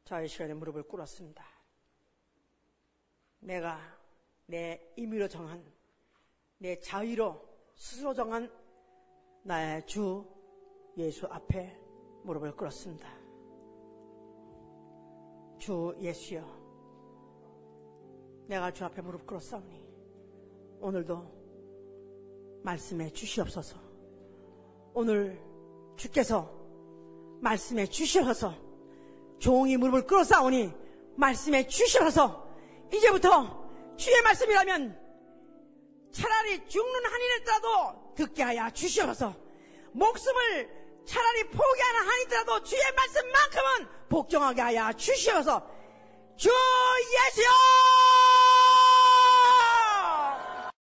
자, 0.09 0.21
이 0.23 0.27
시간에 0.27 0.55
무릎을 0.55 0.81
꿇었습니다. 0.87 1.45
내가 3.41 3.77
내 4.47 4.91
임의로 4.95 5.27
정한, 5.27 5.63
내 6.57 6.79
자의로 6.79 7.39
스스로 7.75 8.11
정한 8.15 8.51
나의 9.43 9.85
주 9.85 10.25
예수 10.97 11.27
앞에 11.27 11.79
무릎을 12.23 12.55
꿇었습니다. 12.55 13.07
주 15.59 15.95
예수여, 15.99 16.41
내가 18.47 18.73
주 18.73 18.85
앞에 18.85 19.03
무릎 19.03 19.27
꿇었사오니 19.27 19.87
오늘도 20.79 22.61
말씀해 22.63 23.11
주시옵소서. 23.11 23.77
오늘 24.95 25.39
주께서 25.97 26.51
말씀해 27.41 27.85
주시옵소서. 27.85 28.68
종이 29.39 29.77
무릎을 29.77 30.05
꿇어싸우니 30.05 30.73
말씀에 31.15 31.67
주시어서. 31.67 32.47
이제부터 32.93 33.95
주의 33.97 34.21
말씀이라면 34.21 34.99
차라리 36.11 36.67
죽는 36.67 37.05
한이었더라도 37.05 38.13
듣게 38.15 38.43
하여 38.43 38.69
주시어서. 38.71 39.33
목숨을 39.91 40.69
차라리 41.05 41.43
포기하는 41.45 42.07
한이더라도 42.07 42.63
주의 42.63 42.81
말씀만큼은 42.95 43.87
복종하게 44.09 44.61
하여 44.61 44.93
주시어서. 44.93 45.79
주 46.37 46.49
예수여 46.49 47.98